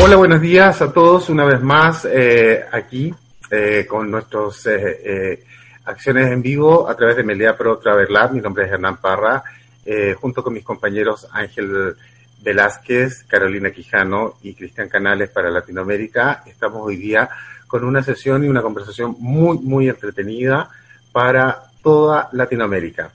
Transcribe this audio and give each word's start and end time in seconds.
Hola, 0.00 0.16
buenos 0.16 0.40
días 0.40 0.82
a 0.82 0.92
todos 0.92 1.30
una 1.30 1.44
vez 1.44 1.62
más 1.62 2.04
eh, 2.04 2.64
aquí 2.72 3.14
eh, 3.50 3.86
con 3.88 4.10
nuestras 4.10 4.66
eh, 4.66 5.00
eh, 5.04 5.44
acciones 5.84 6.30
en 6.32 6.42
vivo 6.42 6.88
a 6.88 6.96
través 6.96 7.16
de 7.16 7.22
Melia 7.22 7.56
Pro 7.56 7.78
Travel 7.78 8.12
Lab. 8.12 8.32
Mi 8.32 8.40
nombre 8.40 8.66
es 8.66 8.72
Hernán 8.72 8.96
Parra, 8.98 9.42
eh, 9.86 10.14
junto 10.20 10.42
con 10.42 10.52
mis 10.52 10.64
compañeros 10.64 11.28
Ángel 11.32 11.94
Velázquez, 12.42 13.24
Carolina 13.24 13.70
Quijano 13.70 14.34
y 14.42 14.54
Cristian 14.54 14.88
Canales 14.88 15.30
para 15.30 15.48
Latinoamérica. 15.48 16.42
Estamos 16.44 16.82
hoy 16.82 16.96
día 16.96 17.30
con 17.66 17.84
una 17.84 18.02
sesión 18.02 18.44
y 18.44 18.48
una 18.48 18.62
conversación 18.62 19.14
muy, 19.20 19.58
muy 19.58 19.88
entretenida 19.88 20.68
para 21.12 21.62
toda 21.82 22.28
Latinoamérica. 22.32 23.10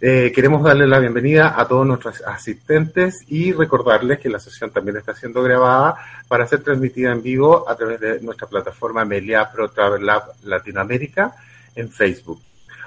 Eh, 0.00 0.30
queremos 0.32 0.62
darle 0.62 0.86
la 0.86 1.00
bienvenida 1.00 1.60
a 1.60 1.66
todos 1.66 1.84
nuestros 1.84 2.20
asistentes 2.20 3.24
y 3.26 3.52
recordarles 3.52 4.20
que 4.20 4.28
la 4.28 4.38
sesión 4.38 4.70
también 4.70 4.96
está 4.96 5.12
siendo 5.12 5.42
grabada 5.42 5.96
para 6.28 6.46
ser 6.46 6.62
transmitida 6.62 7.10
en 7.10 7.20
vivo 7.20 7.68
a 7.68 7.74
través 7.74 7.98
de 7.98 8.20
nuestra 8.20 8.46
plataforma 8.46 9.04
Melia 9.04 9.50
Pro 9.50 9.68
Travel 9.70 10.06
Lab 10.06 10.22
Latinoamérica 10.44 11.34
en 11.74 11.90
Facebook. 11.90 12.40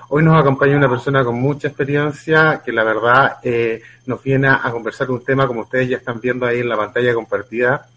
Hoy 0.07 0.23
nos 0.23 0.39
acompaña 0.39 0.77
una 0.77 0.87
persona 0.89 1.25
con 1.25 1.35
mucha 1.35 1.67
experiencia 1.67 2.61
que 2.63 2.71
la 2.71 2.85
verdad 2.85 3.39
eh, 3.43 3.81
nos 4.05 4.23
viene 4.23 4.47
a 4.47 4.71
conversar 4.71 5.11
un 5.11 5.21
tema 5.21 5.47
como 5.47 5.61
ustedes 5.61 5.89
ya 5.89 5.97
están 5.97 6.21
viendo 6.21 6.45
ahí 6.45 6.61
en 6.61 6.69
la 6.69 6.77
pantalla 6.77 7.13
compartida. 7.13 7.87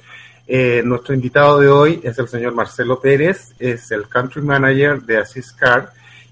Eh, 0.45 0.83
nuestro 0.85 1.15
invitado 1.15 1.61
de 1.61 1.69
hoy 1.69 2.01
es 2.03 2.19
el 2.19 2.27
señor 2.27 2.53
Marcelo 2.53 3.01
Pérez, 3.01 3.55
es 3.61 3.93
el 3.93 4.09
Country 4.09 4.43
Manager 4.43 5.01
de 5.03 5.19
Assist 5.19 5.57
Card 5.57 5.87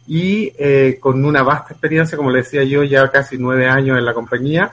y 0.07 0.53
eh, 0.59 0.99
con 1.01 1.25
una 1.25 1.43
vasta 1.43 1.73
experiencia, 1.75 2.17
como 2.17 2.31
le 2.31 2.39
decía 2.39 2.65
yo, 2.65 2.83
ya 2.83 3.11
casi 3.11 3.39
nueve 3.39 3.69
años 3.69 3.99
en 3.99 4.05
la 4.05 4.15
compañía, 4.15 4.73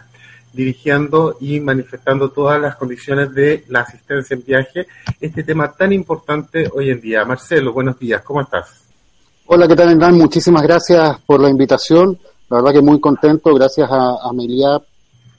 dirigiendo 0.52 1.38
y 1.40 1.60
manifestando 1.60 2.30
todas 2.30 2.60
las 2.60 2.76
condiciones 2.76 3.34
de 3.34 3.64
la 3.68 3.82
asistencia 3.82 4.34
en 4.34 4.44
viaje, 4.44 4.88
este 5.22 5.44
tema 5.44 5.72
tan 5.72 5.94
importante 5.94 6.70
hoy 6.74 6.90
en 6.90 7.00
día. 7.00 7.24
Marcelo, 7.26 7.72
buenos 7.72 8.00
días, 8.00 8.22
¿cómo 8.24 8.42
estás? 8.42 8.84
Hola, 9.46 9.68
¿qué 9.68 9.76
tal, 9.76 9.92
Hernán? 9.92 10.16
Muchísimas 10.18 10.64
gracias 10.64 11.20
por 11.26 11.40
la 11.40 11.50
invitación. 11.50 12.18
La 12.50 12.58
verdad 12.58 12.74
que 12.74 12.82
muy 12.82 13.00
contento, 13.00 13.54
gracias 13.54 13.90
a, 13.92 14.28
a 14.28 14.34
Melia 14.34 14.82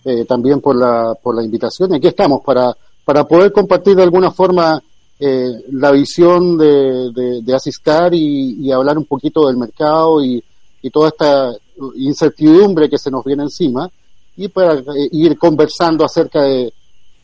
eh, 0.04 0.24
también 0.24 0.60
por 0.60 0.76
la, 0.76 1.14
por 1.20 1.34
la 1.34 1.42
invitación. 1.42 1.92
Y 1.92 1.96
aquí 1.96 2.08
estamos 2.08 2.40
para, 2.44 2.72
para 3.04 3.24
poder 3.24 3.52
compartir 3.52 3.96
de 3.96 4.04
alguna 4.04 4.30
forma 4.30 4.80
eh, 5.22 5.64
la 5.72 5.90
visión 5.90 6.56
de, 6.56 7.12
de, 7.12 7.42
de 7.42 7.54
Asiscar 7.54 8.14
y, 8.14 8.56
y, 8.58 8.72
hablar 8.72 8.96
un 8.96 9.04
poquito 9.04 9.46
del 9.46 9.58
mercado 9.58 10.24
y, 10.24 10.42
y, 10.80 10.88
toda 10.90 11.08
esta 11.08 11.52
incertidumbre 11.96 12.88
que 12.88 12.96
se 12.96 13.10
nos 13.10 13.22
viene 13.22 13.42
encima 13.42 13.90
y 14.34 14.48
para 14.48 14.78
eh, 14.78 15.08
ir 15.12 15.38
conversando 15.38 16.06
acerca 16.06 16.42
de, 16.42 16.72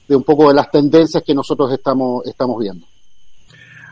de, 0.06 0.16
un 0.16 0.24
poco 0.24 0.48
de 0.48 0.54
las 0.54 0.70
tendencias 0.70 1.22
que 1.22 1.34
nosotros 1.34 1.72
estamos, 1.72 2.26
estamos 2.26 2.60
viendo. 2.60 2.86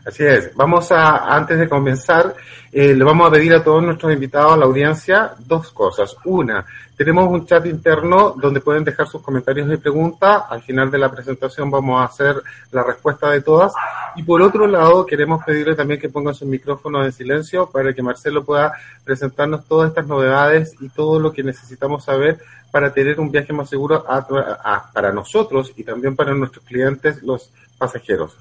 Así 0.05 0.23
es. 0.23 0.55
Vamos 0.55 0.93
a, 0.93 1.35
antes 1.35 1.59
de 1.59 1.67
comenzar, 1.67 2.35
eh, 2.71 2.95
le 2.95 3.05
vamos 3.05 3.27
a 3.27 3.31
pedir 3.31 3.55
a 3.55 3.65
todos 3.65 3.83
nuestros 3.83 4.13
invitados, 4.13 4.53
a 4.53 4.57
la 4.59 4.67
audiencia, 4.67 5.33
dos 5.39 5.71
cosas. 5.73 6.15
Una, 6.27 6.67
tenemos 6.95 7.27
un 7.29 7.47
chat 7.47 7.65
interno 7.65 8.35
donde 8.37 8.61
pueden 8.61 8.85
dejar 8.85 9.09
sus 9.09 9.23
comentarios 9.23 9.73
y 9.73 9.79
preguntas. 9.79 10.43
Al 10.51 10.63
final 10.63 10.91
de 10.91 10.99
la 10.99 11.11
presentación 11.11 11.71
vamos 11.71 12.03
a 12.03 12.05
hacer 12.05 12.37
la 12.71 12.83
respuesta 12.83 13.31
de 13.31 13.41
todas. 13.41 13.73
Y 14.15 14.23
por 14.23 14.43
otro 14.43 14.67
lado, 14.67 15.07
queremos 15.07 15.43
pedirle 15.43 15.75
también 15.75 15.99
que 15.99 16.11
pongan 16.11 16.35
sus 16.35 16.49
micrófonos 16.49 17.07
en 17.07 17.13
silencio 17.13 17.71
para 17.71 17.95
que 17.95 18.03
Marcelo 18.03 18.45
pueda 18.45 18.75
presentarnos 19.05 19.65
todas 19.65 19.89
estas 19.89 20.07
novedades 20.07 20.75
y 20.81 20.91
todo 20.91 21.19
lo 21.19 21.33
que 21.33 21.43
necesitamos 21.43 22.05
saber 22.05 22.39
para 22.71 22.93
tener 22.93 23.19
un 23.19 23.31
viaje 23.31 23.55
más 23.55 23.71
seguro 23.71 24.05
a, 24.07 24.19
a, 24.19 24.93
para 24.93 25.13
nosotros 25.13 25.73
y 25.77 25.83
también 25.83 26.15
para 26.15 26.35
nuestros 26.35 26.65
clientes, 26.65 27.23
los 27.23 27.51
pasajeros. 27.79 28.37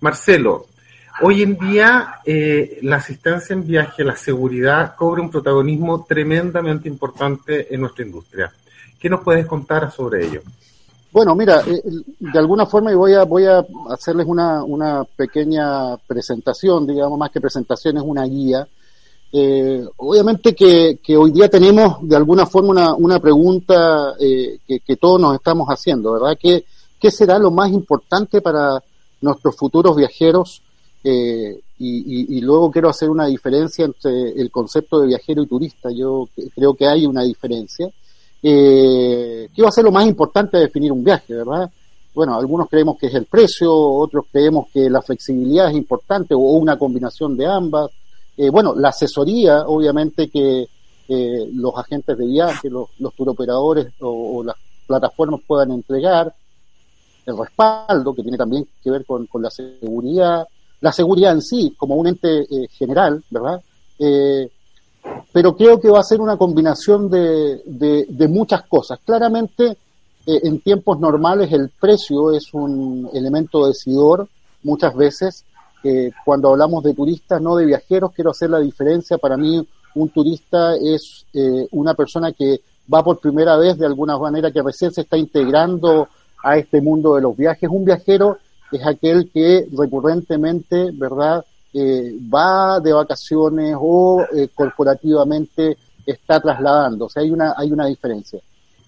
Marcelo, 0.00 0.66
Hoy 1.22 1.42
en 1.42 1.58
día 1.58 2.20
eh, 2.24 2.78
la 2.82 2.96
asistencia 2.96 3.52
en 3.52 3.66
viaje, 3.66 4.02
la 4.02 4.16
seguridad, 4.16 4.94
cobra 4.96 5.20
un 5.20 5.30
protagonismo 5.30 6.06
tremendamente 6.08 6.88
importante 6.88 7.72
en 7.74 7.82
nuestra 7.82 8.06
industria. 8.06 8.50
¿Qué 8.98 9.10
nos 9.10 9.20
puedes 9.20 9.46
contar 9.46 9.92
sobre 9.92 10.26
ello? 10.26 10.40
Bueno, 11.12 11.34
mira, 11.34 11.62
eh, 11.66 11.82
de 12.18 12.38
alguna 12.38 12.64
forma 12.64 12.94
voy 12.94 13.12
a, 13.12 13.24
voy 13.24 13.44
a 13.44 13.62
hacerles 13.90 14.26
una, 14.26 15.04
pequeña 15.16 15.96
presentación, 16.06 16.86
digamos, 16.86 17.18
más 17.18 17.30
que 17.30 17.40
presentación, 17.40 17.98
es 17.98 18.02
una 18.02 18.24
guía. 18.24 18.66
Eh, 19.32 19.84
obviamente 19.98 20.54
que, 20.54 21.00
que, 21.02 21.16
hoy 21.16 21.32
día 21.32 21.48
tenemos 21.48 21.98
de 22.08 22.16
alguna 22.16 22.46
forma 22.46 22.94
una, 22.94 23.20
pregunta 23.20 24.14
eh, 24.18 24.58
que, 24.66 24.80
que, 24.80 24.96
todos 24.96 25.20
nos 25.20 25.34
estamos 25.34 25.68
haciendo, 25.68 26.12
¿verdad? 26.12 26.38
¿Qué, 26.40 26.64
¿Qué 26.98 27.10
será 27.10 27.38
lo 27.38 27.50
más 27.50 27.70
importante 27.70 28.40
para 28.40 28.82
nuestros 29.20 29.54
futuros 29.56 29.96
viajeros 29.96 30.62
eh, 31.02 31.60
y, 31.78 32.40
luego 32.42 32.70
quiero 32.70 32.90
hacer 32.90 33.08
una 33.08 33.26
diferencia 33.26 33.86
entre 33.86 34.32
el 34.32 34.50
concepto 34.50 35.00
de 35.00 35.08
viajero 35.08 35.42
y 35.42 35.46
turista. 35.46 35.90
Yo 35.90 36.28
creo 36.54 36.74
que 36.74 36.86
hay 36.86 37.06
una 37.06 37.22
diferencia. 37.22 37.90
Eh, 38.42 39.48
¿Qué 39.54 39.62
va 39.62 39.68
a 39.68 39.72
ser 39.72 39.84
lo 39.84 39.92
más 39.92 40.06
importante 40.06 40.58
de 40.58 40.64
definir 40.64 40.92
un 40.92 41.02
viaje, 41.02 41.34
verdad? 41.34 41.70
Bueno, 42.14 42.36
algunos 42.36 42.68
creemos 42.68 42.98
que 42.98 43.06
es 43.06 43.14
el 43.14 43.24
precio, 43.24 43.72
otros 43.72 44.26
creemos 44.30 44.68
que 44.72 44.90
la 44.90 45.00
flexibilidad 45.00 45.70
es 45.70 45.76
importante 45.76 46.34
o 46.34 46.38
una 46.38 46.78
combinación 46.78 47.34
de 47.36 47.46
ambas. 47.46 47.90
Eh, 48.36 48.50
bueno, 48.50 48.74
la 48.74 48.90
asesoría, 48.90 49.62
obviamente 49.66 50.28
que 50.28 50.66
eh, 51.08 51.50
los 51.54 51.76
agentes 51.76 52.16
de 52.16 52.26
viaje, 52.26 52.68
los, 52.68 52.88
los 52.98 53.14
turoperadores 53.14 53.92
o, 54.00 54.42
las 54.44 54.56
plataformas 54.86 55.40
puedan 55.46 55.70
entregar, 55.70 56.34
el 57.24 57.38
respaldo, 57.38 58.14
que 58.14 58.22
tiene 58.22 58.36
también 58.36 58.66
que 58.82 58.90
ver 58.90 59.06
con 59.06 59.28
la 59.40 59.50
seguridad, 59.50 60.46
la 60.80 60.92
seguridad 60.92 61.32
en 61.32 61.42
sí 61.42 61.74
como 61.76 61.96
un 61.96 62.06
ente 62.06 62.40
eh, 62.42 62.68
general, 62.70 63.22
¿verdad? 63.30 63.60
Eh, 63.98 64.50
pero 65.32 65.56
creo 65.56 65.80
que 65.80 65.90
va 65.90 66.00
a 66.00 66.04
ser 66.04 66.20
una 66.20 66.36
combinación 66.36 67.10
de, 67.10 67.62
de, 67.64 68.28
muchas 68.28 68.62
cosas. 68.62 68.98
Claramente, 69.04 69.76
eh, 70.26 70.40
en 70.44 70.60
tiempos 70.60 71.00
normales 71.00 71.52
el 71.52 71.70
precio 71.70 72.32
es 72.32 72.52
un 72.52 73.08
elemento 73.12 73.66
decidor 73.66 74.28
muchas 74.62 74.94
veces. 74.94 75.44
cuando 76.26 76.50
hablamos 76.50 76.84
de 76.84 76.92
turistas, 76.92 77.40
no 77.40 77.56
de 77.56 77.64
viajeros, 77.64 78.12
quiero 78.12 78.32
hacer 78.32 78.50
la 78.50 78.60
diferencia. 78.60 79.16
Para 79.16 79.38
mí, 79.38 79.66
un 79.94 80.08
turista 80.10 80.74
es 80.76 81.24
una 81.70 81.94
persona 81.94 82.32
que 82.32 82.60
va 82.92 83.02
por 83.02 83.18
primera 83.18 83.56
vez 83.56 83.78
de 83.78 83.86
alguna 83.86 84.18
manera 84.18 84.50
que 84.50 84.62
recién 84.62 84.92
se 84.92 85.00
está 85.00 85.16
integrando 85.16 86.08
a 86.42 86.58
este 86.58 86.82
mundo 86.82 87.14
de 87.14 87.22
los 87.22 87.34
viajes. 87.34 87.70
Un 87.70 87.86
viajero 87.86 88.36
es 88.72 88.86
aquel 88.86 89.30
que 89.30 89.66
recurrentemente, 89.76 90.90
¿verdad?, 90.92 91.44
eh, 91.72 92.16
va 92.32 92.80
de 92.80 92.92
vacaciones 92.92 93.76
o 93.78 94.24
eh, 94.32 94.48
corporativamente 94.54 95.76
está 96.04 96.40
trasladando. 96.40 97.06
O 97.06 97.08
sea, 97.08 97.22
hay 97.22 97.30
una, 97.30 97.54
hay 97.56 97.72
una 97.72 97.86
diferencia. 97.86 98.40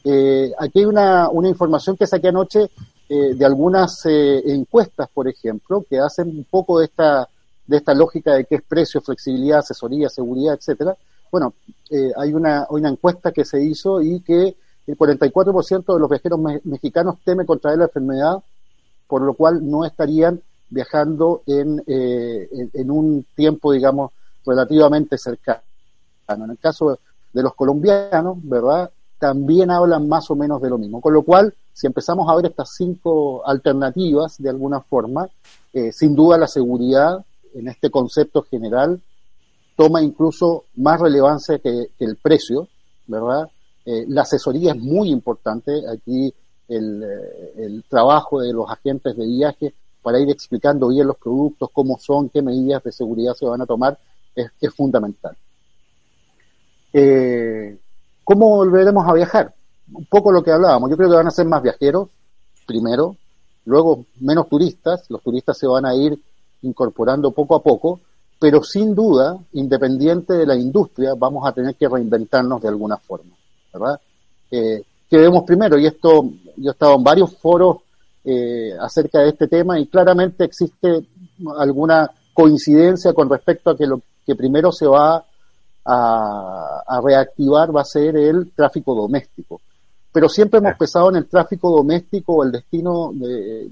Eh, 0.04 0.52
aquí 0.58 0.80
hay 0.80 0.84
una, 0.86 1.28
una 1.28 1.48
información 1.48 1.96
que 1.96 2.06
saqué 2.06 2.28
anoche 2.28 2.70
eh, 3.14 3.34
de 3.34 3.44
algunas 3.44 4.06
eh, 4.06 4.42
encuestas, 4.46 5.06
por 5.12 5.28
ejemplo, 5.28 5.84
que 5.88 5.98
hacen 5.98 6.28
un 6.28 6.44
poco 6.44 6.78
de 6.78 6.86
esta, 6.86 7.28
de 7.66 7.76
esta 7.76 7.92
lógica 7.92 8.32
de 8.32 8.46
qué 8.46 8.54
es 8.54 8.62
precio, 8.62 9.02
flexibilidad, 9.02 9.58
asesoría, 9.58 10.08
seguridad, 10.08 10.54
etcétera. 10.54 10.96
Bueno, 11.30 11.52
eh, 11.90 12.10
hay 12.16 12.32
una, 12.32 12.66
una 12.70 12.88
encuesta 12.88 13.30
que 13.30 13.44
se 13.44 13.62
hizo 13.62 14.00
y 14.00 14.20
que 14.20 14.56
el 14.86 14.96
44% 14.96 15.92
de 15.92 16.00
los 16.00 16.08
viajeros 16.08 16.40
me 16.40 16.60
mexicanos 16.64 17.16
teme 17.24 17.44
contraer 17.44 17.78
la 17.78 17.84
enfermedad 17.84 18.42
por 19.12 19.20
lo 19.20 19.34
cual 19.34 19.68
no 19.68 19.84
estarían 19.84 20.40
viajando 20.70 21.42
en, 21.46 21.84
eh, 21.86 22.48
en, 22.72 22.90
un 22.90 23.26
tiempo, 23.36 23.70
digamos, 23.70 24.10
relativamente 24.46 25.18
cercano. 25.18 25.60
En 26.28 26.50
el 26.50 26.58
caso 26.58 26.98
de 27.30 27.42
los 27.42 27.54
colombianos, 27.54 28.38
¿verdad? 28.42 28.90
También 29.18 29.70
hablan 29.70 30.08
más 30.08 30.30
o 30.30 30.34
menos 30.34 30.62
de 30.62 30.70
lo 30.70 30.78
mismo. 30.78 31.02
Con 31.02 31.12
lo 31.12 31.24
cual, 31.24 31.52
si 31.74 31.86
empezamos 31.86 32.26
a 32.26 32.36
ver 32.36 32.46
estas 32.46 32.74
cinco 32.74 33.46
alternativas, 33.46 34.38
de 34.38 34.48
alguna 34.48 34.80
forma, 34.80 35.28
eh, 35.74 35.92
sin 35.92 36.14
duda 36.14 36.38
la 36.38 36.46
seguridad 36.46 37.22
en 37.52 37.68
este 37.68 37.90
concepto 37.90 38.40
general 38.40 38.98
toma 39.76 40.00
incluso 40.00 40.64
más 40.76 40.98
relevancia 40.98 41.58
que, 41.58 41.88
que 41.98 42.04
el 42.06 42.16
precio, 42.16 42.66
¿verdad? 43.06 43.50
Eh, 43.84 44.06
la 44.08 44.22
asesoría 44.22 44.72
es 44.72 44.78
muy 44.78 45.10
importante. 45.10 45.82
Aquí 45.86 46.32
el, 46.76 47.04
el 47.56 47.84
trabajo 47.88 48.40
de 48.40 48.52
los 48.52 48.70
agentes 48.70 49.16
de 49.16 49.26
viaje 49.26 49.74
para 50.02 50.18
ir 50.18 50.30
explicando 50.30 50.88
bien 50.88 51.06
los 51.06 51.16
productos, 51.16 51.70
cómo 51.72 51.98
son, 51.98 52.28
qué 52.28 52.42
medidas 52.42 52.82
de 52.82 52.92
seguridad 52.92 53.34
se 53.34 53.46
van 53.46 53.60
a 53.60 53.66
tomar, 53.66 53.98
es, 54.34 54.50
es 54.60 54.74
fundamental. 54.74 55.36
Eh, 56.92 57.78
¿Cómo 58.24 58.56
volveremos 58.56 59.06
a 59.08 59.14
viajar? 59.14 59.54
Un 59.92 60.04
poco 60.06 60.32
lo 60.32 60.42
que 60.42 60.50
hablábamos. 60.50 60.90
Yo 60.90 60.96
creo 60.96 61.08
que 61.08 61.16
van 61.16 61.26
a 61.26 61.30
ser 61.32 61.46
más 61.46 61.62
viajeros, 61.62 62.08
primero, 62.66 63.16
luego 63.64 64.06
menos 64.20 64.48
turistas. 64.48 65.08
Los 65.08 65.22
turistas 65.22 65.58
se 65.58 65.66
van 65.66 65.86
a 65.86 65.94
ir 65.94 66.20
incorporando 66.62 67.32
poco 67.32 67.56
a 67.56 67.62
poco, 67.62 68.00
pero 68.38 68.62
sin 68.62 68.94
duda, 68.94 69.38
independiente 69.52 70.34
de 70.34 70.46
la 70.46 70.56
industria, 70.56 71.14
vamos 71.16 71.46
a 71.46 71.52
tener 71.52 71.74
que 71.76 71.88
reinventarnos 71.88 72.60
de 72.60 72.68
alguna 72.68 72.96
forma, 72.96 73.34
¿verdad? 73.72 74.00
Eh, 74.50 74.84
que 75.12 75.18
vemos 75.18 75.44
primero, 75.44 75.78
y 75.78 75.84
esto, 75.84 76.24
yo 76.56 76.70
he 76.70 76.72
estado 76.72 76.94
en 76.94 77.04
varios 77.04 77.36
foros 77.36 77.82
eh, 78.24 78.72
acerca 78.80 79.18
de 79.18 79.28
este 79.28 79.46
tema 79.46 79.78
y 79.78 79.86
claramente 79.86 80.42
existe 80.42 81.06
alguna 81.58 82.10
coincidencia 82.32 83.12
con 83.12 83.28
respecto 83.28 83.68
a 83.68 83.76
que 83.76 83.86
lo 83.86 84.00
que 84.24 84.34
primero 84.34 84.72
se 84.72 84.86
va 84.86 85.22
a, 85.84 87.00
reactivar 87.04 87.76
va 87.76 87.82
a 87.82 87.84
ser 87.84 88.16
el 88.16 88.52
tráfico 88.52 88.94
doméstico. 88.94 89.60
Pero 90.10 90.30
siempre 90.30 90.60
hemos 90.60 90.78
pensado 90.78 91.10
en 91.10 91.16
el 91.16 91.28
tráfico 91.28 91.70
doméstico 91.70 92.36
o 92.36 92.44
el 92.44 92.52
destino 92.52 93.10
de, 93.12 93.68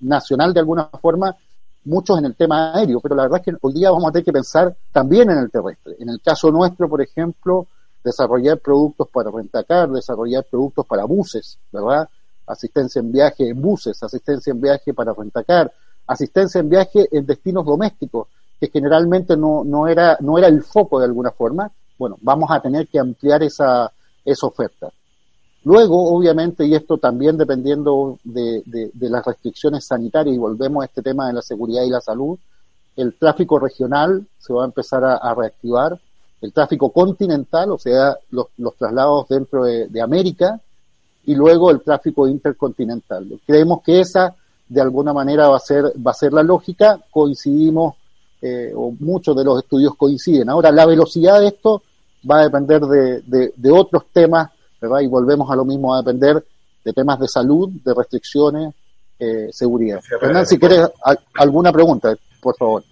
nacional 0.00 0.54
de 0.54 0.60
alguna 0.60 0.86
forma, 0.86 1.36
muchos 1.84 2.18
en 2.18 2.24
el 2.24 2.36
tema 2.36 2.72
aéreo, 2.72 3.00
pero 3.00 3.14
la 3.14 3.24
verdad 3.24 3.42
es 3.44 3.52
que 3.52 3.58
hoy 3.60 3.74
día 3.74 3.90
vamos 3.90 4.08
a 4.08 4.12
tener 4.12 4.24
que 4.24 4.32
pensar 4.32 4.74
también 4.90 5.28
en 5.28 5.36
el 5.36 5.50
terrestre. 5.50 5.96
En 5.98 6.08
el 6.08 6.22
caso 6.22 6.50
nuestro, 6.50 6.88
por 6.88 7.02
ejemplo, 7.02 7.66
desarrollar 8.04 8.58
productos 8.58 9.08
para 9.08 9.30
rentacar, 9.30 9.90
desarrollar 9.90 10.44
productos 10.50 10.86
para 10.86 11.04
buses, 11.04 11.58
¿verdad? 11.72 12.08
asistencia 12.46 13.00
en 13.00 13.10
viaje 13.10 13.48
en 13.48 13.60
buses, 13.60 14.02
asistencia 14.02 14.50
en 14.50 14.60
viaje 14.60 14.92
para 14.92 15.14
rentacar, 15.14 15.72
asistencia 16.06 16.60
en 16.60 16.68
viaje 16.68 17.08
en 17.10 17.24
destinos 17.24 17.64
domésticos, 17.64 18.28
que 18.60 18.68
generalmente 18.68 19.36
no, 19.36 19.64
no, 19.64 19.88
era, 19.88 20.18
no 20.20 20.36
era 20.38 20.48
el 20.48 20.62
foco 20.62 20.98
de 20.98 21.06
alguna 21.06 21.30
forma, 21.30 21.70
bueno, 21.98 22.18
vamos 22.20 22.50
a 22.50 22.60
tener 22.60 22.88
que 22.88 22.98
ampliar 22.98 23.42
esa, 23.42 23.90
esa 24.24 24.46
oferta. 24.46 24.92
Luego, 25.64 26.14
obviamente, 26.14 26.66
y 26.66 26.74
esto 26.74 26.98
también 26.98 27.38
dependiendo 27.38 28.18
de, 28.22 28.62
de, 28.66 29.08
las 29.08 29.24
restricciones 29.24 29.86
sanitarias, 29.86 30.36
y 30.36 30.38
volvemos 30.38 30.82
a 30.82 30.86
este 30.86 31.00
tema 31.00 31.26
de 31.26 31.32
la 31.32 31.42
seguridad 31.42 31.84
y 31.84 31.90
la 31.90 32.02
salud, 32.02 32.38
el 32.96 33.14
tráfico 33.18 33.58
regional 33.58 34.26
se 34.38 34.52
va 34.52 34.62
a 34.62 34.66
empezar 34.66 35.02
a, 35.04 35.34
reactivar, 35.34 35.98
el 36.44 36.52
tráfico 36.52 36.90
continental, 36.90 37.72
o 37.72 37.78
sea, 37.78 38.16
los, 38.30 38.46
los 38.58 38.76
traslados 38.76 39.28
dentro 39.28 39.64
de, 39.64 39.88
de 39.88 40.02
América, 40.02 40.60
y 41.26 41.34
luego 41.34 41.70
el 41.70 41.80
tráfico 41.80 42.28
intercontinental. 42.28 43.26
Creemos 43.46 43.82
que 43.82 44.00
esa 44.00 44.34
de 44.68 44.80
alguna 44.80 45.12
manera 45.12 45.48
va 45.48 45.56
a 45.56 45.60
ser, 45.60 45.84
va 46.04 46.10
a 46.10 46.14
ser 46.14 46.32
la 46.32 46.42
lógica, 46.42 47.00
coincidimos, 47.10 47.94
eh, 48.42 48.72
o 48.74 48.90
muchos 48.98 49.34
de 49.36 49.44
los 49.44 49.62
estudios 49.62 49.94
coinciden. 49.96 50.50
Ahora, 50.50 50.70
la 50.70 50.84
velocidad 50.84 51.40
de 51.40 51.48
esto 51.48 51.82
va 52.30 52.40
a 52.40 52.44
depender 52.44 52.82
de, 52.82 53.52
de, 53.56 53.70
otros 53.70 54.04
temas, 54.12 54.50
¿verdad? 54.80 55.00
Y 55.00 55.06
volvemos 55.06 55.50
a 55.50 55.56
lo 55.56 55.64
mismo, 55.64 55.90
va 55.90 55.98
a 55.98 56.02
depender 56.02 56.44
de 56.84 56.92
temas 56.92 57.18
de 57.18 57.28
salud, 57.28 57.70
de 57.82 57.94
restricciones, 57.94 58.74
eh, 59.18 59.48
seguridad. 59.50 60.00
Fernán, 60.02 60.46
si 60.46 60.58
quieres 60.58 60.88
alguna 61.34 61.72
pregunta, 61.72 62.14
por 62.42 62.56
favor. 62.56 62.84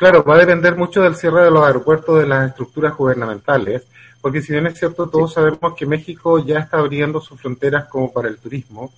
Claro, 0.00 0.24
va 0.24 0.34
a 0.34 0.38
depender 0.38 0.74
mucho 0.76 1.02
del 1.02 1.14
cierre 1.14 1.44
de 1.44 1.50
los 1.52 1.62
aeropuertos 1.62 2.18
de 2.18 2.26
las 2.26 2.48
estructuras 2.48 2.96
gubernamentales 2.96 3.86
porque 4.20 4.42
si 4.42 4.52
bien 4.52 4.66
es 4.66 4.78
cierto, 4.78 5.08
todos 5.08 5.32
sabemos 5.32 5.74
que 5.74 5.86
México 5.86 6.38
ya 6.44 6.58
está 6.58 6.78
abriendo 6.78 7.20
sus 7.20 7.40
fronteras 7.40 7.86
como 7.88 8.12
para 8.12 8.28
el 8.28 8.38
turismo, 8.38 8.92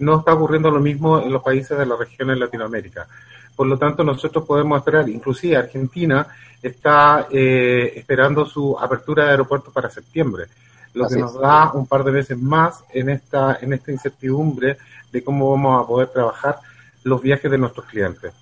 no 0.00 0.18
está 0.18 0.34
ocurriendo 0.34 0.70
lo 0.70 0.80
mismo 0.80 1.20
en 1.20 1.32
los 1.32 1.42
países 1.42 1.78
de 1.78 1.86
la 1.86 1.96
región 1.96 2.30
en 2.30 2.40
Latinoamérica. 2.40 3.06
Por 3.54 3.68
lo 3.68 3.78
tanto, 3.78 4.02
nosotros 4.02 4.44
podemos 4.44 4.78
esperar, 4.78 5.08
inclusive 5.08 5.56
Argentina 5.56 6.26
está 6.60 7.28
eh, 7.30 7.92
esperando 7.94 8.44
su 8.46 8.76
apertura 8.76 9.24
de 9.24 9.30
aeropuertos 9.30 9.72
para 9.72 9.90
septiembre, 9.90 10.46
lo 10.94 11.06
que 11.06 11.16
nos 11.16 11.38
da 11.38 11.72
un 11.72 11.86
par 11.86 12.02
de 12.02 12.10
veces 12.10 12.38
más 12.38 12.82
en 12.92 13.10
esta, 13.10 13.58
en 13.60 13.74
esta 13.74 13.92
incertidumbre 13.92 14.78
de 15.12 15.22
cómo 15.22 15.52
vamos 15.52 15.84
a 15.84 15.86
poder 15.86 16.08
trabajar 16.08 16.58
los 17.04 17.22
viajes 17.22 17.48
de 17.48 17.58
nuestros 17.58 17.86
clientes. 17.86 18.32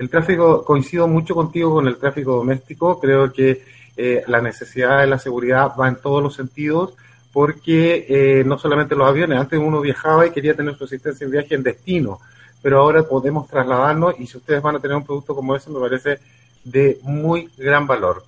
El 0.00 0.08
tráfico, 0.08 0.64
coincido 0.64 1.06
mucho 1.06 1.34
contigo 1.34 1.74
con 1.74 1.86
el 1.86 1.98
tráfico 1.98 2.36
doméstico, 2.36 2.98
creo 2.98 3.30
que 3.30 3.62
eh, 3.98 4.24
la 4.28 4.40
necesidad 4.40 5.00
de 5.00 5.06
la 5.06 5.18
seguridad 5.18 5.72
va 5.78 5.88
en 5.88 5.96
todos 5.96 6.22
los 6.22 6.34
sentidos, 6.34 6.94
porque 7.34 8.06
eh, 8.08 8.42
no 8.46 8.58
solamente 8.58 8.96
los 8.96 9.06
aviones, 9.06 9.38
antes 9.38 9.58
uno 9.58 9.78
viajaba 9.82 10.26
y 10.26 10.30
quería 10.30 10.54
tener 10.54 10.74
su 10.74 10.84
asistencia 10.84 11.26
en 11.26 11.32
viaje 11.32 11.54
en 11.54 11.62
destino, 11.62 12.18
pero 12.62 12.80
ahora 12.80 13.02
podemos 13.02 13.46
trasladarnos 13.46 14.18
y 14.18 14.26
si 14.26 14.38
ustedes 14.38 14.62
van 14.62 14.76
a 14.76 14.80
tener 14.80 14.96
un 14.96 15.04
producto 15.04 15.34
como 15.34 15.54
ese, 15.54 15.68
me 15.68 15.80
parece 15.80 16.18
de 16.64 16.98
muy 17.02 17.50
gran 17.58 17.86
valor. 17.86 18.24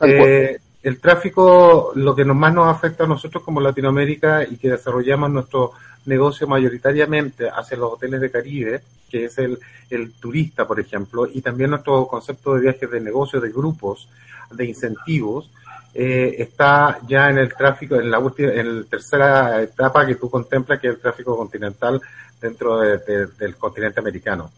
Eh, 0.00 0.58
el 0.82 0.98
tráfico, 0.98 1.92
lo 1.94 2.16
que 2.16 2.24
más 2.24 2.52
nos 2.52 2.66
afecta 2.66 3.04
a 3.04 3.06
nosotros 3.06 3.44
como 3.44 3.60
Latinoamérica 3.60 4.42
y 4.42 4.56
que 4.56 4.70
desarrollamos 4.70 5.30
nuestro 5.30 5.74
negocio 6.06 6.46
mayoritariamente 6.46 7.48
hacia 7.48 7.76
los 7.76 7.92
hoteles 7.92 8.20
de 8.20 8.30
Caribe, 8.30 8.82
que 9.10 9.26
es 9.26 9.38
el, 9.38 9.58
el 9.90 10.12
turista, 10.12 10.66
por 10.66 10.80
ejemplo, 10.80 11.26
y 11.26 11.40
también 11.40 11.70
nuestro 11.70 12.06
concepto 12.06 12.54
de 12.54 12.62
viajes 12.62 12.90
de 12.90 13.00
negocio 13.00 13.40
de 13.40 13.50
grupos, 13.50 14.08
de 14.50 14.66
incentivos 14.66 15.50
eh, 15.94 16.34
está 16.38 16.98
ya 17.06 17.30
en 17.30 17.38
el 17.38 17.54
tráfico, 17.54 17.94
en 17.94 18.10
la 18.10 18.18
última, 18.18 18.52
en 18.52 18.80
la 18.80 18.84
tercera 18.84 19.62
etapa 19.62 20.04
que 20.04 20.16
tú 20.16 20.28
contemplas, 20.28 20.80
que 20.80 20.88
es 20.88 20.94
el 20.94 21.00
tráfico 21.00 21.36
continental 21.36 22.00
dentro 22.40 22.80
del 22.80 23.56
continente 23.56 24.00
americano. 24.00 24.50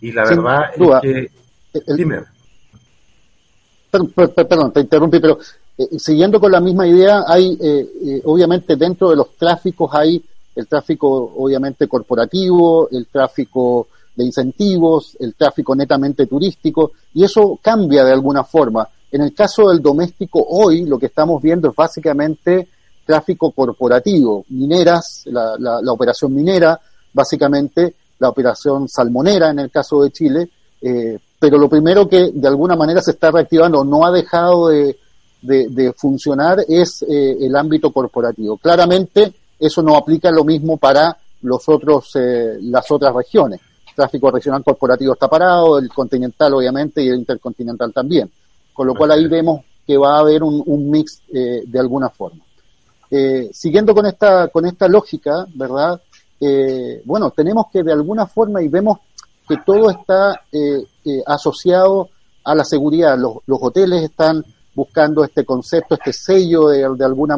Y 0.00 0.12
la 0.12 0.24
verdad 0.24 0.70
es 0.74 1.00
que... 1.02 1.30
dime. 1.94 2.22
Perdón, 3.90 4.72
te 4.72 4.80
interrumpí, 4.80 5.20
pero 5.20 5.38
eh, 5.76 5.98
siguiendo 5.98 6.40
con 6.40 6.50
la 6.50 6.60
misma 6.60 6.86
idea, 6.86 7.24
hay, 7.26 7.58
eh, 7.60 8.22
obviamente, 8.24 8.76
dentro 8.76 9.10
de 9.10 9.16
los 9.16 9.36
tráficos 9.36 9.90
hay 9.92 10.24
el 10.60 10.68
tráfico, 10.68 11.32
obviamente, 11.36 11.88
corporativo, 11.88 12.88
el 12.90 13.06
tráfico 13.06 13.88
de 14.14 14.24
incentivos, 14.24 15.16
el 15.18 15.34
tráfico 15.34 15.74
netamente 15.74 16.26
turístico, 16.26 16.92
y 17.14 17.24
eso 17.24 17.58
cambia 17.62 18.04
de 18.04 18.12
alguna 18.12 18.44
forma. 18.44 18.88
En 19.10 19.22
el 19.22 19.34
caso 19.34 19.70
del 19.70 19.80
doméstico, 19.80 20.44
hoy 20.48 20.84
lo 20.84 20.98
que 20.98 21.06
estamos 21.06 21.42
viendo 21.42 21.70
es 21.70 21.74
básicamente 21.74 22.68
tráfico 23.04 23.50
corporativo, 23.50 24.44
mineras, 24.50 25.22
la, 25.26 25.56
la, 25.58 25.92
operación 25.92 26.32
minera, 26.32 26.78
básicamente 27.12 27.94
la 28.20 28.28
operación 28.28 28.88
salmonera 28.88 29.50
en 29.50 29.58
el 29.58 29.70
caso 29.70 30.02
de 30.02 30.10
Chile, 30.12 30.50
eh, 30.80 31.18
pero 31.38 31.58
lo 31.58 31.68
primero 31.68 32.08
que 32.08 32.30
de 32.32 32.48
alguna 32.48 32.76
manera 32.76 33.00
se 33.00 33.12
está 33.12 33.30
reactivando, 33.30 33.82
no 33.82 34.04
ha 34.04 34.12
dejado 34.12 34.68
de, 34.68 34.96
de, 35.42 35.92
funcionar, 35.96 36.64
es 36.68 37.02
eh, 37.02 37.36
el 37.40 37.56
ámbito 37.56 37.90
corporativo. 37.92 38.58
Claramente 38.58 39.32
eso 39.60 39.82
no 39.82 39.96
aplica 39.96 40.30
lo 40.30 40.44
mismo 40.44 40.76
para 40.76 41.16
los 41.42 41.68
otros, 41.68 42.16
eh, 42.16 42.58
las 42.62 42.90
otras 42.90 43.14
regiones. 43.14 43.60
El 43.88 43.94
tráfico 43.94 44.30
regional 44.30 44.64
corporativo 44.64 45.12
está 45.12 45.28
parado, 45.28 45.78
el 45.78 45.88
continental 45.90 46.54
obviamente 46.54 47.02
y 47.02 47.08
el 47.08 47.16
intercontinental 47.16 47.92
también. 47.92 48.30
Con 48.72 48.86
lo 48.86 48.94
cual 48.94 49.10
ahí 49.12 49.28
vemos 49.28 49.60
que 49.90 49.96
va 49.96 50.16
a 50.16 50.20
haber 50.20 50.44
un, 50.44 50.88
mix 50.88 51.20
eh, 51.34 51.64
de 51.66 51.78
alguna 51.80 52.10
forma. 52.10 52.44
Eh, 53.10 53.50
siguiendo 53.52 53.92
con 53.92 54.06
esta, 54.06 54.46
con 54.46 54.64
esta 54.64 54.86
lógica, 54.86 55.44
¿verdad? 55.52 56.00
Eh, 56.40 57.02
bueno, 57.04 57.32
tenemos 57.32 57.66
que 57.72 57.82
de 57.82 57.92
alguna 57.92 58.26
forma 58.26 58.62
y 58.62 58.68
vemos 58.68 58.98
que 59.48 59.56
todo 59.66 59.90
está 59.90 60.42
asociado 61.26 62.08
a 62.44 62.54
la 62.54 62.62
seguridad. 62.62 63.18
Los, 63.18 63.38
hoteles 63.48 64.04
están 64.04 64.44
buscando 64.76 65.24
este 65.24 65.44
concepto, 65.44 65.96
este 65.96 66.12
sello 66.12 66.68
de, 66.68 66.88
de 66.96 67.04
alguna 67.04 67.36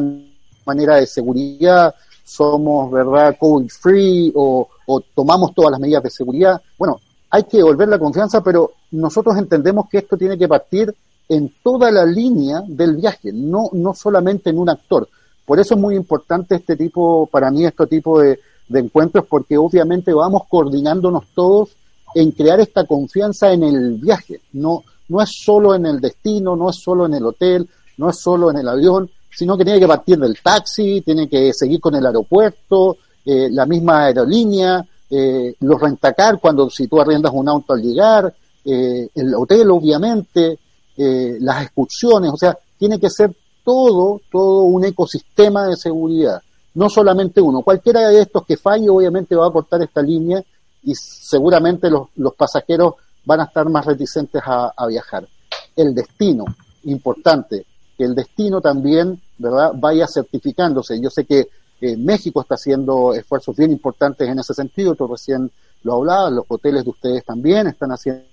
manera 0.63 0.97
de 0.97 1.07
seguridad, 1.07 1.95
somos, 2.23 2.91
¿verdad?, 2.91 3.35
COVID 3.39 3.69
free 3.69 4.31
o, 4.35 4.67
o, 4.85 5.01
tomamos 5.13 5.53
todas 5.53 5.71
las 5.71 5.79
medidas 5.79 6.03
de 6.03 6.09
seguridad. 6.09 6.61
Bueno, 6.77 6.99
hay 7.29 7.43
que 7.43 7.57
devolver 7.57 7.87
la 7.87 7.99
confianza, 7.99 8.41
pero 8.43 8.71
nosotros 8.91 9.37
entendemos 9.37 9.89
que 9.89 9.99
esto 9.99 10.17
tiene 10.17 10.37
que 10.37 10.47
partir 10.47 10.93
en 11.29 11.53
toda 11.63 11.91
la 11.91 12.05
línea 12.05 12.61
del 12.67 12.95
viaje, 12.95 13.31
no, 13.33 13.69
no 13.73 13.93
solamente 13.93 14.49
en 14.49 14.59
un 14.59 14.69
actor. 14.69 15.07
Por 15.45 15.59
eso 15.59 15.75
es 15.75 15.79
muy 15.79 15.95
importante 15.95 16.55
este 16.55 16.75
tipo, 16.75 17.27
para 17.27 17.51
mí, 17.51 17.65
este 17.65 17.87
tipo 17.87 18.19
de, 18.19 18.39
encuentros, 18.69 19.25
porque 19.27 19.57
obviamente 19.57 20.13
vamos 20.13 20.43
coordinándonos 20.49 21.25
todos 21.35 21.75
en 22.15 22.31
crear 22.31 22.59
esta 22.59 22.85
confianza 22.85 23.51
en 23.51 23.63
el 23.63 23.95
viaje. 23.95 24.41
No, 24.53 24.83
no 25.09 25.21
es 25.21 25.29
solo 25.31 25.75
en 25.75 25.85
el 25.85 25.99
destino, 25.99 26.55
no 26.55 26.69
es 26.69 26.77
solo 26.77 27.05
en 27.05 27.13
el 27.13 27.25
hotel, 27.25 27.69
no 27.97 28.09
es 28.09 28.17
solo 28.19 28.49
en 28.49 28.57
el 28.57 28.67
avión, 28.67 29.09
sino 29.35 29.57
que 29.57 29.65
tiene 29.65 29.79
que 29.79 29.87
partir 29.87 30.17
del 30.17 30.37
taxi, 30.41 31.01
tiene 31.01 31.27
que 31.27 31.53
seguir 31.53 31.79
con 31.79 31.95
el 31.95 32.05
aeropuerto, 32.05 32.97
eh, 33.25 33.49
la 33.49 33.65
misma 33.65 34.05
aerolínea, 34.05 34.85
eh, 35.09 35.55
los 35.59 35.79
rentacar 35.79 36.39
cuando 36.39 36.69
si 36.69 36.87
tú 36.87 36.99
arriendas 36.99 37.31
un 37.33 37.47
auto 37.47 37.73
al 37.73 37.81
llegar, 37.81 38.33
eh, 38.65 39.09
el 39.13 39.35
hotel 39.35 39.69
obviamente, 39.71 40.57
eh, 40.97 41.37
las 41.39 41.63
excursiones, 41.63 42.31
o 42.31 42.37
sea, 42.37 42.57
tiene 42.77 42.99
que 42.99 43.09
ser 43.09 43.31
todo, 43.63 44.21
todo 44.31 44.63
un 44.63 44.85
ecosistema 44.85 45.67
de 45.67 45.75
seguridad. 45.75 46.41
no 46.75 46.89
solamente 46.89 47.39
uno. 47.39 47.61
Cualquiera 47.61 48.09
de 48.09 48.21
estos 48.21 48.43
que 48.47 48.57
falle, 48.57 48.89
obviamente 48.89 49.35
va 49.35 49.45
a 49.47 49.51
cortar 49.51 49.83
esta 49.83 50.01
línea 50.01 50.43
y 50.81 50.95
seguramente 50.95 51.87
los, 51.87 52.07
los 52.15 52.33
pasajeros 52.33 52.95
van 53.25 53.41
a 53.41 53.43
estar 53.43 53.69
más 53.69 53.85
reticentes 53.85 54.41
a, 54.43 54.87
viajar. 54.87 55.27
El 55.75 55.93
destino, 55.93 56.45
importante, 56.85 57.67
que 57.95 58.03
el 58.03 58.15
destino 58.15 58.59
también, 58.59 59.21
¿verdad?, 59.37 59.71
vaya 59.75 60.07
certificándose. 60.07 60.99
Yo 60.99 61.09
sé 61.09 61.25
que 61.25 61.47
eh, 61.81 61.97
México 61.97 62.41
está 62.41 62.55
haciendo 62.55 63.13
esfuerzos 63.13 63.55
bien 63.55 63.71
importantes 63.71 64.27
en 64.27 64.39
ese 64.39 64.53
sentido, 64.53 64.95
tú 64.95 65.07
recién 65.07 65.51
lo 65.83 65.95
hablabas, 65.95 66.31
los 66.31 66.45
hoteles 66.47 66.83
de 66.83 66.89
ustedes 66.89 67.25
también 67.25 67.67
están 67.67 67.91
haciendo 67.91 68.23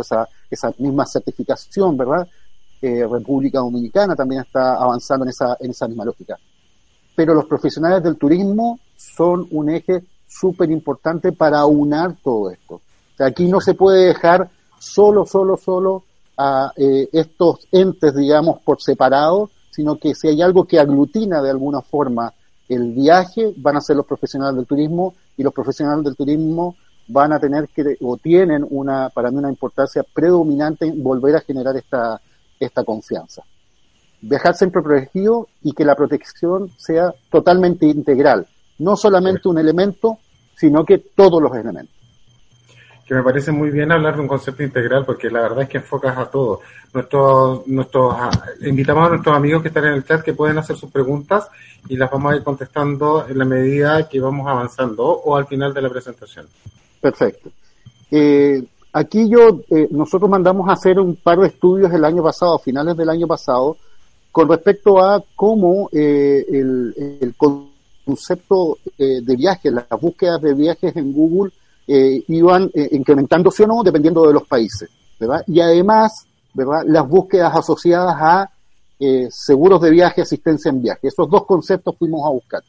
esa, 0.00 0.28
esa 0.50 0.72
misma 0.78 1.06
certificación, 1.06 1.96
¿verdad? 1.96 2.28
Eh, 2.80 3.06
República 3.08 3.60
Dominicana 3.60 4.16
también 4.16 4.42
está 4.42 4.74
avanzando 4.74 5.24
en 5.24 5.30
esa, 5.30 5.56
en 5.60 5.70
esa 5.70 5.86
misma 5.86 6.04
lógica. 6.04 6.36
Pero 7.14 7.34
los 7.34 7.44
profesionales 7.44 8.02
del 8.02 8.16
turismo 8.16 8.80
son 8.96 9.46
un 9.52 9.70
eje 9.70 10.02
súper 10.26 10.70
importante 10.70 11.30
para 11.30 11.60
aunar 11.60 12.16
todo 12.22 12.50
esto. 12.50 12.80
Aquí 13.20 13.46
no 13.46 13.60
se 13.60 13.74
puede 13.74 14.06
dejar 14.06 14.50
solo, 14.80 15.24
solo, 15.24 15.56
solo 15.56 16.02
a 16.36 16.72
eh, 16.76 17.08
estos 17.12 17.68
entes, 17.70 18.16
digamos, 18.16 18.60
por 18.62 18.82
separado, 18.82 19.50
sino 19.72 19.96
que 19.96 20.14
si 20.14 20.28
hay 20.28 20.42
algo 20.42 20.66
que 20.66 20.78
aglutina 20.78 21.42
de 21.42 21.50
alguna 21.50 21.80
forma 21.80 22.32
el 22.68 22.92
viaje, 22.92 23.54
van 23.56 23.76
a 23.76 23.80
ser 23.80 23.96
los 23.96 24.06
profesionales 24.06 24.56
del 24.56 24.66
turismo 24.66 25.14
y 25.36 25.42
los 25.42 25.52
profesionales 25.52 26.04
del 26.04 26.14
turismo 26.14 26.76
van 27.08 27.32
a 27.32 27.40
tener 27.40 27.68
que, 27.68 27.96
o 28.00 28.16
tienen 28.16 28.64
una, 28.68 29.08
para 29.08 29.30
mí 29.30 29.38
una 29.38 29.48
importancia 29.48 30.02
predominante 30.02 30.86
en 30.86 31.02
volver 31.02 31.36
a 31.36 31.40
generar 31.40 31.76
esta, 31.76 32.20
esta 32.60 32.84
confianza. 32.84 33.42
Viajar 34.20 34.54
siempre 34.54 34.82
protegido 34.82 35.48
y 35.62 35.72
que 35.72 35.84
la 35.84 35.96
protección 35.96 36.70
sea 36.76 37.12
totalmente 37.30 37.86
integral, 37.86 38.46
no 38.78 38.96
solamente 38.96 39.48
un 39.48 39.58
elemento, 39.58 40.18
sino 40.54 40.84
que 40.84 40.98
todos 40.98 41.42
los 41.42 41.54
elementos. 41.56 42.01
Que 43.06 43.14
me 43.14 43.22
parece 43.22 43.50
muy 43.50 43.70
bien 43.70 43.90
hablar 43.90 44.14
de 44.14 44.22
un 44.22 44.28
concepto 44.28 44.62
integral 44.62 45.04
porque 45.04 45.28
la 45.28 45.40
verdad 45.40 45.62
es 45.62 45.68
que 45.68 45.78
enfocas 45.78 46.16
a 46.16 46.30
todo. 46.30 46.60
Nuestros, 46.94 47.66
nuestros, 47.66 48.14
ah, 48.16 48.30
invitamos 48.62 49.06
a 49.06 49.10
nuestros 49.10 49.36
amigos 49.36 49.62
que 49.62 49.68
están 49.68 49.86
en 49.86 49.94
el 49.94 50.04
chat 50.04 50.22
que 50.22 50.34
pueden 50.34 50.58
hacer 50.58 50.76
sus 50.76 50.90
preguntas 50.90 51.48
y 51.88 51.96
las 51.96 52.10
vamos 52.10 52.32
a 52.32 52.36
ir 52.36 52.42
contestando 52.42 53.26
en 53.28 53.38
la 53.38 53.44
medida 53.44 54.08
que 54.08 54.20
vamos 54.20 54.46
avanzando 54.46 55.04
o 55.04 55.36
al 55.36 55.46
final 55.46 55.74
de 55.74 55.82
la 55.82 55.90
presentación. 55.90 56.46
Perfecto. 57.00 57.50
Eh, 58.10 58.62
aquí 58.92 59.28
yo, 59.28 59.62
eh, 59.70 59.88
nosotros 59.90 60.30
mandamos 60.30 60.68
a 60.68 60.74
hacer 60.74 61.00
un 61.00 61.16
par 61.16 61.38
de 61.38 61.48
estudios 61.48 61.92
el 61.92 62.04
año 62.04 62.22
pasado, 62.22 62.54
a 62.54 62.58
finales 62.58 62.96
del 62.96 63.08
año 63.08 63.26
pasado, 63.26 63.76
con 64.30 64.48
respecto 64.48 65.02
a 65.02 65.22
cómo 65.34 65.88
eh, 65.92 66.44
el, 66.48 67.34
concepto 68.04 68.78
de 68.98 69.36
viajes, 69.36 69.72
las 69.72 70.00
búsquedas 70.00 70.40
de 70.42 70.54
viajes 70.54 70.96
en 70.96 71.12
Google 71.12 71.52
iban 72.28 72.70
incrementándose 72.90 73.64
o 73.64 73.66
no 73.66 73.82
dependiendo 73.82 74.26
de 74.26 74.32
los 74.32 74.46
países, 74.46 74.88
¿verdad? 75.18 75.42
Y 75.46 75.60
además, 75.60 76.26
¿verdad? 76.54 76.82
Las 76.86 77.08
búsquedas 77.08 77.54
asociadas 77.54 78.16
a 78.18 78.50
seguros 79.30 79.80
de 79.82 79.90
viaje, 79.90 80.22
asistencia 80.22 80.70
en 80.70 80.80
viaje. 80.80 81.08
Esos 81.08 81.28
dos 81.28 81.44
conceptos 81.44 81.96
fuimos 81.98 82.24
a 82.24 82.30
buscar 82.30 82.62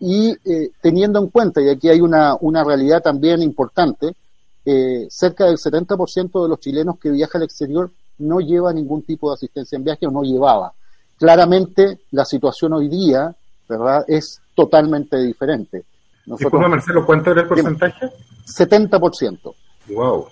y 0.00 0.30
eh, 0.44 0.70
teniendo 0.80 1.18
en 1.18 1.28
cuenta, 1.28 1.60
y 1.60 1.68
aquí 1.68 1.88
hay 1.88 2.00
una, 2.00 2.36
una 2.40 2.62
realidad 2.64 3.02
también 3.02 3.42
importante, 3.42 4.14
eh, 4.64 5.06
cerca 5.10 5.46
del 5.46 5.56
70% 5.56 6.42
de 6.42 6.48
los 6.48 6.60
chilenos 6.60 6.98
que 6.98 7.10
viajan 7.10 7.40
al 7.40 7.46
exterior 7.46 7.90
no 8.18 8.40
lleva 8.40 8.72
ningún 8.72 9.02
tipo 9.02 9.28
de 9.30 9.34
asistencia 9.34 9.76
en 9.76 9.84
viaje 9.84 10.06
o 10.06 10.10
no 10.10 10.22
llevaba. 10.22 10.72
Claramente 11.16 12.00
la 12.12 12.24
situación 12.24 12.74
hoy 12.74 12.88
día, 12.88 13.34
¿verdad?, 13.68 14.04
es 14.06 14.40
totalmente 14.54 15.16
diferente. 15.18 15.84
Nosotros, 16.28 16.68
Marcelo, 16.68 17.06
¿cuánto 17.06 17.30
era 17.30 17.42
el 17.42 17.48
porcentaje? 17.48 18.10
70%. 18.46 19.54
Wow. 19.88 20.26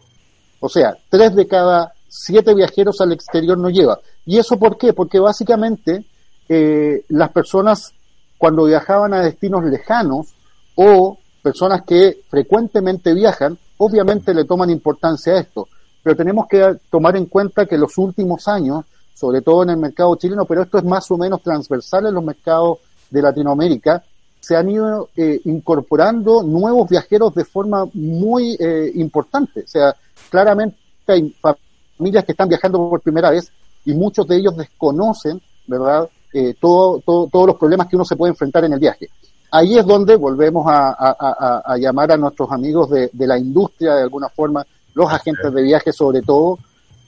O 0.60 0.68
sea, 0.68 0.96
tres 1.08 1.34
de 1.34 1.46
cada 1.46 1.92
siete 2.06 2.54
viajeros 2.54 3.00
al 3.00 3.12
exterior 3.12 3.56
no 3.56 3.70
lleva. 3.70 3.98
¿Y 4.26 4.38
eso 4.38 4.58
por 4.58 4.76
qué? 4.76 4.92
Porque 4.92 5.18
básicamente 5.18 6.04
eh, 6.48 7.04
las 7.08 7.30
personas 7.30 7.92
cuando 8.38 8.64
viajaban 8.64 9.14
a 9.14 9.22
destinos 9.22 9.64
lejanos 9.64 10.34
o 10.74 11.18
personas 11.42 11.82
que 11.86 12.20
frecuentemente 12.28 13.14
viajan, 13.14 13.56
obviamente 13.78 14.34
le 14.34 14.44
toman 14.44 14.68
importancia 14.68 15.34
a 15.34 15.40
esto. 15.40 15.68
Pero 16.02 16.16
tenemos 16.16 16.46
que 16.46 16.76
tomar 16.90 17.16
en 17.16 17.26
cuenta 17.26 17.66
que 17.66 17.78
los 17.78 17.96
últimos 17.96 18.46
años, 18.48 18.84
sobre 19.14 19.40
todo 19.40 19.62
en 19.62 19.70
el 19.70 19.78
mercado 19.78 20.14
chileno, 20.16 20.44
pero 20.44 20.62
esto 20.62 20.78
es 20.78 20.84
más 20.84 21.10
o 21.10 21.16
menos 21.16 21.42
transversal 21.42 22.06
en 22.06 22.14
los 22.14 22.24
mercados 22.24 22.78
de 23.10 23.22
Latinoamérica, 23.22 24.04
se 24.40 24.56
han 24.56 24.68
ido 24.70 25.08
eh, 25.16 25.40
incorporando 25.44 26.42
nuevos 26.42 26.88
viajeros 26.88 27.34
de 27.34 27.44
forma 27.44 27.84
muy 27.94 28.56
eh, 28.58 28.92
importante. 28.94 29.60
O 29.60 29.66
sea, 29.66 29.94
claramente 30.30 30.76
hay 31.06 31.34
familias 31.96 32.24
que 32.24 32.32
están 32.32 32.48
viajando 32.48 32.78
por 32.78 33.00
primera 33.00 33.30
vez 33.30 33.50
y 33.84 33.94
muchos 33.94 34.26
de 34.26 34.36
ellos 34.36 34.56
desconocen, 34.56 35.40
¿verdad?, 35.66 36.08
eh, 36.32 36.54
todo, 36.60 37.00
todos 37.00 37.46
los 37.46 37.56
problemas 37.56 37.88
que 37.88 37.96
uno 37.96 38.04
se 38.04 38.16
puede 38.16 38.30
enfrentar 38.30 38.64
en 38.64 38.74
el 38.74 38.78
viaje. 38.78 39.08
Ahí 39.50 39.78
es 39.78 39.86
donde 39.86 40.16
volvemos 40.16 40.66
a, 40.68 41.76
llamar 41.78 42.12
a 42.12 42.16
nuestros 42.16 42.50
amigos 42.50 42.90
de, 42.90 43.10
la 43.26 43.38
industria, 43.38 43.94
de 43.94 44.02
alguna 44.02 44.28
forma, 44.28 44.66
los 44.94 45.10
agentes 45.10 45.52
de 45.52 45.62
viaje 45.62 45.92
sobre 45.92 46.20
todo, 46.20 46.58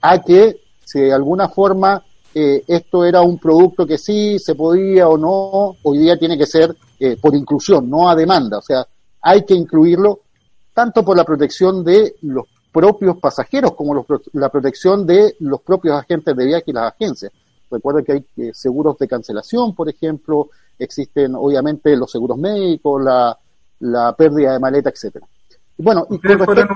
a 0.00 0.18
que 0.22 0.60
si 0.84 1.00
de 1.00 1.12
alguna 1.12 1.48
forma 1.48 2.02
eh, 2.34 2.62
esto 2.66 3.04
era 3.04 3.20
un 3.20 3.38
producto 3.38 3.86
que 3.86 3.98
sí 3.98 4.38
se 4.38 4.54
podía 4.54 5.08
o 5.08 5.18
no, 5.18 5.76
hoy 5.82 5.98
día 5.98 6.16
tiene 6.16 6.38
que 6.38 6.46
ser 6.46 6.74
eh, 7.00 7.16
por 7.20 7.34
inclusión, 7.34 7.88
no 7.88 8.08
a 8.08 8.14
demanda. 8.14 8.58
O 8.58 8.62
sea, 8.62 8.86
hay 9.22 9.44
que 9.44 9.54
incluirlo 9.54 10.20
tanto 10.72 11.04
por 11.04 11.16
la 11.16 11.24
protección 11.24 11.82
de 11.84 12.16
los 12.22 12.46
propios 12.72 13.18
pasajeros 13.18 13.74
como 13.74 14.04
la 14.34 14.48
protección 14.48 15.06
de 15.06 15.36
los 15.40 15.60
propios 15.62 15.98
agentes 15.98 16.36
de 16.36 16.46
viaje 16.46 16.64
y 16.66 16.72
las 16.72 16.92
agencias. 16.92 17.32
Recuerden 17.70 18.04
que 18.04 18.12
hay 18.12 18.26
eh, 18.36 18.50
seguros 18.54 18.96
de 18.98 19.08
cancelación, 19.08 19.74
por 19.74 19.88
ejemplo, 19.88 20.50
existen 20.78 21.34
obviamente 21.34 21.96
los 21.96 22.10
seguros 22.10 22.38
médicos, 22.38 23.02
la, 23.02 23.36
la 23.80 24.14
pérdida 24.16 24.52
de 24.52 24.58
maleta, 24.58 24.90
etcétera. 24.90 25.26
Bueno, 25.76 26.06
y 26.10 26.18
fueron, 26.18 26.68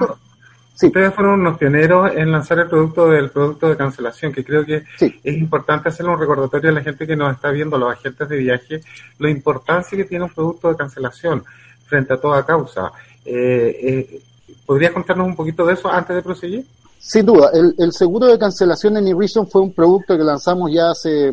ustedes 0.80 1.14
fueron 1.14 1.40
unos 1.40 1.58
pioneros 1.58 2.10
en 2.14 2.32
lanzar 2.32 2.58
el 2.58 2.68
producto 2.68 3.08
del 3.08 3.30
producto 3.30 3.68
de 3.68 3.76
cancelación, 3.76 4.32
que 4.32 4.44
creo 4.44 4.64
que 4.64 4.84
es 5.00 5.38
importante 5.38 5.88
hacerle 5.88 6.12
un 6.12 6.20
recordatorio 6.20 6.70
a 6.70 6.74
la 6.74 6.82
gente 6.82 7.06
que 7.06 7.16
nos 7.16 7.34
está 7.34 7.50
viendo, 7.50 7.78
los 7.78 7.92
agentes 7.92 8.28
de 8.28 8.36
viaje, 8.36 8.80
la 9.18 9.30
importancia 9.30 9.96
que 9.96 10.04
tiene 10.04 10.24
un 10.24 10.32
producto 10.32 10.68
de 10.68 10.76
cancelación 10.76 11.44
frente 11.86 12.14
a 12.14 12.20
toda 12.20 12.44
causa. 12.44 12.90
Eh, 13.24 13.78
eh, 13.82 14.22
¿Podrías 14.66 14.92
contarnos 14.92 15.26
un 15.26 15.36
poquito 15.36 15.66
de 15.66 15.74
eso 15.74 15.88
antes 15.88 16.16
de 16.16 16.22
proseguir? 16.22 16.66
Sin 16.98 17.26
duda, 17.26 17.50
el, 17.52 17.92
seguro 17.92 18.26
de 18.26 18.38
cancelación 18.38 18.96
en 18.96 19.08
Irrison 19.08 19.48
fue 19.48 19.60
un 19.60 19.72
producto 19.72 20.16
que 20.16 20.22
lanzamos 20.22 20.70
ya 20.72 20.90
hace 20.90 21.32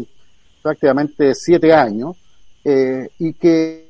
prácticamente 0.64 1.34
siete 1.36 1.72
años 1.72 2.18
eh, 2.64 3.08
y 3.20 3.34
que 3.34 3.89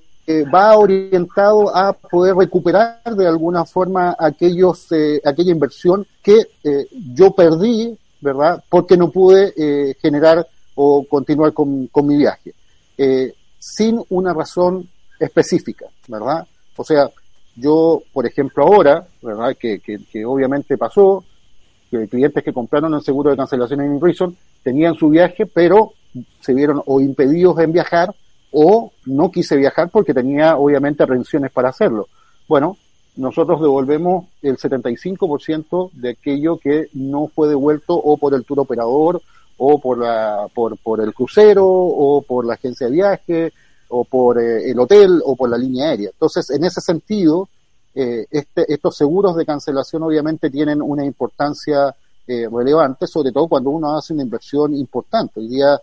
va 0.53 0.77
orientado 0.77 1.75
a 1.75 1.93
poder 1.93 2.35
recuperar 2.35 3.01
de 3.15 3.27
alguna 3.27 3.65
forma 3.65 4.15
aquellos 4.17 4.91
eh, 4.91 5.21
aquella 5.25 5.51
inversión 5.51 6.05
que 6.21 6.47
eh, 6.63 6.87
yo 7.13 7.31
perdí, 7.31 7.97
¿verdad? 8.21 8.63
Porque 8.69 8.97
no 8.97 9.09
pude 9.11 9.95
generar 10.01 10.45
o 10.75 11.05
continuar 11.09 11.53
con, 11.53 11.87
con 11.87 12.07
mi 12.07 12.17
viaje, 12.17 12.53
sin 13.57 14.01
una 14.09 14.33
razón 14.33 14.87
específica, 15.19 15.85
¿verdad? 16.07 16.45
O 16.75 16.83
sea, 16.83 17.09
yo, 17.55 18.01
por 18.13 18.25
ejemplo, 18.25 18.63
ahora, 18.63 19.05
¿verdad? 19.21 19.55
Que, 19.59 19.79
que, 19.79 19.99
que 20.11 20.25
obviamente 20.25 20.77
pasó, 20.77 21.23
clientes 22.09 22.43
que 22.43 22.53
compraron 22.53 22.93
el 22.93 23.01
seguro 23.01 23.31
de 23.31 23.37
cancelación 23.37 23.81
en 23.81 23.99
Reason 23.99 24.35
tenían 24.63 24.95
su 24.95 25.09
viaje, 25.09 25.45
pero 25.45 25.93
se 26.39 26.53
vieron 26.53 26.81
o 26.85 26.99
impedidos 26.99 27.59
en 27.59 27.71
viajar 27.71 28.13
o 28.51 28.91
no 29.05 29.31
quise 29.31 29.55
viajar 29.55 29.89
porque 29.89 30.13
tenía 30.13 30.57
obviamente 30.57 31.05
retenciones 31.05 31.51
para 31.51 31.69
hacerlo. 31.69 32.07
Bueno, 32.47 32.77
nosotros 33.15 33.61
devolvemos 33.61 34.25
el 34.41 34.57
75% 34.57 35.91
de 35.93 36.09
aquello 36.11 36.57
que 36.57 36.87
no 36.93 37.27
fue 37.27 37.49
devuelto 37.49 37.93
o 37.95 38.17
por 38.17 38.33
el 38.33 38.45
tour 38.45 38.61
operador 38.61 39.21
o 39.57 39.79
por, 39.79 39.97
la, 39.97 40.47
por, 40.53 40.77
por 40.77 41.01
el 41.01 41.13
crucero 41.13 41.67
o 41.67 42.21
por 42.21 42.45
la 42.45 42.53
agencia 42.53 42.87
de 42.87 42.93
viaje 42.93 43.53
o 43.89 44.05
por 44.05 44.39
eh, 44.39 44.69
el 44.69 44.79
hotel 44.79 45.21
o 45.25 45.35
por 45.35 45.49
la 45.49 45.57
línea 45.57 45.89
aérea. 45.89 46.09
Entonces, 46.11 46.49
en 46.49 46.63
ese 46.63 46.79
sentido, 46.79 47.49
eh, 47.93 48.25
este, 48.31 48.71
estos 48.71 48.95
seguros 48.95 49.35
de 49.35 49.45
cancelación 49.45 50.03
obviamente 50.03 50.49
tienen 50.49 50.81
una 50.81 51.03
importancia 51.03 51.93
eh, 52.25 52.47
relevante, 52.51 53.07
sobre 53.07 53.31
todo 53.31 53.47
cuando 53.47 53.71
uno 53.71 53.97
hace 53.97 54.13
una 54.13 54.23
inversión 54.23 54.73
importante. 54.75 55.39
Hoy 55.39 55.49
día, 55.49 55.79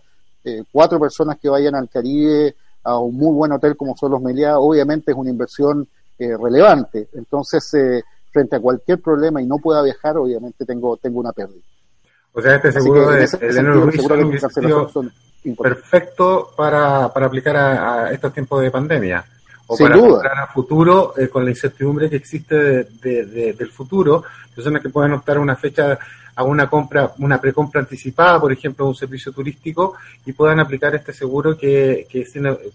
eh, 0.47 0.65
cuatro 0.73 0.99
personas 0.99 1.39
que 1.39 1.49
vayan 1.49 1.75
al 1.75 1.89
Caribe 1.89 2.55
a 2.85 2.99
un 2.99 3.17
muy 3.17 3.35
buen 3.35 3.53
hotel 3.53 3.77
como 3.77 3.97
son 3.97 4.13
los 4.13 4.23
Meliá, 4.23 4.59
obviamente 4.59 5.11
es 5.11 5.17
una 5.17 5.31
inversión 5.31 5.87
relevante. 6.19 7.09
Entonces, 7.13 7.71
frente 8.33 8.57
a 8.57 8.61
cualquier 8.61 9.03
problema 9.03 9.43
y 9.43 9.47
no 9.47 9.59
pueda 9.59 9.83
viajar, 9.83 10.17
obviamente 10.17 10.65
tengo, 10.65 10.97
tengo 10.97 11.21
una 11.21 11.33
pérdida. 11.33 11.61
O 12.33 12.41
sea, 12.41 12.57
este 12.57 12.71
seguro 12.71 13.11
de, 13.11 13.27
de, 13.27 13.27
perfecto 15.55 16.51
para, 16.57 17.13
para 17.13 17.27
aplicar 17.27 17.57
a, 17.57 18.13
estos 18.13 18.33
tiempos 18.33 18.61
de 18.63 18.71
pandemia. 18.71 19.25
O 19.69 19.77
para 19.77 19.99
comprar 19.99 20.39
a 20.39 20.47
futuro 20.49 21.15
eh, 21.17 21.29
con 21.29 21.45
la 21.45 21.51
incertidumbre 21.51 22.11
que 22.11 22.17
existe 22.17 22.85
del 22.85 23.71
futuro. 23.71 24.23
Personas 24.55 24.83
que 24.83 24.91
pueden 24.91 25.13
optar 25.13 25.39
a 25.39 25.41
una 25.41 25.57
fecha, 25.57 25.99
a 26.37 26.45
una 26.45 26.69
compra, 26.69 27.13
una 27.19 27.41
precompra 27.41 27.81
anticipada, 27.81 28.39
por 28.39 28.53
ejemplo, 28.53 28.85
de 28.85 28.91
un 28.91 28.95
servicio 28.95 29.33
turístico, 29.33 29.95
y 30.25 30.33
puedan 30.33 30.61
aplicar 30.61 30.95
este 30.95 31.13
seguro 31.13 31.57
que, 31.57 32.07
que 32.09 32.27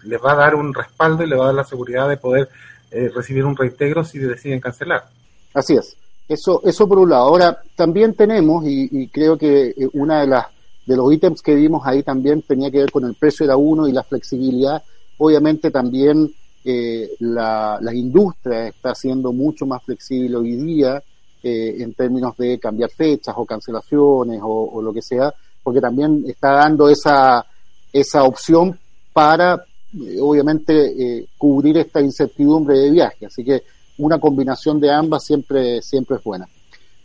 les 0.04 0.20
va 0.20 0.32
a 0.32 0.36
dar 0.36 0.54
un 0.56 0.74
respaldo 0.74 1.22
y 1.22 1.28
les 1.28 1.38
va 1.38 1.44
a 1.44 1.46
dar 1.46 1.54
la 1.54 1.64
seguridad 1.64 2.08
de 2.08 2.16
poder 2.16 2.48
eh, 2.90 3.08
recibir 3.14 3.44
un 3.44 3.56
reintegro 3.56 4.04
si 4.04 4.18
deciden 4.18 4.60
cancelar. 4.60 5.04
Así 5.54 5.74
es. 5.74 5.96
Eso, 6.28 6.60
eso 6.64 6.88
por 6.88 6.98
un 6.98 7.10
lado. 7.10 7.22
Ahora, 7.22 7.62
también 7.76 8.14
tenemos, 8.14 8.64
y, 8.66 9.08
creo 9.08 9.38
que 9.38 9.68
eh, 9.68 9.88
una 9.92 10.20
de 10.20 10.26
las 10.26 10.46
de 10.84 10.96
los 10.96 11.12
ítems 11.12 11.42
que 11.42 11.54
vimos 11.54 11.82
ahí 11.86 12.02
también 12.02 12.42
tenía 12.42 12.68
que 12.68 12.78
ver 12.78 12.90
con 12.90 13.04
el 13.04 13.14
precio 13.14 13.44
era 13.44 13.56
uno 13.56 13.86
y 13.86 13.92
la 13.92 14.02
flexibilidad. 14.02 14.82
Obviamente 15.18 15.70
también 15.70 16.28
eh, 16.64 17.10
la, 17.20 17.78
industria 17.92 18.68
está 18.68 18.94
siendo 18.94 19.32
mucho 19.32 19.64
más 19.64 19.82
flexible 19.84 20.36
hoy 20.36 20.56
día 20.56 21.02
en 21.42 21.94
términos 21.94 22.36
de 22.36 22.58
cambiar 22.58 22.90
fechas 22.90 23.34
o 23.36 23.44
cancelaciones 23.44 24.40
o, 24.42 24.80
lo 24.80 24.92
que 24.92 25.02
sea, 25.02 25.32
porque 25.62 25.80
también 25.80 26.24
está 26.26 26.52
dando 26.52 26.88
esa, 26.88 27.44
esa 27.92 28.24
opción 28.24 28.78
para 29.12 29.64
obviamente 30.20 30.72
eh, 30.74 31.26
cubrir 31.36 31.78
esta 31.78 32.00
incertidumbre 32.00 32.78
de 32.78 32.90
viaje. 32.90 33.26
Así 33.26 33.44
que 33.44 33.62
una 33.98 34.18
combinación 34.18 34.80
de 34.80 34.90
ambas 34.90 35.24
siempre, 35.24 35.82
siempre 35.82 36.16
es 36.16 36.24
buena. 36.24 36.48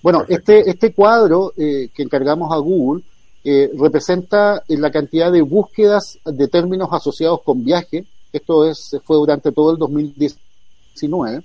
Bueno, 0.01 0.23
este, 0.27 0.69
este 0.69 0.93
cuadro 0.93 1.53
eh, 1.57 1.89
que 1.93 2.03
encargamos 2.03 2.51
a 2.53 2.57
Google 2.57 3.03
eh, 3.43 3.71
representa 3.77 4.63
la 4.67 4.91
cantidad 4.91 5.31
de 5.31 5.41
búsquedas 5.41 6.19
de 6.25 6.47
términos 6.47 6.89
asociados 6.91 7.41
con 7.43 7.63
viaje. 7.63 8.05
Esto 8.31 8.65
es, 8.65 8.95
fue 9.03 9.17
durante 9.17 9.51
todo 9.51 9.71
el 9.71 9.77
2019. 9.77 11.43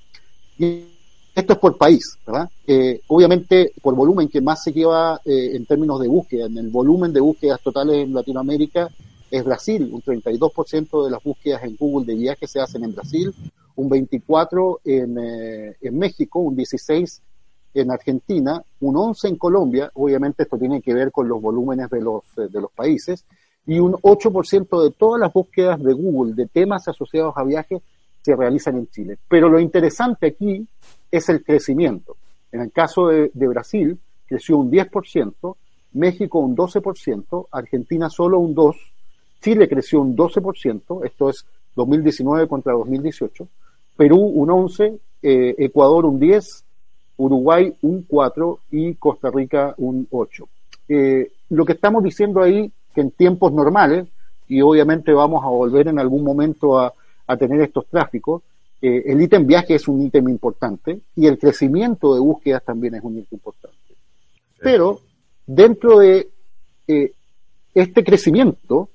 Y 0.59 0.85
esto 1.35 1.53
es 1.55 1.59
por 1.59 1.79
país, 1.79 2.19
¿verdad? 2.27 2.51
obviamente, 3.09 3.73
por 3.81 3.95
volumen 3.95 4.29
que 4.29 4.41
más 4.41 4.63
se 4.63 4.73
lleva 4.73 5.21
en 5.25 5.65
términos 5.67 6.01
de 6.01 6.09
búsqueda, 6.09 6.47
en 6.47 6.59
el 6.59 6.69
volumen 6.69 7.13
de 7.13 7.21
búsquedas 7.21 7.61
totales 7.63 8.05
en 8.05 8.13
Latinoamérica, 8.13 8.91
es 9.33 9.45
Brasil. 9.45 9.91
Un 9.93 10.03
32% 10.03 11.05
de 11.05 11.11
las 11.11 11.23
búsquedas 11.25 11.65
en 11.65 11.77
Google 11.77 12.07
de 12.07 12.15
viajes 12.15 12.51
se 12.51 12.61
hacen 12.61 12.85
en 12.85 12.95
Brasil, 12.95 13.35
un 13.75 13.91
24% 13.91 14.81
en, 14.85 15.19
eh, 15.19 15.77
en 15.81 15.99
México, 15.99 16.39
un 16.39 16.55
16% 16.55 17.21
en 17.75 17.91
Argentina, 17.91 18.63
un 18.81 18.97
11% 18.97 19.29
en 19.29 19.37
Colombia, 19.37 19.91
obviamente 19.95 20.43
esto 20.43 20.59
tiene 20.59 20.83
que 20.83 20.93
ver 20.93 21.11
con 21.11 21.27
los 21.27 21.41
volúmenes 21.41 21.89
de 21.89 22.03
los, 22.03 22.23
eh, 22.37 22.49
de 22.51 22.61
los 22.61 22.71
países, 22.71 23.25
y 23.67 23.79
un 23.79 23.95
8% 23.95 24.83
de 24.83 24.91
todas 24.91 25.19
las 25.19 25.33
búsquedas 25.33 25.83
de 25.83 25.95
Google 25.95 26.35
de 26.35 26.47
temas 26.47 26.87
asociados 26.87 27.33
a 27.35 27.45
viajes 27.45 27.81
se 28.23 28.37
realizan 28.37 28.77
en 28.77 28.89
Chile. 28.89 29.19
Pero 29.29 29.49
lo 29.49 29.59
interesante 29.59 30.29
aquí 30.29 30.67
es 31.11 31.29
el 31.29 31.45
crecimiento. 31.45 32.17
En 32.51 32.61
el 32.61 32.73
caso 32.73 33.09
de, 33.09 33.31
Brasil, 33.35 33.99
creció 34.27 34.59
un 34.59 34.71
10%, 34.71 35.57
México 35.95 36.39
un 36.39 36.57
12%, 36.57 37.47
Argentina 37.51 38.09
solo 38.09 38.39
un 38.39 38.55
2%, 38.55 38.75
Chile 39.43 39.69
creció 39.69 40.01
un 40.01 40.17
12%, 40.17 41.05
esto 41.05 41.31
es 41.31 41.45
2019 41.75 42.47
contra 42.47 42.75
2018, 42.75 43.49
Perú 43.97 44.19
un 44.19 44.49
11%, 44.49 45.01
eh, 45.23 45.55
Ecuador 45.59 46.05
un 46.07 46.21
10%, 46.21 46.63
Uruguay 47.17 47.75
un 47.83 48.07
4% 48.07 48.59
y 48.71 48.95
Costa 48.95 49.31
Rica 49.31 49.75
un 49.79 50.07
8%. 50.11 50.47
Eh, 50.89 51.33
lo 51.51 51.65
que 51.65 51.73
estamos 51.73 52.05
diciendo 52.05 52.43
ahí, 52.43 52.71
que 52.95 53.01
en 53.01 53.11
tiempos 53.11 53.53
normales, 53.53 54.07
y 54.49 54.61
obviamente 54.61 55.13
vamos 55.13 55.43
a 55.45 55.49
volver 55.49 55.89
en 55.89 55.99
algún 55.99 56.23
momento 56.23 56.79
a, 56.79 56.93
tener 57.37 57.61
estos 57.63 57.87
tráficos, 57.87 58.43
eh, 58.81 59.03
el 59.07 59.21
ítem 59.21 59.47
viaje 59.47 59.75
es 59.75 59.89
un 59.89 60.03
ítem 60.03 60.29
importante 60.29 61.01
y 61.17 61.27
el 61.27 61.39
crecimiento 61.39 62.15
de 62.15 62.21
búsquedas 62.21 62.65
también 62.65 62.95
es 62.95 63.03
un 63.03 63.19
ítem 63.19 63.39
importante. 63.39 63.77
Pero 64.59 65.01
dentro 65.47 65.99
de 65.99 66.29
este 67.75 68.05
crecimiento, 68.05 68.89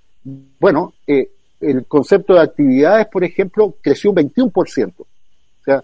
bueno, 0.60 0.93
eh, 1.06 1.32
el 1.60 1.86
concepto 1.86 2.34
de 2.34 2.41
actividades, 2.41 3.08
por 3.08 3.23
ejemplo, 3.23 3.75
creció 3.82 4.12
un 4.12 4.17
21%. 4.17 4.93
O 4.99 5.06
sea, 5.63 5.84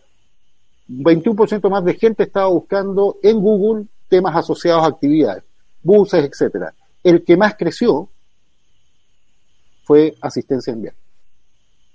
un 0.89 1.03
21% 1.03 1.69
más 1.69 1.83
de 1.83 1.95
gente 1.95 2.23
estaba 2.23 2.47
buscando 2.47 3.17
en 3.23 3.39
Google 3.39 3.85
temas 4.07 4.35
asociados 4.35 4.83
a 4.83 4.87
actividades, 4.87 5.43
buses, 5.81 6.23
etcétera. 6.23 6.73
El 7.03 7.23
que 7.23 7.35
más 7.35 7.55
creció 7.55 8.09
fue 9.83 10.15
asistencia 10.21 10.71
en 10.71 10.83
viaje. 10.83 10.97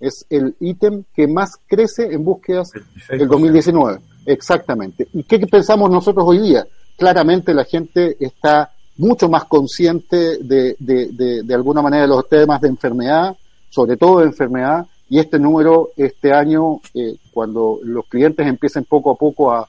Es 0.00 0.24
el 0.30 0.54
ítem 0.60 1.04
que 1.14 1.26
más 1.26 1.56
crece 1.66 2.12
en 2.12 2.24
búsquedas 2.24 2.70
del 3.08 3.28
2019. 3.28 4.00
Exactamente. 4.26 5.08
¿Y 5.12 5.24
qué 5.24 5.38
pensamos 5.46 5.90
nosotros 5.90 6.24
hoy 6.26 6.38
día? 6.38 6.66
Claramente 6.96 7.54
la 7.54 7.64
gente 7.64 8.16
está 8.20 8.70
mucho 8.96 9.28
más 9.28 9.44
consciente 9.44 10.38
de, 10.38 10.76
de, 10.78 11.42
de, 11.42 11.54
alguna 11.54 11.80
manera 11.80 12.02
de 12.02 12.08
los 12.08 12.28
temas 12.28 12.60
de 12.60 12.68
enfermedad, 12.68 13.36
sobre 13.70 13.96
todo 13.96 14.18
de 14.18 14.26
enfermedad, 14.26 14.86
y 15.08 15.18
este 15.18 15.38
número 15.38 15.90
este 15.96 16.32
año, 16.32 16.80
eh, 16.94 17.16
cuando 17.32 17.78
los 17.82 18.06
clientes 18.06 18.46
empiecen 18.46 18.84
poco 18.84 19.12
a 19.12 19.14
poco 19.14 19.52
a, 19.52 19.66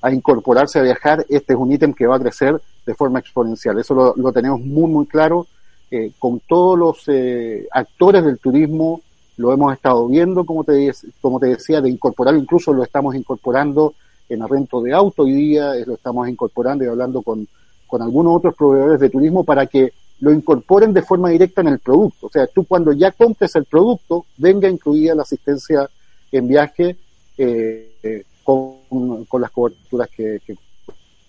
a, 0.00 0.12
incorporarse 0.12 0.78
a 0.78 0.82
viajar, 0.82 1.24
este 1.28 1.52
es 1.52 1.58
un 1.58 1.70
ítem 1.70 1.92
que 1.92 2.06
va 2.06 2.16
a 2.16 2.20
crecer 2.20 2.60
de 2.84 2.94
forma 2.94 3.20
exponencial. 3.20 3.78
Eso 3.78 3.94
lo, 3.94 4.14
lo 4.16 4.32
tenemos 4.32 4.60
muy, 4.60 4.90
muy 4.90 5.06
claro. 5.06 5.46
Eh, 5.94 6.12
con 6.18 6.40
todos 6.40 6.78
los 6.78 7.02
eh, 7.08 7.68
actores 7.70 8.24
del 8.24 8.38
turismo 8.38 9.02
lo 9.36 9.52
hemos 9.52 9.72
estado 9.72 10.06
viendo, 10.08 10.44
como 10.44 10.64
te, 10.64 10.92
como 11.20 11.40
te 11.40 11.46
decía, 11.46 11.80
de 11.80 11.90
incorporar, 11.90 12.34
incluso 12.36 12.72
lo 12.72 12.82
estamos 12.82 13.14
incorporando 13.14 13.94
en 14.28 14.42
arrento 14.42 14.80
de 14.82 14.92
auto 14.92 15.22
hoy 15.22 15.32
día, 15.32 15.74
lo 15.86 15.94
estamos 15.94 16.28
incorporando 16.28 16.84
y 16.84 16.88
hablando 16.88 17.22
con, 17.22 17.46
con 17.86 18.02
algunos 18.02 18.36
otros 18.36 18.54
proveedores 18.54 19.00
de 19.00 19.10
turismo 19.10 19.44
para 19.44 19.66
que 19.66 19.92
lo 20.20 20.32
incorporen 20.32 20.92
de 20.92 21.02
forma 21.02 21.30
directa 21.30 21.62
en 21.62 21.68
el 21.68 21.80
producto. 21.80 22.26
O 22.26 22.30
sea, 22.30 22.46
tú 22.46 22.64
cuando 22.64 22.92
ya 22.92 23.10
compres 23.10 23.56
el 23.56 23.64
producto, 23.64 24.24
venga 24.36 24.68
incluida 24.68 25.14
la 25.14 25.22
asistencia 25.22 25.90
en 26.30 26.48
viaje 26.48 26.96
eh, 27.36 27.92
eh, 28.02 28.24
con, 28.44 29.26
las 29.40 29.50
coberturas 29.50 30.08
que, 30.08 30.40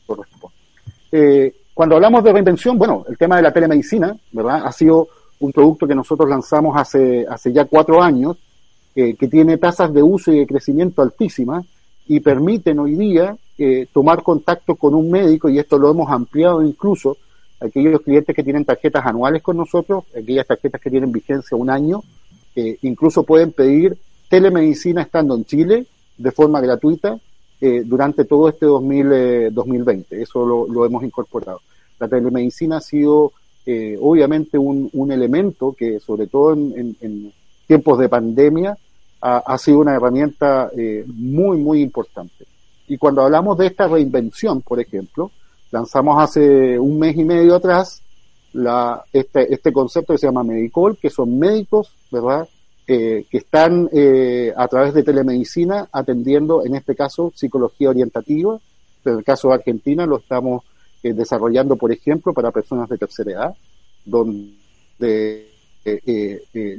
corresponden. 0.05 0.59
Eh, 1.11 1.53
cuando 1.73 1.95
hablamos 1.95 2.23
de 2.23 2.33
reinvención, 2.33 2.77
bueno, 2.77 3.03
el 3.09 3.17
tema 3.17 3.37
de 3.37 3.41
la 3.41 3.51
telemedicina, 3.51 4.15
¿verdad? 4.31 4.61
Ha 4.65 4.71
sido 4.71 5.07
un 5.39 5.51
producto 5.51 5.87
que 5.87 5.95
nosotros 5.95 6.29
lanzamos 6.29 6.77
hace, 6.77 7.25
hace 7.27 7.51
ya 7.51 7.65
cuatro 7.65 8.01
años, 8.01 8.37
que 8.93 9.27
tiene 9.27 9.57
tasas 9.57 9.91
de 9.91 10.03
uso 10.03 10.31
y 10.31 10.37
de 10.37 10.45
crecimiento 10.45 11.01
altísimas 11.01 11.65
y 12.07 12.19
permiten 12.19 12.79
hoy 12.79 12.95
día 12.95 13.35
eh, 13.57 13.87
tomar 13.93 14.23
contacto 14.23 14.75
con 14.75 14.93
un 14.93 15.11
médico, 15.11 15.49
y 15.49 15.59
esto 15.59 15.77
lo 15.77 15.91
hemos 15.91 16.09
ampliado 16.09 16.63
incluso, 16.63 17.17
aquellos 17.59 18.01
clientes 18.01 18.35
que 18.35 18.43
tienen 18.43 18.65
tarjetas 18.65 19.05
anuales 19.05 19.41
con 19.41 19.57
nosotros, 19.57 20.05
aquellas 20.17 20.47
tarjetas 20.47 20.81
que 20.81 20.89
tienen 20.89 21.11
vigencia 21.11 21.55
un 21.55 21.69
año, 21.69 22.03
eh, 22.55 22.77
incluso 22.81 23.23
pueden 23.23 23.51
pedir 23.51 23.97
telemedicina 24.27 25.03
estando 25.03 25.35
en 25.35 25.45
Chile 25.45 25.85
de 26.17 26.31
forma 26.31 26.59
gratuita 26.61 27.19
eh, 27.61 27.83
durante 27.85 28.25
todo 28.25 28.49
este 28.49 28.65
2020. 28.65 30.21
Eso 30.21 30.45
lo, 30.45 30.85
hemos 30.85 31.03
incorporado. 31.03 31.61
La 31.99 32.07
telemedicina 32.07 32.77
ha 32.77 32.81
sido 32.81 33.31
obviamente 33.99 34.57
un, 34.57 34.89
un, 34.93 35.11
elemento 35.11 35.73
que, 35.77 35.99
sobre 35.99 36.27
todo 36.27 36.53
en, 36.53 36.95
en, 36.99 37.31
tiempos 37.65 37.97
de 37.97 38.09
pandemia, 38.09 38.77
ha, 39.21 39.57
sido 39.57 39.79
una 39.79 39.95
herramienta 39.95 40.69
muy, 41.07 41.57
muy 41.57 41.81
importante. 41.81 42.45
Y 42.89 42.97
cuando 42.97 43.21
hablamos 43.21 43.57
de 43.57 43.67
esta 43.67 43.87
reinvención, 43.87 44.61
por 44.61 44.81
ejemplo, 44.81 45.31
lanzamos 45.71 46.21
hace 46.21 46.77
un 46.77 46.99
mes 46.99 47.15
y 47.17 47.23
medio 47.23 47.55
atrás 47.55 48.03
la, 48.53 49.03
este, 49.11 49.51
este 49.53 49.73
concepto 49.73 50.13
que 50.13 50.19
se 50.19 50.27
llama 50.27 50.43
Medicol, 50.43 50.97
que 50.97 51.09
son 51.09 51.37
médicos, 51.37 51.91
¿verdad? 52.11 52.47
Eh, 52.85 53.25
que 53.29 53.37
están 53.37 53.89
eh, 53.91 54.53
a 54.55 54.67
través 54.67 54.93
de 54.93 55.03
telemedicina 55.03 55.87
atendiendo, 55.91 56.63
en 56.65 56.75
este 56.75 56.95
caso, 56.95 57.31
psicología 57.35 57.89
orientativa. 57.89 58.59
En 59.05 59.17
el 59.17 59.23
caso 59.23 59.49
de 59.49 59.55
Argentina 59.55 60.05
lo 60.05 60.17
estamos 60.17 60.63
eh, 61.03 61.13
desarrollando, 61.13 61.75
por 61.75 61.91
ejemplo, 61.91 62.33
para 62.33 62.51
personas 62.51 62.89
de 62.89 62.97
tercera 62.97 63.31
edad, 63.31 63.55
donde 64.05 65.47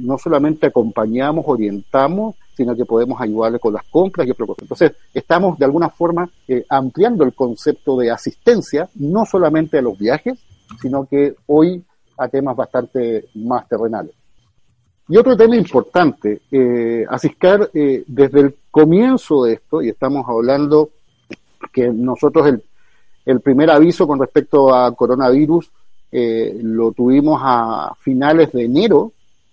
no 0.01 0.17
solamente 0.17 0.65
acompañamos, 0.65 1.45
orientamos, 1.47 2.35
sino 2.55 2.75
que 2.75 2.85
podemos 2.85 3.19
ayudarle 3.19 3.59
con 3.59 3.73
las 3.73 3.83
compras 3.83 4.27
y 4.27 4.31
otras 4.31 4.47
cosas. 4.47 4.63
Entonces, 4.63 4.91
estamos 5.13 5.59
de 5.59 5.65
alguna 5.65 5.89
forma 5.89 6.29
eh, 6.47 6.65
ampliando 6.69 7.23
el 7.23 7.33
concepto 7.33 7.97
de 7.97 8.11
asistencia, 8.11 8.89
no 8.95 9.25
solamente 9.25 9.77
a 9.77 9.81
los 9.81 9.97
viajes, 9.97 10.39
sino 10.81 11.05
que 11.05 11.35
hoy 11.47 11.83
a 12.17 12.27
temas 12.29 12.55
bastante 12.55 13.25
más 13.35 13.67
terrenales. 13.67 14.13
Y 15.07 15.17
otro 15.17 15.37
tema 15.37 15.55
importante, 15.55 16.41
eh, 16.49 17.05
Asiscar, 17.09 17.69
eh, 17.73 18.03
desde 18.07 18.39
el 18.39 18.55
comienzo 18.71 19.43
de 19.43 19.53
esto, 19.53 19.81
y 19.81 19.89
estamos 19.89 20.25
hablando 20.27 20.89
que 21.71 21.89
nosotros 21.89 22.47
el, 22.47 22.63
el 23.25 23.41
primer 23.41 23.71
aviso 23.71 24.07
con 24.07 24.19
respecto 24.19 24.73
a 24.73 24.93
coronavirus 24.95 25.71
eh, 26.11 26.59
lo 26.61 26.91
tuvimos 26.91 27.39
a 27.43 27.93
finales 27.99 28.51
de 28.51 28.63
enero, 28.63 29.11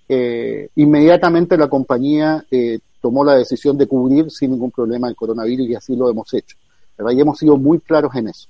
eh, 0.09 0.69
inmediatamente 0.77 1.57
la 1.57 1.69
compañía 1.69 2.45
eh, 2.51 2.79
tomó 3.01 3.25
la 3.25 3.35
decisión 3.35 3.77
de 3.79 3.87
cubrir 3.87 4.31
sin 4.31 4.53
ningún 4.53 4.71
problema 4.71 5.09
el 5.09 5.17
coronavirus 5.17 5.69
y 5.69 5.75
así 5.75 5.97
lo 5.97 6.11
hemos 6.11 6.33
hecho. 6.35 6.57
Y 7.11 7.21
hemos 7.21 7.39
sido 7.39 7.57
muy 7.57 7.81
claros 7.81 8.15
en 8.15 8.29
eso. 8.29 8.47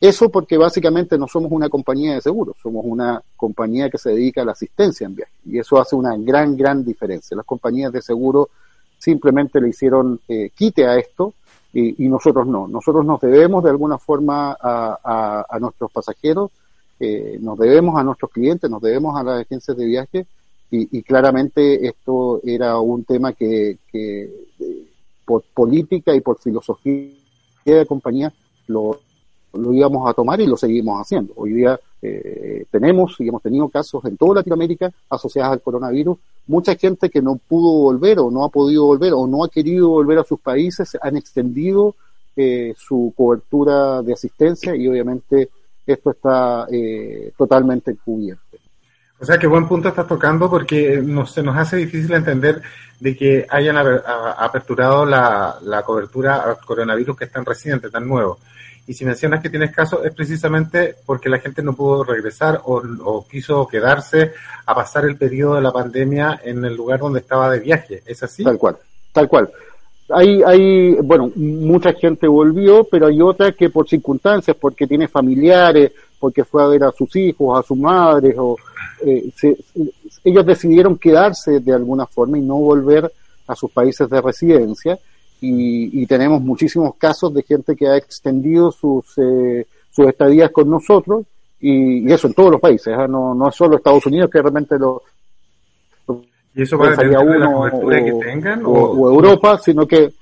Eso 0.00 0.28
porque 0.28 0.56
básicamente 0.56 1.18
no 1.18 1.26
somos 1.26 1.50
una 1.50 1.68
compañía 1.68 2.14
de 2.14 2.20
seguros, 2.20 2.56
somos 2.62 2.84
una 2.86 3.20
compañía 3.36 3.90
que 3.90 3.98
se 3.98 4.10
dedica 4.10 4.42
a 4.42 4.44
la 4.44 4.52
asistencia 4.52 5.06
en 5.06 5.16
viaje. 5.16 5.32
Y 5.44 5.58
eso 5.58 5.80
hace 5.80 5.96
una 5.96 6.16
gran, 6.16 6.56
gran 6.56 6.84
diferencia. 6.84 7.36
Las 7.36 7.46
compañías 7.46 7.92
de 7.92 8.02
seguro 8.02 8.50
simplemente 8.98 9.60
le 9.60 9.70
hicieron 9.70 10.20
eh, 10.28 10.50
quite 10.54 10.86
a 10.86 10.96
esto 10.96 11.34
y, 11.72 12.04
y, 12.04 12.08
nosotros 12.08 12.46
no. 12.46 12.66
Nosotros 12.66 13.04
nos 13.04 13.20
debemos 13.20 13.62
de 13.62 13.70
alguna 13.70 13.98
forma 13.98 14.56
a, 14.60 15.58
nuestros 15.60 15.92
pasajeros, 15.92 16.50
eh, 16.98 17.38
nos 17.40 17.58
debemos 17.58 17.98
a 17.98 18.04
nuestros 18.04 18.30
clientes, 18.30 18.70
nos 18.70 18.82
debemos 18.82 19.18
a 19.18 19.22
las 19.22 19.40
agencias 19.42 19.76
de 19.76 19.84
viaje 19.84 20.26
y, 20.70 20.98
y 20.98 21.02
claramente 21.02 21.86
esto 21.86 22.40
era 22.44 22.78
un 22.78 23.04
tema 23.04 23.32
que, 23.32 23.78
que 23.92 24.46
eh, 24.58 24.88
por 25.24 25.42
política 25.54 26.14
y 26.14 26.20
por 26.20 26.38
filosofía 26.38 27.12
de 27.64 27.86
compañía 27.86 28.32
lo, 28.66 28.98
lo 29.52 29.72
íbamos 29.72 30.08
a 30.08 30.14
tomar 30.14 30.40
y 30.40 30.46
lo 30.46 30.56
seguimos 30.56 31.00
haciendo. 31.00 31.32
Hoy 31.36 31.52
día 31.52 31.78
eh, 32.02 32.64
tenemos 32.70 33.16
y 33.18 33.28
hemos 33.28 33.42
tenido 33.42 33.68
casos 33.68 34.04
en 34.04 34.16
toda 34.16 34.36
Latinoamérica 34.36 34.90
asociados 35.10 35.52
al 35.52 35.62
coronavirus. 35.62 36.18
Mucha 36.46 36.74
gente 36.76 37.10
que 37.10 37.22
no 37.22 37.36
pudo 37.36 37.82
volver 37.82 38.18
o 38.18 38.30
no 38.30 38.44
ha 38.44 38.48
podido 38.48 38.84
volver 38.84 39.12
o 39.14 39.26
no 39.26 39.44
ha 39.44 39.48
querido 39.48 39.88
volver 39.88 40.18
a 40.18 40.24
sus 40.24 40.40
países 40.40 40.96
han 41.00 41.16
extendido 41.16 41.94
eh, 42.36 42.74
su 42.76 43.12
cobertura 43.16 44.02
de 44.02 44.12
asistencia 44.12 44.76
y 44.76 44.86
obviamente 44.86 45.48
esto 45.86 46.10
está 46.10 46.66
eh, 46.70 47.32
totalmente 47.36 47.96
cubierto. 47.96 48.42
O 49.20 49.24
sea, 49.24 49.36
qué 49.36 49.48
buen 49.48 49.66
punto 49.66 49.88
estás 49.88 50.06
tocando 50.06 50.48
porque 50.48 51.02
nos, 51.02 51.32
se 51.32 51.42
nos 51.42 51.56
hace 51.56 51.76
difícil 51.76 52.12
entender 52.12 52.62
de 53.00 53.16
que 53.16 53.46
hayan 53.50 53.76
aperturado 53.76 55.04
la, 55.04 55.56
la 55.62 55.82
cobertura 55.82 56.36
al 56.36 56.58
coronavirus 56.58 57.16
que 57.16 57.24
es 57.24 57.32
tan 57.32 57.44
reciente, 57.44 57.90
tan 57.90 58.06
nuevo. 58.06 58.38
Y 58.88 58.94
si 58.94 59.04
mencionas 59.04 59.42
que 59.42 59.50
tienes 59.50 59.70
casos, 59.70 60.00
es 60.02 60.14
precisamente 60.14 60.96
porque 61.04 61.28
la 61.28 61.38
gente 61.38 61.62
no 61.62 61.74
pudo 61.74 62.04
regresar 62.04 62.62
o, 62.64 62.82
o, 63.04 63.28
quiso 63.28 63.68
quedarse 63.68 64.32
a 64.64 64.74
pasar 64.74 65.04
el 65.04 65.18
periodo 65.18 65.56
de 65.56 65.60
la 65.60 65.72
pandemia 65.72 66.40
en 66.42 66.64
el 66.64 66.74
lugar 66.74 67.00
donde 67.00 67.20
estaba 67.20 67.50
de 67.50 67.60
viaje. 67.60 68.02
¿Es 68.06 68.22
así? 68.22 68.42
Tal 68.42 68.56
cual, 68.56 68.78
tal 69.12 69.28
cual. 69.28 69.50
Hay, 70.08 70.42
hay, 70.42 70.94
bueno, 71.02 71.30
mucha 71.36 71.92
gente 71.92 72.26
volvió, 72.26 72.84
pero 72.84 73.08
hay 73.08 73.20
otra 73.20 73.52
que 73.52 73.68
por 73.68 73.86
circunstancias, 73.86 74.56
porque 74.58 74.86
tiene 74.86 75.06
familiares, 75.06 75.92
porque 76.18 76.44
fue 76.44 76.62
a 76.62 76.66
ver 76.66 76.84
a 76.84 76.92
sus 76.92 77.14
hijos, 77.14 77.58
a 77.58 77.62
sus 77.62 77.76
madres, 77.76 78.34
o 78.38 78.56
eh, 79.04 79.28
se, 79.36 79.54
ellos 80.24 80.46
decidieron 80.46 80.96
quedarse 80.96 81.60
de 81.60 81.74
alguna 81.74 82.06
forma 82.06 82.38
y 82.38 82.40
no 82.40 82.56
volver 82.56 83.12
a 83.46 83.54
sus 83.54 83.70
países 83.70 84.08
de 84.08 84.20
residencia 84.22 84.98
y, 85.40 86.02
y, 86.02 86.06
tenemos 86.06 86.42
muchísimos 86.42 86.96
casos 86.96 87.32
de 87.32 87.42
gente 87.42 87.76
que 87.76 87.86
ha 87.86 87.96
extendido 87.96 88.72
sus, 88.72 89.06
eh, 89.18 89.66
sus 89.90 90.06
estadías 90.08 90.50
con 90.50 90.68
nosotros 90.68 91.26
y, 91.60 92.08
y, 92.08 92.12
eso 92.12 92.26
en 92.26 92.34
todos 92.34 92.52
los 92.52 92.60
países, 92.60 92.88
¿eh? 92.88 93.08
no, 93.08 93.34
no 93.34 93.48
es 93.48 93.54
solo 93.54 93.76
Estados 93.76 94.04
Unidos 94.06 94.30
que 94.30 94.42
realmente 94.42 94.78
lo... 94.78 95.02
¿Y 96.54 96.62
eso 96.62 96.76
va 96.76 96.88
a 96.88 96.90
depender 96.90 97.20
de 97.20 97.38
la 97.38 97.52
cobertura 97.52 98.00
o, 98.00 98.04
que 98.04 98.26
tengan? 98.26 98.66
O, 98.66 98.70
o, 98.70 99.08
Europa, 99.10 99.58
sino 99.58 99.86
que 99.86 100.12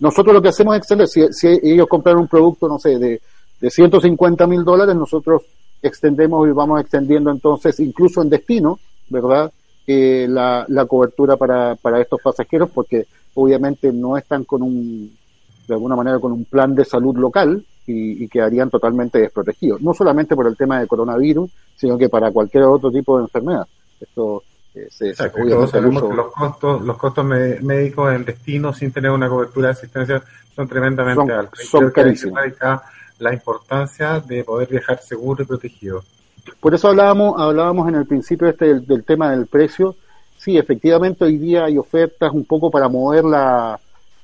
nosotros 0.00 0.34
lo 0.34 0.40
que 0.40 0.48
hacemos 0.48 0.74
es 0.74 0.78
extender, 0.78 1.08
si, 1.08 1.32
si 1.32 1.48
ellos 1.62 1.86
compran 1.86 2.16
un 2.16 2.28
producto, 2.28 2.68
no 2.68 2.78
sé, 2.78 2.98
de, 2.98 3.20
de 3.60 3.70
150 3.70 4.46
mil 4.46 4.64
dólares, 4.64 4.96
nosotros 4.96 5.42
extendemos 5.82 6.48
y 6.48 6.52
vamos 6.52 6.80
extendiendo 6.80 7.30
entonces, 7.30 7.78
incluso 7.80 8.22
en 8.22 8.30
destino, 8.30 8.78
¿verdad? 9.10 9.52
Eh, 9.86 10.26
la, 10.28 10.64
la 10.68 10.86
cobertura 10.86 11.36
para, 11.36 11.74
para 11.74 12.00
estos 12.00 12.20
pasajeros, 12.22 12.70
porque 12.70 13.06
obviamente 13.34 13.92
no 13.92 14.16
están 14.16 14.44
con 14.44 14.62
un, 14.62 15.12
de 15.66 15.74
alguna 15.74 15.96
manera, 15.96 16.20
con 16.20 16.30
un 16.30 16.44
plan 16.44 16.74
de 16.74 16.84
salud 16.84 17.16
local 17.16 17.64
y, 17.86 18.22
y 18.22 18.28
quedarían 18.28 18.70
totalmente 18.70 19.18
desprotegidos. 19.18 19.80
No 19.82 19.92
solamente 19.92 20.36
por 20.36 20.46
el 20.46 20.56
tema 20.56 20.78
del 20.78 20.86
coronavirus, 20.86 21.50
sino 21.76 21.98
que 21.98 22.08
para 22.08 22.30
cualquier 22.30 22.64
otro 22.64 22.92
tipo 22.92 23.18
de 23.18 23.24
enfermedad. 23.24 23.66
Esto 24.00 24.44
eh, 24.74 24.86
se, 24.88 25.08
Exacto, 25.08 25.42
se, 25.42 25.50
todos 25.50 25.70
sabemos 25.70 26.02
que 26.02 26.14
los 26.14 26.32
costos, 26.32 26.82
los 26.82 26.96
costos 26.96 27.24
médicos 27.24 28.14
en 28.14 28.24
destino 28.24 28.72
sin 28.72 28.92
tener 28.92 29.10
una 29.10 29.28
cobertura 29.28 29.68
de 29.68 29.72
asistencia 29.72 30.22
son 30.54 30.68
tremendamente 30.68 31.22
son, 31.22 31.30
altos. 31.30 31.58
Son 31.66 31.90
carísimos. 31.90 32.40
La 33.18 33.32
importancia 33.32 34.20
de 34.20 34.44
poder 34.44 34.68
viajar 34.68 35.00
seguro 35.00 35.42
y 35.42 35.46
protegido. 35.46 36.04
Por 36.60 36.74
eso 36.74 36.88
hablábamos, 36.88 37.34
hablábamos 37.40 37.88
en 37.88 37.96
el 37.96 38.06
principio 38.06 38.48
este 38.48 38.80
del, 38.80 39.04
tema 39.04 39.30
del 39.30 39.46
precio, 39.46 39.96
sí, 40.36 40.56
efectivamente 40.56 41.24
hoy 41.24 41.38
día 41.38 41.64
hay 41.64 41.78
ofertas 41.78 42.32
un 42.32 42.44
poco 42.44 42.70
para 42.70 42.88
mover 42.88 43.24
la, 43.24 43.78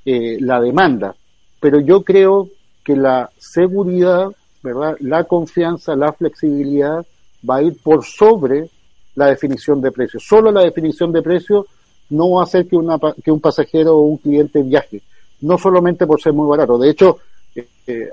eh, 0.04 0.38
la 0.40 0.61
demanda, 0.61 1.14
pero 1.61 1.81
yo 1.81 2.02
creo 2.02 2.48
que 2.85 2.96
la 2.96 3.31
seguridad, 3.38 4.28
¿verdad? 4.62 4.96
La 5.00 5.24
confianza, 5.24 5.94
la 5.94 6.12
flexibilidad 6.12 7.04
va 7.48 7.57
a 7.57 7.62
ir 7.62 7.76
por 7.83 8.04
sobre 8.04 8.68
la 9.14 9.26
definición 9.26 9.81
de 9.81 9.92
precio. 9.92 10.20
Solo 10.20 10.50
la 10.50 10.62
definición 10.62 11.12
de 11.12 11.22
precio 11.22 11.66
no 12.11 12.31
va 12.31 12.42
a 12.42 12.44
hacer 12.44 12.66
que, 12.66 12.76
una, 12.76 12.98
que 13.22 13.31
un 13.31 13.40
pasajero 13.40 13.96
o 13.96 14.02
un 14.02 14.18
cliente 14.18 14.62
viaje, 14.62 15.02
no 15.40 15.59
solamente 15.59 16.07
por 16.07 16.20
ser 16.20 16.33
muy 16.33 16.48
barato. 16.48 16.78
De 16.78 16.90
hecho, 16.90 17.18
eh, 17.54 18.11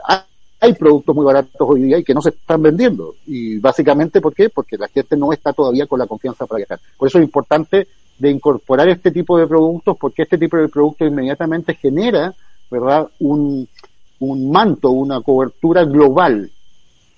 hay 0.66 0.74
productos 0.74 1.16
muy 1.16 1.26
baratos 1.26 1.62
hoy 1.62 1.84
día 1.84 1.98
y 1.98 2.04
que 2.04 2.14
no 2.14 2.22
se 2.22 2.30
están 2.30 2.62
vendiendo. 2.62 3.16
Y 3.28 3.58
básicamente, 3.60 4.22
¿por 4.22 4.34
qué? 4.34 4.50
Porque 4.50 4.78
la 4.78 4.88
gente 4.88 5.16
no 5.16 5.32
está 5.32 5.54
todavía 5.54 5.86
con 5.86 6.00
la 6.00 6.08
confianza 6.08 6.46
para 6.46 6.58
viajar. 6.58 6.80
Por 6.98 7.08
eso 7.08 7.20
es 7.20 7.26
importante 7.26 7.88
de 8.18 8.30
incorporar 8.30 8.90
este 8.90 9.12
tipo 9.12 9.38
de 9.38 9.48
productos, 9.48 9.98
porque 10.00 10.24
este 10.24 10.38
tipo 10.38 10.58
de 10.58 10.70
productos 10.70 11.08
inmediatamente 11.08 11.76
genera, 11.76 12.34
¿verdad?, 12.72 13.08
un, 13.20 13.68
un 14.20 14.52
manto, 14.52 14.90
una 14.90 15.22
cobertura 15.22 15.84
global. 15.84 16.50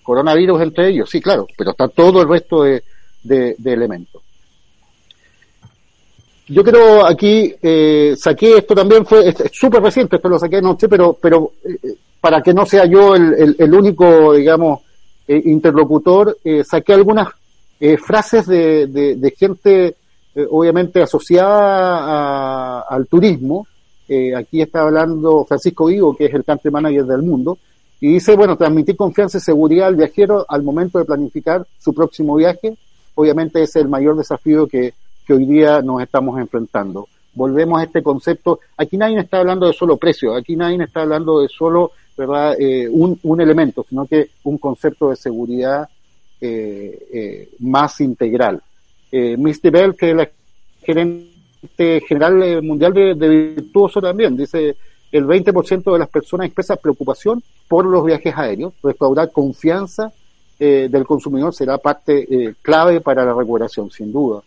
Coronavirus 0.03 0.61
entre 0.61 0.89
ellos, 0.89 1.09
sí, 1.09 1.21
claro, 1.21 1.47
pero 1.57 1.71
está 1.71 1.87
todo 1.87 2.21
el 2.21 2.29
resto 2.29 2.63
de, 2.63 2.83
de, 3.23 3.55
elementos. 3.65 4.21
Yo 6.47 6.63
creo 6.63 7.05
aquí 7.05 7.53
eh, 7.61 8.15
saqué 8.17 8.59
esto 8.59 8.73
también 8.73 9.05
fue 9.05 9.33
súper 9.51 9.83
reciente, 9.83 10.15
esto 10.15 10.29
lo 10.29 10.39
saqué 10.39 10.57
anoche, 10.57 10.87
pero 10.87 11.11
pero 11.21 11.51
eh, 11.65 11.97
para 12.19 12.41
que 12.41 12.53
no 12.53 12.65
sea 12.65 12.85
yo 12.85 13.15
el, 13.15 13.33
el, 13.33 13.55
el 13.59 13.73
único, 13.73 14.33
digamos, 14.33 14.81
eh, 15.27 15.41
interlocutor, 15.45 16.37
eh, 16.43 16.63
saqué 16.63 16.93
algunas 16.93 17.27
eh, 17.79 17.97
frases 17.97 18.47
de, 18.47 18.87
de, 18.87 19.31
gente 19.31 19.95
eh, 20.33 20.47
obviamente 20.49 21.01
asociada 21.01 22.79
a, 22.79 22.81
al 22.89 23.07
turismo. 23.07 23.67
aquí 24.37 24.61
está 24.61 24.83
hablando 24.83 25.43
Francisco 25.45 25.87
Vigo, 25.87 26.15
que 26.15 26.25
es 26.25 26.33
el 26.33 26.45
country 26.45 26.71
manager 26.71 27.05
del 27.05 27.23
mundo, 27.23 27.57
y 27.99 28.13
dice, 28.13 28.35
bueno, 28.35 28.55
transmitir 28.55 28.95
confianza 28.95 29.37
y 29.37 29.41
seguridad 29.41 29.87
al 29.87 29.97
viajero 29.97 30.45
al 30.47 30.63
momento 30.63 30.97
de 30.97 31.05
planificar 31.05 31.67
su 31.77 31.93
próximo 31.93 32.35
viaje, 32.35 32.77
obviamente 33.15 33.61
es 33.61 33.75
el 33.75 33.89
mayor 33.89 34.15
desafío 34.15 34.65
que, 34.65 34.93
que 35.25 35.33
hoy 35.33 35.45
día 35.45 35.81
nos 35.81 36.01
estamos 36.01 36.39
enfrentando. 36.39 37.07
Volvemos 37.33 37.81
a 37.81 37.83
este 37.83 38.01
concepto, 38.01 38.61
aquí 38.77 38.97
nadie 38.97 39.19
está 39.19 39.39
hablando 39.39 39.67
de 39.67 39.73
solo 39.73 39.97
precio, 39.97 40.35
aquí 40.35 40.55
nadie 40.55 40.81
está 40.81 41.01
hablando 41.01 41.41
de 41.41 41.49
solo 41.49 41.91
¿verdad? 42.17 42.55
Eh, 42.59 42.89
un, 42.89 43.19
un, 43.23 43.41
elemento, 43.41 43.85
sino 43.87 44.05
que 44.05 44.31
un 44.43 44.57
concepto 44.57 45.09
de 45.09 45.15
seguridad 45.15 45.87
eh, 46.41 47.07
eh, 47.13 47.49
más 47.59 48.01
integral. 48.01 48.61
Eh, 49.11 49.37
Misty 49.37 49.69
Bell, 49.69 49.95
que 49.95 50.09
es 50.09 50.15
la 50.15 50.29
gerente 50.83 52.01
general 52.07 52.61
mundial 52.63 52.93
de, 52.93 53.15
de 53.15 53.29
Virtuoso 53.29 54.01
también, 54.01 54.35
dice 54.35 54.75
el 55.11 55.25
20% 55.25 55.93
de 55.93 55.99
las 55.99 56.09
personas 56.09 56.47
expresa 56.47 56.75
preocupación 56.75 57.41
por 57.67 57.85
los 57.85 58.05
viajes 58.05 58.33
aéreos. 58.35 58.73
Restaurar 58.83 59.31
confianza 59.31 60.11
eh, 60.59 60.87
del 60.89 61.05
consumidor 61.05 61.53
será 61.53 61.77
parte 61.77 62.27
eh, 62.29 62.55
clave 62.61 62.99
para 63.01 63.23
la 63.23 63.33
recuperación, 63.33 63.89
sin 63.91 64.11
duda. 64.11 64.41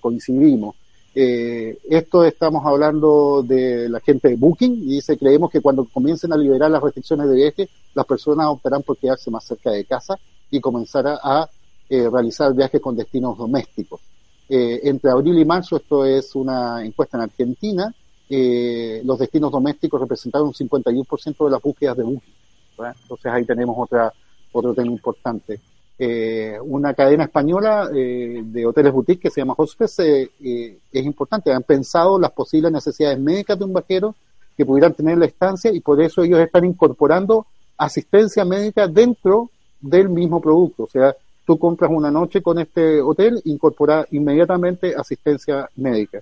Coincidimos. 0.00 0.76
Eh, 1.14 1.78
esto 1.90 2.24
estamos 2.24 2.64
hablando 2.64 3.42
de 3.42 3.88
la 3.88 4.00
gente 4.00 4.28
de 4.28 4.36
Booking 4.36 4.72
y 4.82 4.94
dice, 4.94 5.18
creemos 5.18 5.50
que 5.50 5.60
cuando 5.60 5.84
comiencen 5.84 6.32
a 6.32 6.36
liberar 6.36 6.70
las 6.70 6.82
restricciones 6.82 7.28
de 7.28 7.34
viaje, 7.34 7.68
las 7.94 8.06
personas 8.06 8.46
optarán 8.46 8.82
por 8.82 8.96
quedarse 8.96 9.30
más 9.30 9.44
cerca 9.44 9.70
de 9.70 9.84
casa 9.84 10.18
y 10.50 10.60
comenzar 10.60 11.06
a, 11.06 11.48
eh, 11.88 12.08
realizar 12.10 12.54
viajes 12.54 12.80
con 12.80 12.96
destinos 12.96 13.36
domésticos. 13.36 14.00
Eh, 14.48 14.80
entre 14.84 15.10
abril 15.10 15.38
y 15.38 15.44
marzo, 15.44 15.76
esto 15.76 16.04
es 16.04 16.34
una 16.34 16.84
encuesta 16.84 17.18
en 17.18 17.24
Argentina, 17.24 17.94
eh, 18.28 19.02
los 19.04 19.18
destinos 19.18 19.52
domésticos 19.52 20.00
representaron 20.00 20.48
un 20.48 20.54
51% 20.54 21.44
de 21.44 21.50
las 21.50 21.60
búsquedas 21.60 21.96
de 21.96 22.04
Booking. 22.04 22.34
Entonces 22.78 23.26
ahí 23.26 23.44
tenemos 23.44 23.76
otra, 23.78 24.12
otro 24.52 24.72
tema 24.72 24.90
importante 24.90 25.60
eh, 26.04 26.58
una 26.60 26.94
cadena 26.94 27.22
española 27.22 27.88
eh, 27.94 28.42
de 28.44 28.66
hoteles 28.66 28.92
boutique 28.92 29.20
que 29.20 29.30
se 29.30 29.40
llama 29.40 29.54
Hospice 29.56 30.30
eh, 30.42 30.78
es 30.90 31.04
importante. 31.04 31.52
Han 31.52 31.62
pensado 31.62 32.18
las 32.18 32.32
posibles 32.32 32.72
necesidades 32.72 33.20
médicas 33.20 33.56
de 33.56 33.64
un 33.64 33.72
vaquero 33.72 34.16
que 34.56 34.66
pudieran 34.66 34.94
tener 34.94 35.16
la 35.16 35.26
estancia 35.26 35.72
y 35.72 35.78
por 35.78 36.02
eso 36.02 36.24
ellos 36.24 36.40
están 36.40 36.64
incorporando 36.64 37.46
asistencia 37.78 38.44
médica 38.44 38.88
dentro 38.88 39.50
del 39.80 40.08
mismo 40.08 40.40
producto. 40.40 40.82
O 40.82 40.88
sea, 40.88 41.14
tú 41.46 41.56
compras 41.56 41.92
una 41.94 42.10
noche 42.10 42.42
con 42.42 42.58
este 42.58 43.00
hotel, 43.00 43.40
incorpora 43.44 44.04
inmediatamente 44.10 44.96
asistencia 44.96 45.70
médica. 45.76 46.20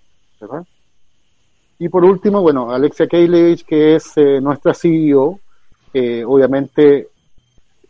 Y 1.79 1.88
por 1.88 2.05
último, 2.05 2.43
bueno, 2.43 2.71
Alexia 2.71 3.07
Keilevich, 3.07 3.64
que 3.64 3.95
es 3.95 4.12
eh, 4.16 4.43
nuestra 4.43 4.75
CEO, 4.75 5.40
eh, 5.95 6.23
obviamente 6.27 7.09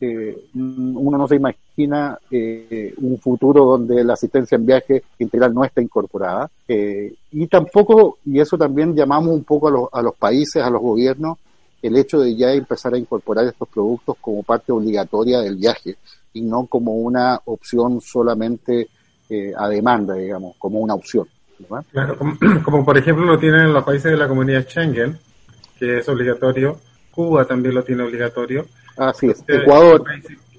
eh, 0.01 0.47
uno 0.55 1.19
no 1.19 1.29
se 1.29 1.37
imagina 1.37 2.19
eh, 2.31 2.95
un 2.97 3.19
futuro 3.19 3.67
donde 3.67 4.03
la 4.03 4.15
asistencia 4.15 4.57
en 4.57 4.65
viaje 4.65 5.03
integral 5.19 5.53
no 5.53 5.63
está 5.63 5.83
incorporada. 5.83 6.51
Eh, 6.67 7.13
y 7.33 7.47
tampoco, 7.47 8.19
y 8.25 8.41
eso 8.41 8.57
también 8.57 8.97
llamamos 8.97 9.35
un 9.35 9.45
poco 9.45 9.69
a 9.69 9.71
los, 9.71 9.89
a 9.93 10.01
los 10.01 10.15
países, 10.15 10.63
a 10.63 10.71
los 10.71 10.81
gobiernos, 10.81 11.39
el 11.83 11.97
hecho 11.97 12.21
de 12.21 12.35
ya 12.35 12.53
empezar 12.53 12.95
a 12.95 12.99
incorporar 12.99 13.47
estos 13.47 13.69
productos 13.69 14.17
como 14.21 14.43
parte 14.43 14.73
obligatoria 14.73 15.41
del 15.41 15.57
viaje 15.57 15.97
y 16.33 16.43
no 16.43 16.67
como 16.67 16.95
una 16.95 17.41
opción 17.45 18.01
solamente 18.01 18.89
a 19.57 19.69
demanda, 19.69 20.15
digamos, 20.15 20.57
como 20.59 20.81
una 20.81 20.95
opción. 20.95 21.27
Como, 22.19 22.37
como, 22.65 22.85
por 22.85 22.99
ejemplo 22.99 23.25
lo 23.25 23.39
tienen 23.39 23.73
los 23.73 23.85
países 23.85 24.11
de 24.11 24.17
la 24.17 24.27
comunidad 24.27 24.67
Schengen, 24.67 25.19
que 25.79 25.99
es 25.99 26.09
obligatorio, 26.09 26.79
Cuba 27.21 27.45
también 27.45 27.75
lo 27.75 27.83
tiene 27.83 28.03
obligatorio, 28.03 28.67
Así 28.97 29.27
es, 29.27 29.45
Ecuador. 29.47 30.05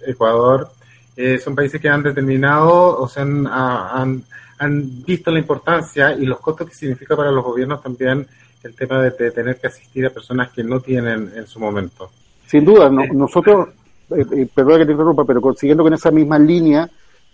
Ecuador. 0.06 0.70
Eh, 1.16 1.40
son 1.40 1.56
países 1.56 1.82
que 1.82 1.90
han 1.90 2.04
determinado 2.04 3.00
o 3.00 3.08
sea, 3.08 3.24
han, 3.24 4.24
han, 4.58 5.04
visto 5.04 5.32
la 5.32 5.40
importancia 5.40 6.14
y 6.14 6.26
los 6.26 6.40
costos 6.40 6.70
que 6.70 6.76
significa 6.76 7.16
para 7.16 7.32
los 7.32 7.44
gobiernos 7.44 7.82
también 7.82 8.28
el 8.64 8.76
tema 8.76 9.02
de, 9.02 9.12
tener 9.32 9.58
que 9.58 9.68
asistir 9.68 10.06
a 10.06 10.12
personas 10.12 10.52
que 10.52 10.64
no 10.64 10.80
tienen 10.80 11.32
en 11.36 11.48
su 11.48 11.60
momento. 11.60 12.12
Sin 12.46 12.64
duda, 12.64 12.90
nosotros, 12.90 13.70
eh, 14.12 14.24
eh, 14.38 14.48
perdón 14.54 14.80
que 14.80 14.86
te 14.86 14.92
interrumpa, 14.92 15.26
pero 15.26 15.42
consiguiendo 15.42 15.84
con 15.84 15.94
esa 15.94 16.12
misma 16.12 16.38
línea, 16.38 16.88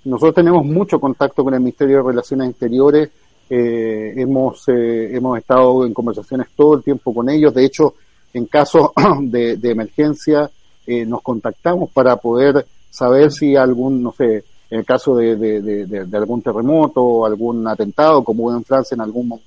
nosotros 0.05 0.35
tenemos 0.35 0.65
mucho 0.65 1.01
contacto 1.01 1.43
con 1.43 1.53
el 1.53 1.59
Ministerio 1.59 1.97
de 1.97 2.03
Relaciones 2.03 2.51
Exteriores, 2.51 3.09
eh, 3.49 4.13
hemos, 4.15 4.63
hemos 4.67 5.37
estado 5.37 5.85
en 5.85 5.93
conversaciones 5.93 6.47
todo 6.55 6.75
el 6.75 6.83
tiempo 6.83 7.13
con 7.13 7.29
ellos, 7.29 7.53
de 7.53 7.65
hecho, 7.65 7.93
en 8.33 8.45
caso 8.45 8.93
de, 9.21 9.59
emergencia, 9.63 10.49
eh, 10.85 11.05
nos 11.05 11.21
contactamos 11.21 11.89
para 11.91 12.15
poder 12.17 12.65
saber 12.89 13.31
si 13.31 13.55
algún, 13.55 14.01
no 14.01 14.11
sé, 14.11 14.43
en 14.69 14.79
el 14.79 14.85
caso 14.85 15.15
de, 15.15 15.35
de, 15.35 16.17
algún 16.17 16.41
terremoto 16.41 17.01
o 17.01 17.25
algún 17.25 17.67
atentado, 17.67 18.23
como 18.23 18.43
hubo 18.43 18.55
en 18.55 18.63
Francia 18.63 18.95
en 18.95 19.01
algún 19.01 19.39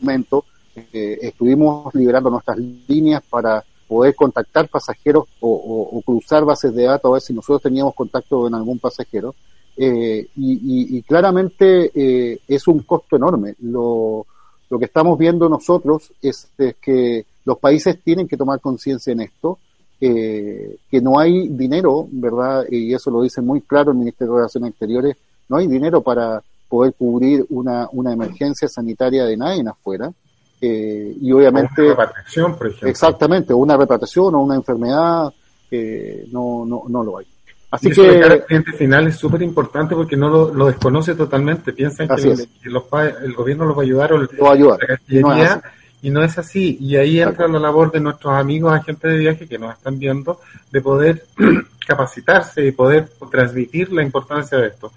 momento, 0.00 0.44
eh, 0.92 1.18
estuvimos 1.22 1.94
liberando 1.94 2.30
nuestras 2.30 2.58
líneas 2.58 3.22
para 3.28 3.62
poder 3.86 4.14
contactar 4.14 4.68
pasajeros 4.68 5.26
o, 5.40 6.02
cruzar 6.04 6.44
bases 6.44 6.74
de 6.74 6.84
datos 6.84 7.08
a 7.08 7.12
ver 7.14 7.22
si 7.22 7.32
nosotros 7.32 7.62
teníamos 7.62 7.94
contacto 7.94 8.42
con 8.42 8.54
algún 8.54 8.78
pasajero. 8.78 9.34
Eh, 9.76 10.26
y, 10.36 11.02
claramente 11.02 12.40
es 12.48 12.68
un 12.68 12.80
costo 12.80 13.16
enorme. 13.16 13.54
Lo, 13.60 14.26
lo 14.70 14.78
que 14.78 14.84
estamos 14.84 15.18
viendo 15.18 15.48
nosotros 15.48 16.12
es, 16.20 16.48
es 16.58 16.76
que 16.76 17.26
los 17.44 17.58
países 17.58 17.98
tienen 18.02 18.28
que 18.28 18.36
tomar 18.36 18.60
conciencia 18.60 19.12
en 19.12 19.20
esto 19.20 19.58
eh, 20.00 20.76
que 20.90 21.00
no 21.00 21.18
hay 21.18 21.48
dinero, 21.48 22.06
¿verdad? 22.10 22.66
Y 22.70 22.94
eso 22.94 23.10
lo 23.10 23.22
dice 23.22 23.40
muy 23.42 23.62
claro 23.62 23.90
el 23.90 23.98
Ministerio 23.98 24.34
de 24.34 24.38
Relaciones 24.38 24.70
Exteriores, 24.70 25.16
no 25.48 25.56
hay 25.56 25.66
dinero 25.66 26.02
para 26.02 26.42
poder 26.68 26.94
cubrir 26.94 27.44
una, 27.48 27.88
una 27.92 28.12
emergencia 28.12 28.68
sanitaria 28.68 29.24
de 29.24 29.36
nadie 29.36 29.60
en 29.60 29.68
afuera. 29.68 30.12
Eh, 30.60 31.16
y 31.20 31.32
obviamente... 31.32 31.82
Una 31.82 31.90
repatriación, 31.90 32.56
por 32.56 32.66
ejemplo. 32.68 32.88
Exactamente, 32.88 33.54
una 33.54 33.76
repatriación 33.76 34.34
o 34.34 34.42
una 34.42 34.54
enfermedad, 34.54 35.32
eh, 35.70 36.26
no, 36.30 36.64
no, 36.64 36.84
no 36.88 37.02
lo 37.02 37.18
hay. 37.18 37.26
Así 37.70 37.90
que 37.90 38.00
el 38.00 38.44
cliente 38.44 38.72
final 38.72 39.08
es 39.08 39.16
súper 39.16 39.42
importante 39.42 39.94
porque 39.94 40.16
no 40.16 40.30
lo, 40.30 40.54
lo, 40.54 40.66
desconoce 40.66 41.14
totalmente. 41.14 41.72
Piensan 41.72 42.08
que, 42.08 42.22
el, 42.22 42.48
que 42.62 42.70
los, 42.70 42.84
el 43.22 43.34
gobierno 43.34 43.66
los 43.66 43.76
va 43.76 43.82
a 43.82 43.84
ayudar 43.84 44.12
o 44.14 44.18
lo 44.18 44.28
va 44.42 44.50
a 44.50 44.54
ayudar. 44.54 44.78
La 45.08 45.62
y 46.00 46.10
no 46.10 46.22
es 46.22 46.38
así. 46.38 46.78
Y 46.80 46.96
ahí 46.96 47.20
entra 47.20 47.48
la 47.48 47.58
labor 47.58 47.90
de 47.90 48.00
nuestros 48.00 48.32
amigos 48.34 48.72
agentes 48.72 49.10
de 49.10 49.18
viaje 49.18 49.46
que 49.46 49.58
nos 49.58 49.76
están 49.76 49.98
viendo, 49.98 50.40
de 50.70 50.80
poder 50.80 51.24
capacitarse 51.86 52.64
y 52.64 52.72
poder 52.72 53.08
transmitir 53.30 53.92
la 53.92 54.02
importancia 54.02 54.58
de 54.58 54.68
esto. 54.68 54.92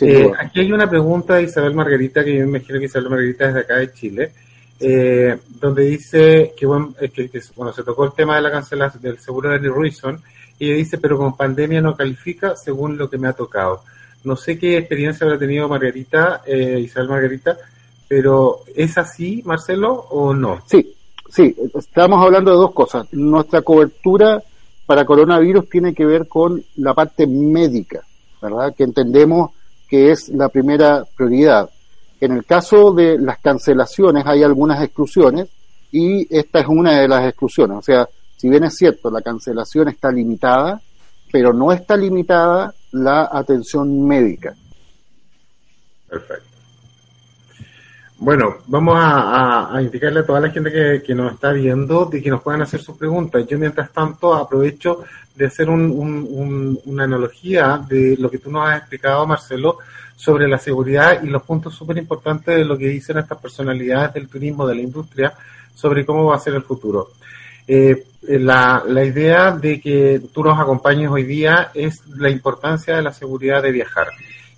Eh, 0.00 0.30
aquí 0.38 0.60
hay 0.60 0.72
una 0.72 0.88
pregunta 0.88 1.36
de 1.36 1.44
Isabel 1.44 1.74
Margarita, 1.74 2.22
que 2.22 2.34
yo 2.34 2.46
me 2.46 2.58
imagino 2.58 2.78
que 2.78 2.84
Isabel 2.84 3.10
Margarita 3.10 3.48
es 3.48 3.54
de 3.54 3.60
acá 3.60 3.76
de 3.76 3.92
Chile, 3.92 4.32
eh, 4.78 5.38
donde 5.58 5.84
dice 5.84 6.52
que 6.56 6.66
bueno, 6.66 6.94
que, 6.98 7.30
bueno, 7.54 7.72
se 7.72 7.82
tocó 7.82 8.04
el 8.04 8.12
tema 8.12 8.36
de 8.36 8.42
la 8.42 8.50
cancelación 8.50 9.02
del 9.02 9.18
seguro 9.18 9.50
de 9.50 9.66
y 9.66 9.90
ella 10.58 10.74
dice, 10.74 10.98
pero 10.98 11.18
con 11.18 11.36
pandemia 11.36 11.80
no 11.80 11.96
califica 11.96 12.56
según 12.56 12.96
lo 12.96 13.10
que 13.10 13.18
me 13.18 13.28
ha 13.28 13.32
tocado. 13.32 13.82
No 14.24 14.36
sé 14.36 14.58
qué 14.58 14.78
experiencia 14.78 15.24
habrá 15.24 15.38
tenido 15.38 15.68
Margarita, 15.68 16.42
eh, 16.46 16.80
Isabel 16.80 17.08
Margarita, 17.08 17.56
pero 18.08 18.60
¿es 18.74 18.96
así, 18.98 19.42
Marcelo, 19.44 19.92
o 19.92 20.34
no? 20.34 20.62
Sí, 20.66 20.94
sí, 21.28 21.54
estamos 21.74 22.24
hablando 22.24 22.50
de 22.50 22.56
dos 22.56 22.72
cosas. 22.72 23.06
Nuestra 23.12 23.62
cobertura 23.62 24.42
para 24.86 25.04
coronavirus 25.04 25.68
tiene 25.68 25.94
que 25.94 26.06
ver 26.06 26.28
con 26.28 26.64
la 26.76 26.94
parte 26.94 27.26
médica, 27.26 28.02
¿verdad? 28.40 28.74
Que 28.74 28.84
entendemos 28.84 29.50
que 29.88 30.10
es 30.10 30.28
la 30.28 30.48
primera 30.48 31.04
prioridad. 31.16 31.70
En 32.20 32.32
el 32.32 32.44
caso 32.44 32.92
de 32.92 33.18
las 33.18 33.38
cancelaciones 33.38 34.24
hay 34.26 34.42
algunas 34.42 34.82
exclusiones 34.82 35.48
y 35.92 36.26
esta 36.34 36.60
es 36.60 36.66
una 36.66 37.00
de 37.00 37.08
las 37.08 37.28
exclusiones. 37.28 37.78
O 37.78 37.82
sea, 37.82 38.08
si 38.36 38.48
bien 38.48 38.64
es 38.64 38.76
cierto, 38.76 39.10
la 39.10 39.22
cancelación 39.22 39.88
está 39.88 40.10
limitada, 40.10 40.80
pero 41.32 41.52
no 41.52 41.72
está 41.72 41.96
limitada 41.96 42.74
la 42.92 43.28
atención 43.32 44.06
médica. 44.06 44.54
Perfecto. 46.08 46.56
Bueno, 48.18 48.56
vamos 48.66 48.96
a, 48.98 49.78
indicarle 49.82 50.20
a 50.20 50.26
toda 50.26 50.40
la 50.40 50.50
gente 50.50 51.02
que, 51.02 51.14
nos 51.14 51.34
está 51.34 51.52
viendo 51.52 52.06
de 52.06 52.22
que 52.22 52.30
nos 52.30 52.42
puedan 52.42 52.62
hacer 52.62 52.80
sus 52.80 52.96
preguntas. 52.96 53.46
Yo, 53.46 53.58
mientras 53.58 53.92
tanto, 53.92 54.32
aprovecho 54.32 55.04
de 55.34 55.46
hacer 55.46 55.68
una 55.68 57.04
analogía 57.04 57.84
de 57.86 58.16
lo 58.18 58.30
que 58.30 58.38
tú 58.38 58.50
nos 58.50 58.66
has 58.66 58.78
explicado, 58.78 59.26
Marcelo, 59.26 59.78
sobre 60.16 60.48
la 60.48 60.56
seguridad 60.56 61.22
y 61.22 61.26
los 61.26 61.42
puntos 61.42 61.74
súper 61.74 61.98
importantes 61.98 62.56
de 62.56 62.64
lo 62.64 62.78
que 62.78 62.88
dicen 62.88 63.18
estas 63.18 63.38
personalidades 63.38 64.14
del 64.14 64.28
turismo, 64.28 64.66
de 64.66 64.76
la 64.76 64.80
industria, 64.80 65.34
sobre 65.74 66.06
cómo 66.06 66.24
va 66.24 66.36
a 66.36 66.40
ser 66.40 66.54
el 66.54 66.62
futuro. 66.62 67.10
Eh, 67.68 68.04
la, 68.22 68.82
la 68.86 69.04
idea 69.04 69.52
de 69.52 69.80
que 69.80 70.20
tú 70.32 70.42
nos 70.42 70.58
acompañes 70.58 71.10
hoy 71.10 71.24
día 71.24 71.70
es 71.74 72.06
la 72.08 72.28
importancia 72.28 72.96
de 72.96 73.02
la 73.02 73.12
seguridad 73.12 73.62
de 73.62 73.72
viajar 73.72 74.08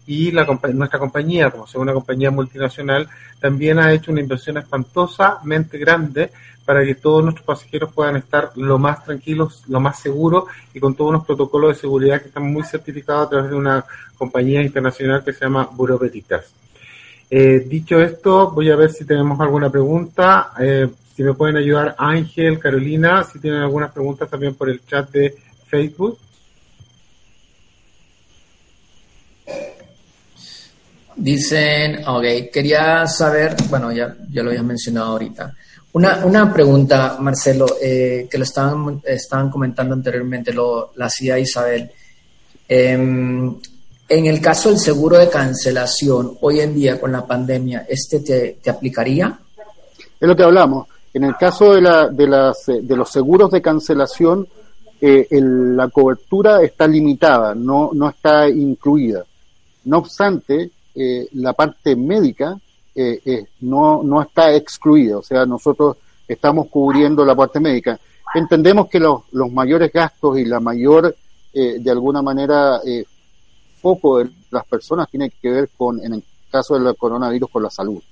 y 0.08 0.32
nuestra 0.32 0.98
compañía, 0.98 1.50
como 1.50 1.66
sea 1.66 1.82
una 1.82 1.92
compañía 1.92 2.30
multinacional, 2.30 3.06
también 3.40 3.78
ha 3.78 3.92
hecho 3.92 4.10
una 4.10 4.22
inversión 4.22 4.56
espantosamente 4.56 5.76
grande 5.76 6.30
para 6.64 6.82
que 6.82 6.94
todos 6.94 7.22
nuestros 7.22 7.44
pasajeros 7.44 7.92
puedan 7.92 8.16
estar 8.16 8.52
lo 8.56 8.78
más 8.78 9.04
tranquilos, 9.04 9.64
lo 9.68 9.80
más 9.80 10.00
seguros 10.00 10.44
y 10.72 10.80
con 10.80 10.94
todos 10.94 11.12
los 11.12 11.26
protocolos 11.26 11.74
de 11.74 11.80
seguridad 11.80 12.22
que 12.22 12.28
están 12.28 12.50
muy 12.50 12.62
certificados 12.62 13.26
a 13.26 13.30
través 13.30 13.50
de 13.50 13.56
una 13.56 13.84
compañía 14.16 14.62
internacional 14.62 15.22
que 15.22 15.34
se 15.34 15.44
llama 15.44 15.68
Bureau 15.72 15.98
Petitas. 15.98 16.54
Eh, 17.30 17.66
dicho 17.68 18.00
esto, 18.00 18.50
voy 18.50 18.70
a 18.70 18.76
ver 18.76 18.90
si 18.90 19.04
tenemos 19.04 19.38
alguna 19.38 19.68
pregunta. 19.68 20.52
Eh, 20.58 20.88
si 21.18 21.24
me 21.24 21.34
pueden 21.34 21.56
ayudar 21.56 21.96
Ángel, 21.98 22.60
Carolina, 22.60 23.24
si 23.24 23.40
tienen 23.40 23.62
algunas 23.62 23.90
preguntas 23.90 24.30
también 24.30 24.54
por 24.54 24.70
el 24.70 24.86
chat 24.86 25.10
de 25.10 25.34
Facebook. 25.66 26.16
Dicen, 31.16 32.06
ok, 32.06 32.52
quería 32.52 33.04
saber, 33.08 33.56
bueno, 33.68 33.90
ya, 33.90 34.14
ya 34.30 34.44
lo 34.44 34.50
habías 34.50 34.62
mencionado 34.62 35.08
ahorita. 35.08 35.52
Una, 35.94 36.24
una 36.24 36.54
pregunta, 36.54 37.16
Marcelo, 37.18 37.66
eh, 37.82 38.28
que 38.30 38.38
lo 38.38 38.44
estaban, 38.44 39.02
estaban 39.04 39.50
comentando 39.50 39.94
anteriormente, 39.94 40.52
lo, 40.52 40.92
la 40.94 41.10
ciudad 41.10 41.38
Isabel. 41.38 41.90
Em, 42.68 43.56
en 44.08 44.26
el 44.26 44.40
caso 44.40 44.68
del 44.68 44.78
seguro 44.78 45.18
de 45.18 45.28
cancelación, 45.28 46.38
hoy 46.42 46.60
en 46.60 46.76
día 46.76 47.00
con 47.00 47.10
la 47.10 47.26
pandemia, 47.26 47.86
¿este 47.88 48.20
te, 48.20 48.58
te 48.62 48.70
aplicaría? 48.70 49.36
Es 50.20 50.28
lo 50.28 50.36
que 50.36 50.44
hablamos. 50.44 50.86
En 51.14 51.24
el 51.24 51.36
caso 51.36 51.74
de, 51.74 51.80
la, 51.80 52.08
de, 52.08 52.26
las, 52.26 52.66
de 52.66 52.96
los 52.96 53.10
seguros 53.10 53.50
de 53.50 53.62
cancelación, 53.62 54.46
eh, 55.00 55.26
la 55.30 55.88
cobertura 55.88 56.62
está 56.62 56.86
limitada, 56.86 57.54
no, 57.54 57.90
no 57.92 58.08
está 58.08 58.48
incluida. 58.48 59.24
No 59.84 59.98
obstante, 59.98 60.70
eh, 60.94 61.28
la 61.34 61.52
parte 61.52 61.94
médica 61.94 62.58
eh, 62.94 63.20
eh, 63.24 63.44
no, 63.60 64.02
no 64.02 64.20
está 64.20 64.52
excluida, 64.54 65.18
o 65.18 65.22
sea, 65.22 65.46
nosotros 65.46 65.96
estamos 66.26 66.66
cubriendo 66.68 67.24
la 67.24 67.36
parte 67.36 67.60
médica. 67.60 67.98
Entendemos 68.34 68.88
que 68.88 69.00
los 69.00 69.52
mayores 69.52 69.92
gastos 69.92 70.38
y 70.38 70.44
la 70.44 70.60
mayor, 70.60 71.16
de 71.54 71.90
alguna 71.90 72.20
manera, 72.20 72.78
foco 73.80 74.18
de 74.18 74.28
las 74.50 74.66
personas 74.66 75.08
tiene 75.08 75.30
que 75.30 75.50
ver 75.50 75.70
con, 75.78 76.04
en 76.04 76.12
el 76.12 76.24
caso 76.50 76.78
del 76.78 76.94
coronavirus, 76.94 77.48
con 77.50 77.62
la 77.62 77.70
salud. 77.70 78.02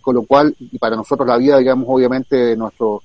Con 0.00 0.14
lo 0.14 0.22
cual, 0.24 0.54
y 0.58 0.78
para 0.78 0.96
nosotros 0.96 1.26
la 1.28 1.36
vida, 1.36 1.58
digamos, 1.58 1.86
obviamente, 1.88 2.36
de, 2.36 2.56
nuestro, 2.56 3.02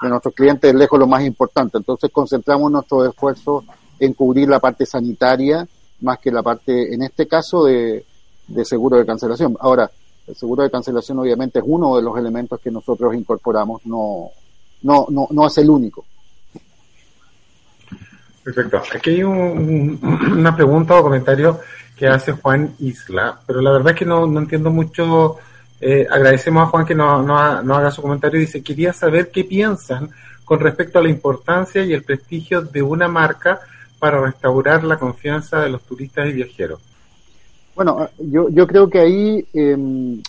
de 0.00 0.08
nuestros 0.08 0.34
clientes 0.34 0.70
es 0.70 0.76
lejos 0.76 0.98
lo 0.98 1.06
más 1.06 1.22
importante. 1.24 1.78
Entonces 1.78 2.10
concentramos 2.10 2.70
nuestros 2.70 3.08
esfuerzos 3.08 3.64
en 3.98 4.14
cubrir 4.14 4.48
la 4.48 4.60
parte 4.60 4.86
sanitaria 4.86 5.66
más 6.00 6.18
que 6.18 6.30
la 6.30 6.42
parte, 6.42 6.94
en 6.94 7.02
este 7.02 7.26
caso, 7.28 7.64
de, 7.64 8.04
de 8.48 8.64
seguro 8.64 8.96
de 8.96 9.06
cancelación. 9.06 9.56
Ahora, 9.60 9.90
el 10.26 10.34
seguro 10.34 10.62
de 10.62 10.70
cancelación 10.70 11.18
obviamente 11.18 11.58
es 11.58 11.64
uno 11.66 11.96
de 11.96 12.02
los 12.02 12.16
elementos 12.16 12.60
que 12.60 12.70
nosotros 12.70 13.14
incorporamos, 13.14 13.84
no, 13.84 14.30
no, 14.82 15.06
no, 15.10 15.28
no 15.30 15.46
es 15.46 15.58
el 15.58 15.70
único. 15.70 16.04
Perfecto. 18.42 18.82
Aquí 18.94 19.10
hay 19.10 19.22
una 19.24 20.54
pregunta 20.54 20.98
o 20.98 21.02
comentario 21.02 21.60
que 21.96 22.06
hace 22.06 22.32
Juan 22.32 22.74
Isla, 22.78 23.40
pero 23.46 23.60
la 23.60 23.72
verdad 23.72 23.92
es 23.92 23.98
que 23.98 24.06
no, 24.06 24.26
no 24.26 24.40
entiendo 24.40 24.70
mucho. 24.70 25.36
Eh, 25.80 26.06
agradecemos 26.10 26.62
a 26.62 26.66
Juan 26.66 26.84
que 26.84 26.94
nos 26.94 27.24
no, 27.24 27.38
haga 27.38 27.90
su 27.90 28.02
comentario 28.02 28.38
dice, 28.38 28.62
quería 28.62 28.92
saber 28.92 29.30
qué 29.30 29.44
piensan 29.44 30.10
con 30.44 30.60
respecto 30.60 30.98
a 30.98 31.02
la 31.02 31.08
importancia 31.08 31.84
y 31.84 31.92
el 31.92 32.02
prestigio 32.02 32.60
de 32.60 32.82
una 32.82 33.08
marca 33.08 33.60
para 33.98 34.20
restaurar 34.20 34.84
la 34.84 34.98
confianza 34.98 35.60
de 35.60 35.70
los 35.70 35.82
turistas 35.82 36.28
y 36.28 36.32
viajeros. 36.32 36.80
Bueno, 37.74 38.08
yo, 38.18 38.48
yo 38.50 38.66
creo 38.66 38.90
que 38.90 38.98
ahí 38.98 39.46
eh, 39.54 40.20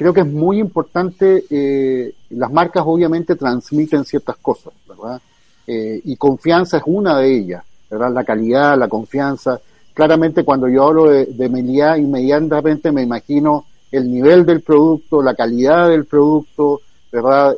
creo 0.00 0.14
que 0.14 0.20
es 0.20 0.26
muy 0.26 0.58
importante, 0.58 1.44
eh, 1.50 2.14
las 2.30 2.50
marcas 2.50 2.82
obviamente 2.86 3.36
transmiten 3.36 4.02
ciertas 4.06 4.36
cosas, 4.36 4.72
¿verdad? 4.88 5.20
Eh, 5.66 6.00
y 6.04 6.16
confianza 6.16 6.78
es 6.78 6.82
una 6.86 7.18
de 7.18 7.36
ellas, 7.36 7.62
¿verdad? 7.90 8.10
La 8.10 8.24
calidad, 8.24 8.78
la 8.78 8.88
confianza. 8.88 9.60
Claramente 9.92 10.42
cuando 10.42 10.68
yo 10.68 10.86
hablo 10.86 11.10
de, 11.10 11.26
de 11.26 11.48
Meliá, 11.50 11.98
inmediatamente 11.98 12.90
me 12.90 13.02
imagino 13.02 13.66
el 13.90 14.10
nivel 14.10 14.44
del 14.46 14.60
producto, 14.60 15.22
la 15.22 15.34
calidad 15.34 15.88
del 15.88 16.04
producto, 16.04 16.80
¿verdad? 17.10 17.56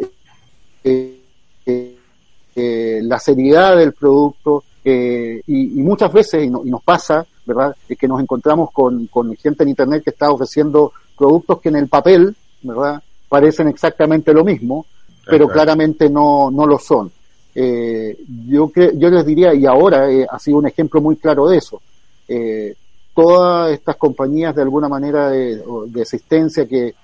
Eh, 0.84 1.18
eh, 1.66 3.00
la 3.02 3.18
seriedad 3.18 3.76
del 3.76 3.92
producto, 3.92 4.64
y, 4.84 5.40
y, 5.46 5.82
muchas 5.82 6.12
veces, 6.12 6.42
y, 6.42 6.46
y, 6.46 6.70
nos 6.70 6.82
pasa, 6.82 7.24
¿verdad? 7.46 7.74
Es 7.88 7.96
que 7.96 8.08
nos 8.08 8.20
encontramos 8.20 8.70
con, 8.72 9.06
con 9.06 9.34
gente 9.36 9.62
en 9.62 9.70
Internet 9.70 10.02
que 10.02 10.10
está 10.10 10.30
ofreciendo 10.30 10.92
productos 11.16 11.60
que 11.60 11.68
en 11.68 11.76
el 11.76 11.88
papel, 11.88 12.34
¿verdad? 12.62 13.02
Parecen 13.28 13.68
exactamente 13.68 14.32
lo 14.32 14.44
mismo, 14.44 14.86
pero 15.26 15.48
claramente 15.48 16.10
no, 16.10 16.50
no 16.50 16.66
lo 16.66 16.78
son. 16.78 17.10
Eh, 17.54 18.16
yo, 18.48 18.72
yo 18.74 19.10
les 19.10 19.26
diría, 19.26 19.54
y 19.54 19.66
ahora 19.66 20.10
eh, 20.10 20.26
ha 20.28 20.38
sido 20.38 20.58
un 20.58 20.66
ejemplo 20.66 21.00
muy 21.00 21.16
claro 21.16 21.48
de 21.48 21.58
eso, 21.58 21.80
eh, 22.28 22.74
todas 23.14 23.72
estas 23.72 23.96
compañías 23.96 24.54
de 24.54 24.62
alguna 24.62 24.88
manera 24.88 25.28
de, 25.30 25.62
de 25.86 26.02
asistencia 26.02 26.66
que, 26.66 26.94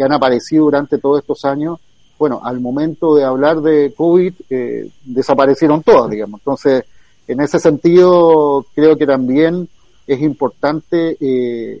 han 0.00 0.12
aparecido 0.12 0.64
durante 0.64 0.98
todos 0.98 1.20
estos 1.20 1.44
años, 1.44 1.78
bueno, 2.18 2.40
al 2.42 2.60
momento 2.60 3.14
de 3.14 3.24
hablar 3.24 3.60
de 3.60 3.92
COVID, 3.96 4.34
eh, 4.50 4.90
desaparecieron 5.04 5.82
todas, 5.82 6.10
digamos. 6.10 6.40
Entonces, 6.40 6.84
en 7.28 7.40
ese 7.40 7.60
sentido, 7.60 8.66
creo 8.74 8.96
que 8.96 9.06
también 9.06 9.68
es 10.06 10.20
importante 10.20 11.16
eh, 11.20 11.80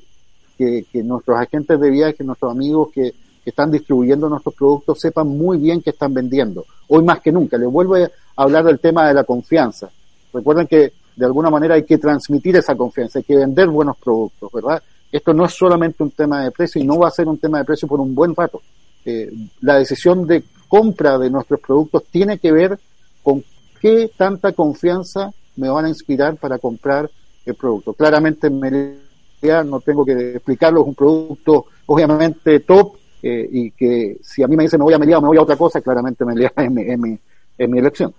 que, 0.56 1.02
nuestros 1.02 1.38
agentes 1.38 1.80
de 1.80 1.90
viaje, 1.90 2.22
nuestros 2.22 2.52
amigos 2.52 2.90
que, 2.94 3.12
que, 3.42 3.50
están 3.50 3.72
distribuyendo 3.72 4.28
nuestros 4.28 4.54
productos 4.54 5.00
sepan 5.00 5.26
muy 5.26 5.58
bien 5.58 5.82
qué 5.82 5.90
están 5.90 6.14
vendiendo. 6.14 6.64
Hoy 6.86 7.02
más 7.02 7.20
que 7.20 7.32
nunca. 7.32 7.58
Les 7.58 7.68
vuelvo 7.68 7.96
a 7.96 8.08
hablar 8.36 8.64
del 8.64 8.78
tema 8.78 9.08
de 9.08 9.14
la 9.14 9.24
confianza. 9.24 9.90
Recuerden 10.32 10.68
que 10.68 10.92
de 11.16 11.26
alguna 11.26 11.50
manera 11.50 11.74
hay 11.74 11.84
que 11.84 11.98
transmitir 11.98 12.56
esa 12.56 12.74
confianza, 12.74 13.18
hay 13.18 13.24
que 13.24 13.36
vender 13.36 13.68
buenos 13.68 13.96
productos, 13.96 14.50
¿verdad? 14.52 14.82
Esto 15.10 15.34
no 15.34 15.44
es 15.44 15.52
solamente 15.52 16.02
un 16.02 16.10
tema 16.10 16.42
de 16.42 16.50
precio 16.50 16.80
y 16.80 16.86
no 16.86 16.98
va 16.98 17.08
a 17.08 17.10
ser 17.10 17.28
un 17.28 17.38
tema 17.38 17.58
de 17.58 17.64
precio 17.64 17.86
por 17.86 18.00
un 18.00 18.14
buen 18.14 18.34
rato. 18.34 18.62
Eh, 19.04 19.30
la 19.60 19.76
decisión 19.76 20.26
de 20.26 20.42
compra 20.68 21.18
de 21.18 21.28
nuestros 21.28 21.60
productos 21.60 22.04
tiene 22.10 22.38
que 22.38 22.50
ver 22.50 22.78
con 23.22 23.44
qué 23.80 24.10
tanta 24.16 24.52
confianza 24.52 25.30
me 25.56 25.68
van 25.68 25.84
a 25.84 25.88
inspirar 25.88 26.36
para 26.36 26.58
comprar 26.58 27.10
el 27.44 27.54
producto. 27.54 27.92
Claramente 27.92 28.48
Melea, 28.48 29.64
no 29.64 29.80
tengo 29.80 30.04
que 30.04 30.36
explicarlo, 30.36 30.80
es 30.80 30.86
un 30.86 30.94
producto 30.94 31.66
obviamente 31.86 32.60
top 32.60 32.96
eh, 33.22 33.48
y 33.52 33.70
que 33.72 34.16
si 34.22 34.42
a 34.42 34.48
mí 34.48 34.56
me 34.56 34.62
dicen 34.62 34.78
me 34.78 34.84
voy 34.84 34.94
a 34.94 34.98
Melea 34.98 35.18
o 35.18 35.20
me 35.20 35.28
voy 35.28 35.36
a 35.36 35.42
otra 35.42 35.56
cosa, 35.56 35.82
claramente 35.82 36.24
Melea 36.24 36.52
es 36.56 36.70
mi, 36.70 36.84
mi, 36.96 37.18
mi 37.58 37.78
elección. 37.78 38.14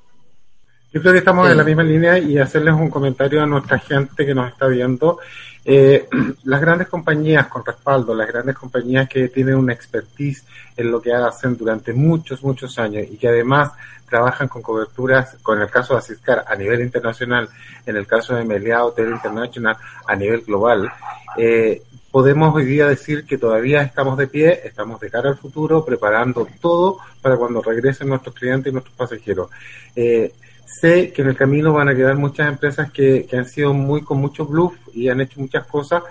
Yo 0.93 1.01
creo 1.01 1.13
que 1.13 1.19
estamos 1.19 1.49
en 1.49 1.58
la 1.58 1.63
misma 1.63 1.82
línea 1.82 2.19
y 2.19 2.38
hacerles 2.38 2.75
un 2.75 2.88
comentario 2.88 3.41
a 3.41 3.47
nuestra 3.47 3.79
gente 3.79 4.23
que 4.27 4.36
nos 4.36 4.47
está 4.51 4.67
viendo. 4.67 5.17
Eh, 5.65 6.08
las 6.43 6.62
grandes 6.62 6.88
compañías 6.88 7.47
con 7.47 7.65
respaldo, 7.65 8.13
las 8.13 8.27
grandes 8.27 8.56
compañías 8.56 9.10
que 9.10 9.29
tienen 9.29 9.56
una 9.56 9.73
expertise 9.73 10.45
en 10.77 10.91
lo 10.91 11.01
que 11.01 11.12
hacen 11.12 11.58
durante 11.58 11.93
muchos, 11.93 12.43
muchos 12.43 12.77
años 12.77 13.08
y 13.10 13.17
que 13.17 13.27
además 13.27 13.71
trabajan 14.08 14.47
con 14.47 14.62
coberturas, 14.62 15.36
con 15.41 15.60
el 15.60 15.67
caso 15.67 15.93
de 15.93 15.99
Asiscar 15.99 16.45
a 16.47 16.56
nivel 16.56 16.82
internacional, 16.82 17.49
en 17.88 17.95
el 17.97 18.06
caso 18.06 18.36
de 18.36 18.45
Meliá 18.45 18.86
Hotel 18.86 19.10
International 19.10 19.75
a 20.06 20.15
nivel 20.15 20.41
global, 20.41 20.91
eh, 21.38 21.82
podemos 22.12 22.53
hoy 22.53 22.65
día 22.65 22.88
decir 22.88 23.25
que 23.25 23.39
todavía 23.39 23.82
estamos 23.82 24.15
de 24.19 24.27
pie, 24.27 24.62
estamos 24.63 24.99
de 24.99 25.10
cara 25.10 25.29
al 25.29 25.38
futuro, 25.38 25.84
preparando 25.84 26.47
todo 26.62 26.99
para 27.19 27.36
cuando 27.38 27.63
regresen 27.63 28.10
nuestros 28.10 28.36
clientes 28.36 28.69
y 28.69 28.73
nuestros 28.73 28.95
pasajeros. 28.95 29.49
Eh, 29.95 30.32
sé 30.65 31.12
que 31.12 31.21
en 31.21 31.30
el 31.30 31.36
camino 31.36 31.73
van 31.73 31.89
a 31.89 31.95
quedar 31.95 32.15
muchas 32.15 32.47
empresas 32.47 32.91
que, 32.91 33.26
que 33.26 33.38
han 33.38 33.45
sido 33.45 33.73
muy 33.73 34.02
con 34.02 34.19
mucho 34.19 34.45
bluff 34.45 34.76
y 34.93 35.10
han 35.10 35.21
hecho 35.21 35.39
muchas 35.39 35.65
cosas. 35.67 36.04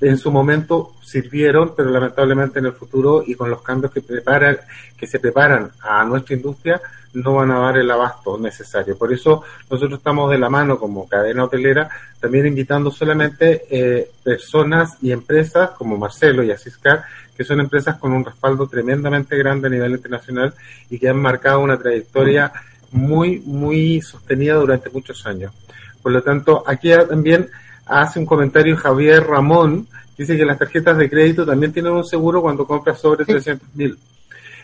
En 0.00 0.18
su 0.18 0.30
momento 0.30 0.94
sirvieron, 1.02 1.72
pero 1.74 1.90
lamentablemente 1.90 2.58
en 2.58 2.66
el 2.66 2.72
futuro 2.72 3.22
y 3.26 3.34
con 3.34 3.48
los 3.48 3.62
cambios 3.62 3.92
que 3.92 4.02
preparan, 4.02 4.58
que 4.96 5.06
se 5.06 5.18
preparan 5.18 5.70
a 5.80 6.04
nuestra 6.04 6.36
industria, 6.36 6.80
no 7.14 7.34
van 7.34 7.50
a 7.50 7.58
dar 7.60 7.78
el 7.78 7.90
abasto 7.90 8.38
necesario. 8.38 8.96
Por 8.96 9.12
eso 9.12 9.42
nosotros 9.70 9.98
estamos 9.98 10.30
de 10.30 10.38
la 10.38 10.50
mano 10.50 10.78
como 10.78 11.08
cadena 11.08 11.44
hotelera, 11.44 11.88
también 12.20 12.46
invitando 12.46 12.90
solamente 12.90 13.64
eh, 13.70 14.10
personas 14.22 14.98
y 15.00 15.12
empresas 15.12 15.70
como 15.70 15.96
Marcelo 15.96 16.42
y 16.42 16.50
Asiscar, 16.50 17.04
que 17.36 17.44
son 17.44 17.60
empresas 17.60 17.96
con 17.96 18.12
un 18.12 18.24
respaldo 18.24 18.66
tremendamente 18.66 19.36
grande 19.36 19.68
a 19.68 19.70
nivel 19.70 19.92
internacional 19.92 20.54
y 20.90 20.98
que 20.98 21.08
han 21.08 21.20
marcado 21.20 21.60
una 21.60 21.78
trayectoria 21.78 22.52
muy, 22.92 23.40
muy 23.44 24.00
sostenida 24.00 24.54
durante 24.54 24.90
muchos 24.90 25.26
años. 25.26 25.52
Por 26.02 26.12
lo 26.12 26.22
tanto, 26.22 26.62
aquí 26.66 26.90
también 27.08 27.48
hace 27.86 28.18
un 28.18 28.26
comentario 28.26 28.76
Javier 28.76 29.26
Ramón, 29.26 29.86
dice 30.16 30.36
que 30.36 30.44
las 30.44 30.58
tarjetas 30.58 30.96
de 30.96 31.10
crédito 31.10 31.44
también 31.44 31.72
tienen 31.72 31.92
un 31.92 32.04
seguro 32.04 32.40
cuando 32.40 32.66
compras 32.66 33.00
sobre 33.00 33.24
300 33.24 33.74
mil. 33.74 33.98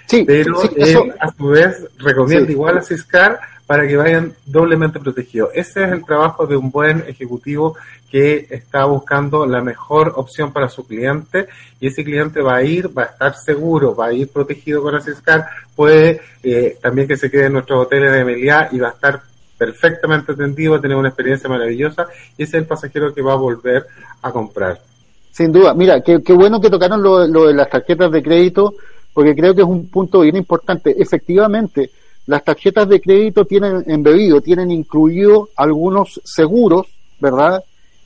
Sí, 0.06 0.24
pero 0.26 0.62
él, 0.76 1.14
a 1.20 1.32
su 1.32 1.46
vez 1.46 1.86
recomienda 1.98 2.50
igual 2.50 2.78
a 2.78 2.82
Ciscar 2.82 3.40
para 3.72 3.88
que 3.88 3.96
vayan 3.96 4.34
doblemente 4.44 5.00
protegidos. 5.00 5.48
Ese 5.54 5.82
es 5.84 5.92
el 5.92 6.04
trabajo 6.04 6.46
de 6.46 6.58
un 6.58 6.70
buen 6.70 7.04
ejecutivo 7.08 7.74
que 8.10 8.46
está 8.50 8.84
buscando 8.84 9.46
la 9.46 9.62
mejor 9.62 10.12
opción 10.16 10.52
para 10.52 10.68
su 10.68 10.86
cliente 10.86 11.48
y 11.80 11.86
ese 11.86 12.04
cliente 12.04 12.42
va 12.42 12.56
a 12.56 12.62
ir, 12.62 12.90
va 12.94 13.04
a 13.04 13.06
estar 13.06 13.34
seguro, 13.34 13.96
va 13.96 14.08
a 14.08 14.12
ir 14.12 14.28
protegido 14.28 14.82
con 14.82 14.94
Asiscar, 14.94 15.46
puede 15.74 16.20
eh, 16.42 16.76
también 16.82 17.08
que 17.08 17.16
se 17.16 17.30
quede 17.30 17.46
en 17.46 17.54
nuestros 17.54 17.86
hoteles 17.86 18.12
de 18.12 18.26
Meliá 18.26 18.68
y 18.72 18.78
va 18.78 18.88
a 18.88 18.92
estar 18.92 19.22
perfectamente 19.56 20.32
atendido, 20.32 20.72
va 20.72 20.76
a 20.76 20.82
tener 20.82 20.98
una 20.98 21.08
experiencia 21.08 21.48
maravillosa 21.48 22.08
y 22.36 22.42
ese 22.42 22.58
es 22.58 22.62
el 22.64 22.66
pasajero 22.66 23.14
que 23.14 23.22
va 23.22 23.32
a 23.32 23.36
volver 23.36 23.86
a 24.20 24.30
comprar. 24.30 24.82
Sin 25.30 25.50
duda, 25.50 25.72
mira, 25.72 26.02
qué, 26.02 26.22
qué 26.22 26.34
bueno 26.34 26.60
que 26.60 26.68
tocaron 26.68 27.02
lo, 27.02 27.26
lo 27.26 27.46
de 27.46 27.54
las 27.54 27.70
tarjetas 27.70 28.12
de 28.12 28.22
crédito, 28.22 28.74
porque 29.14 29.34
creo 29.34 29.54
que 29.54 29.62
es 29.62 29.66
un 29.66 29.88
punto 29.88 30.20
bien 30.20 30.36
importante. 30.36 30.94
Efectivamente, 30.98 31.90
las 32.26 32.44
tarjetas 32.44 32.88
de 32.88 33.00
crédito 33.00 33.44
tienen 33.44 33.84
embebido, 33.86 34.40
tienen 34.40 34.70
incluido 34.70 35.48
algunos 35.56 36.20
seguros, 36.24 36.86
¿verdad? 37.20 37.62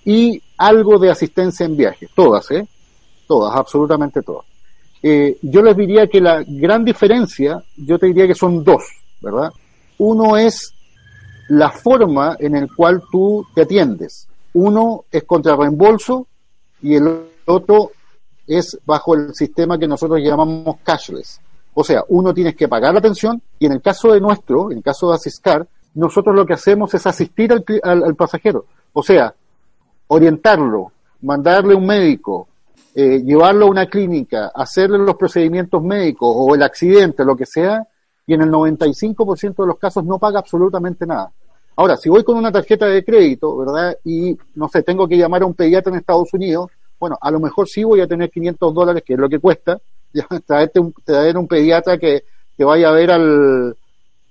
y 0.06 0.40
algo 0.56 0.98
de 0.98 1.10
asistencia 1.10 1.66
en 1.66 1.76
viaje, 1.76 2.08
todas, 2.14 2.48
¿eh? 2.52 2.66
Todas, 3.26 3.54
absolutamente 3.56 4.22
todas. 4.22 4.46
Eh, 5.02 5.36
yo 5.42 5.62
les 5.62 5.76
diría 5.76 6.06
que 6.06 6.20
la 6.20 6.44
gran 6.46 6.84
diferencia, 6.84 7.62
yo 7.76 7.98
te 7.98 8.06
diría 8.06 8.28
que 8.28 8.34
son 8.34 8.62
dos, 8.62 8.84
¿verdad? 9.20 9.50
Uno 9.98 10.36
es 10.36 10.72
la 11.48 11.70
forma 11.70 12.36
en 12.38 12.54
el 12.54 12.72
cual 12.72 13.02
tú 13.10 13.44
te 13.52 13.62
atiendes. 13.62 14.28
Uno 14.52 15.04
es 15.10 15.24
contra 15.24 15.56
reembolso 15.56 16.28
y 16.80 16.94
el 16.94 17.22
otro 17.44 17.90
es 18.46 18.78
bajo 18.86 19.16
el 19.16 19.34
sistema 19.34 19.76
que 19.76 19.88
nosotros 19.88 20.20
llamamos 20.22 20.76
cashless. 20.84 21.40
O 21.78 21.84
sea, 21.84 22.02
uno 22.08 22.32
tienes 22.32 22.56
que 22.56 22.68
pagar 22.68 22.94
la 22.94 23.02
pensión 23.02 23.40
y 23.58 23.66
en 23.66 23.72
el 23.72 23.82
caso 23.82 24.10
de 24.12 24.18
nuestro, 24.18 24.70
en 24.70 24.78
el 24.78 24.82
caso 24.82 25.10
de 25.10 25.16
Asiscar, 25.16 25.66
nosotros 25.94 26.34
lo 26.34 26.46
que 26.46 26.54
hacemos 26.54 26.92
es 26.94 27.06
asistir 27.06 27.52
al, 27.52 27.62
al, 27.82 28.02
al 28.02 28.14
pasajero. 28.14 28.64
O 28.94 29.02
sea, 29.02 29.34
orientarlo, 30.06 30.92
mandarle 31.20 31.74
un 31.74 31.84
médico, 31.84 32.48
eh, 32.94 33.22
llevarlo 33.22 33.66
a 33.66 33.70
una 33.70 33.86
clínica, 33.86 34.52
hacerle 34.54 34.96
los 34.96 35.16
procedimientos 35.16 35.82
médicos 35.82 36.32
o 36.34 36.54
el 36.54 36.62
accidente, 36.62 37.26
lo 37.26 37.36
que 37.36 37.44
sea, 37.44 37.86
y 38.26 38.32
en 38.32 38.40
el 38.40 38.50
95% 38.50 39.54
de 39.54 39.66
los 39.66 39.78
casos 39.78 40.02
no 40.02 40.18
paga 40.18 40.38
absolutamente 40.38 41.04
nada. 41.04 41.30
Ahora, 41.76 41.98
si 41.98 42.08
voy 42.08 42.24
con 42.24 42.38
una 42.38 42.50
tarjeta 42.50 42.86
de 42.86 43.04
crédito, 43.04 43.54
¿verdad? 43.54 43.98
Y, 44.02 44.34
no 44.54 44.66
sé, 44.68 44.82
tengo 44.82 45.06
que 45.06 45.18
llamar 45.18 45.42
a 45.42 45.46
un 45.46 45.52
pediatra 45.52 45.92
en 45.92 45.98
Estados 45.98 46.32
Unidos, 46.32 46.70
bueno, 46.98 47.18
a 47.20 47.30
lo 47.30 47.38
mejor 47.38 47.68
sí 47.68 47.84
voy 47.84 48.00
a 48.00 48.06
tener 48.06 48.30
500 48.30 48.72
dólares, 48.72 49.02
que 49.04 49.12
es 49.12 49.18
lo 49.18 49.28
que 49.28 49.38
cuesta, 49.38 49.78
traerte 50.46 50.80
un, 50.80 50.94
traer 51.04 51.36
un 51.36 51.46
pediatra 51.46 51.98
que, 51.98 52.24
que 52.56 52.64
vaya 52.64 52.88
a 52.88 52.92
ver 52.92 53.10
al, 53.10 53.76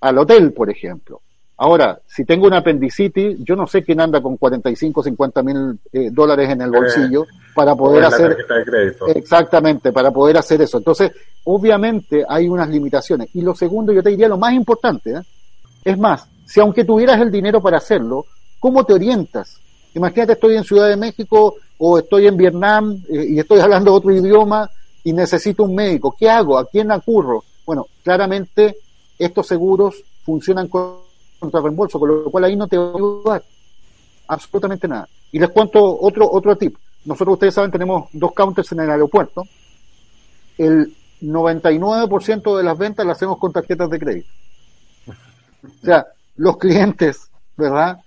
al 0.02 0.18
hotel, 0.18 0.54
por 0.54 0.70
ejemplo. 0.70 1.22
Ahora, 1.58 2.00
si 2.06 2.26
tengo 2.26 2.48
una 2.48 2.58
apendicitis, 2.58 3.38
yo 3.40 3.56
no 3.56 3.66
sé 3.66 3.82
quién 3.82 4.02
anda 4.02 4.22
con 4.22 4.36
45, 4.36 5.04
50 5.04 5.44
mil 5.44 5.80
eh, 5.94 6.10
dólares 6.12 6.50
en 6.50 6.62
el 6.62 6.68
eh, 6.68 6.78
bolsillo 6.78 7.26
para 7.54 7.74
poder 7.76 8.04
hacer... 8.04 8.38
Exactamente, 9.16 9.94
para 9.94 10.12
poder 10.12 10.38
hacer 10.38 10.62
eso. 10.62 10.78
Entonces, 10.80 11.14
obviamente 11.46 12.26
hay 12.28 12.50
unas 12.50 12.68
limitaciones. 12.68 13.30
Y 13.34 13.42
lo 13.42 13.56
segundo, 13.56 13.94
yo 13.94 14.04
te 14.04 14.10
diría 14.10 14.28
lo 14.28 14.38
más 14.38 14.54
importante, 14.54 15.12
¿eh? 15.12 15.22
es 15.86 15.98
más, 15.98 16.28
si 16.46 16.60
aunque 16.60 16.84
tuvieras 16.84 17.22
el 17.22 17.32
dinero 17.32 17.62
para 17.62 17.78
hacerlo, 17.78 18.26
¿cómo 18.60 18.84
te 18.84 18.94
orientas? 18.94 19.58
Imagínate, 19.94 20.34
estoy 20.34 20.58
en 20.58 20.66
Ciudad 20.66 20.90
de 20.90 20.98
México 20.98 21.56
o 21.78 22.00
estoy 22.00 22.28
en 22.28 22.36
Vietnam 22.36 23.02
y 23.10 23.40
estoy 23.40 23.60
hablando 23.62 23.94
otro 23.94 24.12
idioma 24.12 24.70
y 25.06 25.14
necesito 25.14 25.64
un 25.64 25.76
médico. 25.76 26.16
¿Qué 26.20 26.30
hago? 26.30 26.58
¿A 26.58 26.66
quién 26.66 26.92
acurro? 26.92 27.46
Bueno, 27.66 27.86
claramente 28.04 28.76
estos 29.18 29.48
seguros 29.48 30.04
funcionan 30.26 30.68
con 30.68 31.06
contra 31.40 31.62
reembolso, 31.62 32.00
con 32.00 32.10
lo 32.10 32.32
cual 32.32 32.46
ahí 32.46 32.56
no 32.56 32.68
te 32.68 32.78
va 32.78 32.86
a 32.88 32.96
ayudar 32.96 33.44
absolutamente 34.28 34.88
nada. 34.88 35.08
Y 35.32 35.40
les 35.40 35.50
cuento 35.50 36.00
otro, 36.00 36.30
otro 36.32 36.56
tip. 36.56 36.76
Nosotros, 37.06 37.34
ustedes 37.34 37.54
saben, 37.54 37.72
tenemos 37.72 38.10
dos 38.14 38.32
counters 38.34 38.72
en 38.72 38.80
el 38.80 38.90
aeropuerto. 38.90 39.44
El 40.58 40.96
99% 41.22 42.58
de 42.58 42.64
las 42.64 42.78
ventas 42.78 43.06
las 43.06 43.18
hacemos 43.18 43.38
con 43.38 43.54
tarjetas 43.54 43.90
de 43.90 44.00
crédito. 44.00 44.30
O 45.08 45.86
sea, 45.86 46.08
los 46.38 46.58
clientes, 46.58 47.30
¿verdad?, 47.56 48.00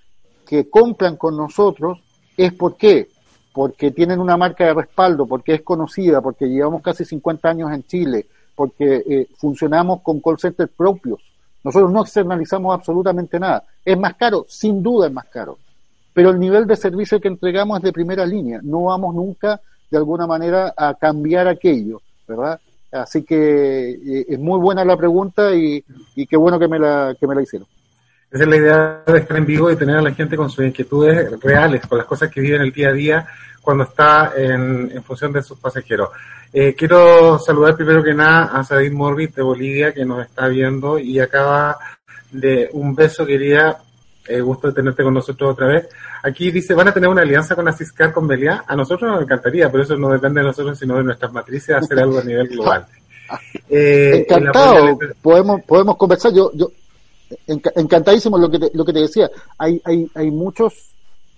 que 0.46 0.68
compran 0.68 1.16
con 1.16 1.36
nosotros 1.36 1.98
es 2.36 2.52
por 2.54 2.76
qué? 2.76 3.08
Porque 3.52 3.90
tienen 3.90 4.20
una 4.20 4.36
marca 4.36 4.64
de 4.64 4.74
respaldo, 4.74 5.26
porque 5.26 5.54
es 5.54 5.62
conocida, 5.62 6.20
porque 6.20 6.48
llevamos 6.48 6.82
casi 6.82 7.04
50 7.04 7.48
años 7.48 7.72
en 7.72 7.84
Chile, 7.84 8.26
porque 8.54 9.02
eh, 9.08 9.28
funcionamos 9.36 10.00
con 10.02 10.20
call 10.20 10.38
centers 10.38 10.70
propios, 10.76 11.20
nosotros 11.64 11.92
no 11.92 12.02
externalizamos 12.02 12.74
absolutamente 12.74 13.38
nada. 13.38 13.64
¿Es 13.84 13.98
más 13.98 14.14
caro? 14.14 14.46
Sin 14.48 14.82
duda 14.82 15.08
es 15.08 15.12
más 15.12 15.26
caro. 15.26 15.58
Pero 16.12 16.30
el 16.30 16.38
nivel 16.38 16.66
de 16.66 16.76
servicio 16.76 17.20
que 17.20 17.28
entregamos 17.28 17.78
es 17.78 17.84
de 17.84 17.92
primera 17.92 18.24
línea. 18.24 18.60
No 18.62 18.84
vamos 18.84 19.14
nunca, 19.14 19.60
de 19.90 19.98
alguna 19.98 20.26
manera, 20.26 20.72
a 20.76 20.94
cambiar 20.94 21.48
aquello, 21.48 22.00
¿verdad? 22.26 22.60
Así 22.90 23.22
que 23.22 23.90
eh, 23.90 24.26
es 24.28 24.38
muy 24.38 24.58
buena 24.58 24.84
la 24.84 24.96
pregunta 24.96 25.54
y, 25.54 25.84
qué 26.26 26.36
bueno 26.36 26.58
que 26.58 26.68
me, 26.68 26.78
la, 26.78 27.14
que 27.18 27.26
me 27.26 27.34
la 27.34 27.42
hicieron. 27.42 27.68
Esa 28.30 28.42
es 28.42 28.48
la 28.48 28.56
idea 28.56 29.02
de 29.06 29.18
estar 29.18 29.36
en 29.36 29.46
vivo 29.46 29.70
y 29.70 29.76
tener 29.76 29.96
a 29.96 30.02
la 30.02 30.12
gente 30.12 30.36
con 30.36 30.50
sus 30.50 30.64
inquietudes 30.64 31.40
reales, 31.40 31.86
con 31.86 31.98
las 31.98 32.06
cosas 32.06 32.30
que 32.30 32.40
viven 32.40 32.60
el 32.60 32.72
día 32.72 32.90
a 32.90 32.92
día 32.92 33.26
cuando 33.62 33.84
está 33.84 34.32
en, 34.36 34.90
en 34.94 35.02
función 35.02 35.32
de 35.32 35.42
sus 35.42 35.58
pasajeros. 35.58 36.10
Eh, 36.52 36.74
quiero 36.74 37.38
saludar 37.38 37.76
primero 37.76 38.02
que 38.02 38.14
nada 38.14 38.44
a 38.44 38.64
Sadid 38.64 38.92
Morbit 38.92 39.34
de 39.34 39.42
Bolivia 39.42 39.92
que 39.92 40.04
nos 40.04 40.24
está 40.24 40.48
viendo 40.48 40.98
y 40.98 41.20
acaba 41.20 41.78
de 42.30 42.70
un 42.72 42.94
beso, 42.94 43.26
quería, 43.26 43.76
eh, 44.26 44.40
gusto 44.40 44.68
de 44.68 44.74
tenerte 44.74 45.02
con 45.02 45.14
nosotros 45.14 45.52
otra 45.52 45.66
vez. 45.66 45.88
Aquí 46.22 46.50
dice, 46.50 46.74
¿van 46.74 46.88
a 46.88 46.92
tener 46.92 47.08
una 47.08 47.22
alianza 47.22 47.54
con 47.54 47.68
Asiscar, 47.68 48.12
con 48.12 48.26
Belia? 48.26 48.64
A 48.66 48.74
nosotros 48.74 49.10
nos 49.10 49.22
encantaría, 49.22 49.70
pero 49.70 49.82
eso 49.82 49.96
no 49.96 50.10
depende 50.10 50.40
de 50.40 50.46
nosotros, 50.46 50.78
sino 50.78 50.96
de 50.96 51.04
nuestras 51.04 51.32
matrices, 51.32 51.76
hacer 51.76 51.98
algo 51.98 52.18
a 52.18 52.24
nivel 52.24 52.48
global. 52.48 52.86
Eh, 53.68 54.24
Encantado, 54.26 54.98
podemos, 55.20 55.60
podemos 55.64 55.98
conversar. 55.98 56.32
Yo, 56.32 56.50
yo 56.54 56.70
encantadísimo 57.46 58.38
lo 58.38 58.50
que 58.50 58.58
te, 58.58 58.70
lo 58.74 58.84
que 58.84 58.92
te 58.92 59.00
decía. 59.00 59.30
Hay, 59.58 59.80
hay, 59.84 60.10
hay 60.14 60.30
muchos 60.30 60.90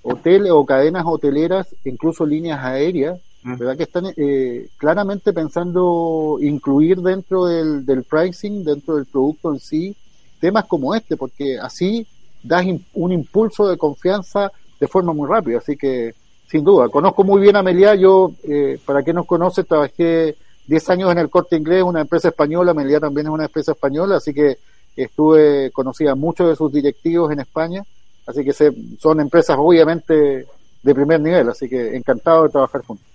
hoteles 0.03 0.51
o 0.53 0.65
cadenas 0.65 1.05
hoteleras, 1.07 1.69
incluso 1.85 2.25
líneas 2.25 2.65
aéreas, 2.65 3.21
¿verdad? 3.43 3.77
Que 3.77 3.85
están 3.85 4.07
eh, 4.17 4.69
claramente 4.77 5.33
pensando 5.33 6.39
incluir 6.41 6.99
dentro 6.99 7.47
del, 7.47 7.87
del, 7.87 8.05
pricing, 8.05 8.65
dentro 8.65 8.97
del 8.97 9.07
producto 9.07 9.53
en 9.53 9.61
sí, 9.61 9.97
temas 10.41 10.67
como 10.67 10.95
este, 10.95 11.17
porque 11.17 11.59
así 11.59 12.07
das 12.43 12.65
un 12.95 13.13
impulso 13.13 13.69
de 13.69 13.77
confianza 13.77 14.51
de 14.79 14.89
forma 14.89 15.13
muy 15.13 15.29
rápida. 15.29 15.59
Así 15.59 15.77
que, 15.77 16.15
sin 16.49 16.65
duda, 16.65 16.89
conozco 16.89 17.25
muy 17.25 17.41
bien 17.41 17.57
a 17.57 17.63
Meliá. 17.63 17.95
Yo, 17.95 18.33
eh, 18.45 18.79
para 18.85 19.03
quien 19.03 19.17
nos 19.17 19.27
conoce, 19.27 19.65
trabajé 19.65 20.37
10 20.67 20.91
años 20.91 21.13
en 21.13 21.19
el 21.19 21.31
Corte 21.31 21.57
Inglés, 21.57 21.83
una 21.83 22.01
empresa 22.01 22.29
española. 22.29 22.75
Meliá 22.75 23.01
también 23.01 23.27
es 23.27 23.33
una 23.33 23.45
empresa 23.45 23.73
española, 23.73 24.17
así 24.17 24.33
que 24.33 24.59
estuve, 24.97 25.71
conocía 25.71 26.15
muchos 26.15 26.49
de 26.49 26.57
sus 26.57 26.73
directivos 26.73 27.33
en 27.33 27.41
España. 27.41 27.83
Así 28.27 28.45
que 28.45 28.53
se, 28.53 28.73
son 28.99 29.21
empresas, 29.21 29.57
obviamente, 29.59 30.47
de 30.83 30.95
primer 30.95 31.21
nivel. 31.21 31.49
Así 31.49 31.69
que 31.69 31.97
encantado 31.97 32.45
de 32.45 32.51
trabajar 32.51 32.83
juntos. 32.83 33.07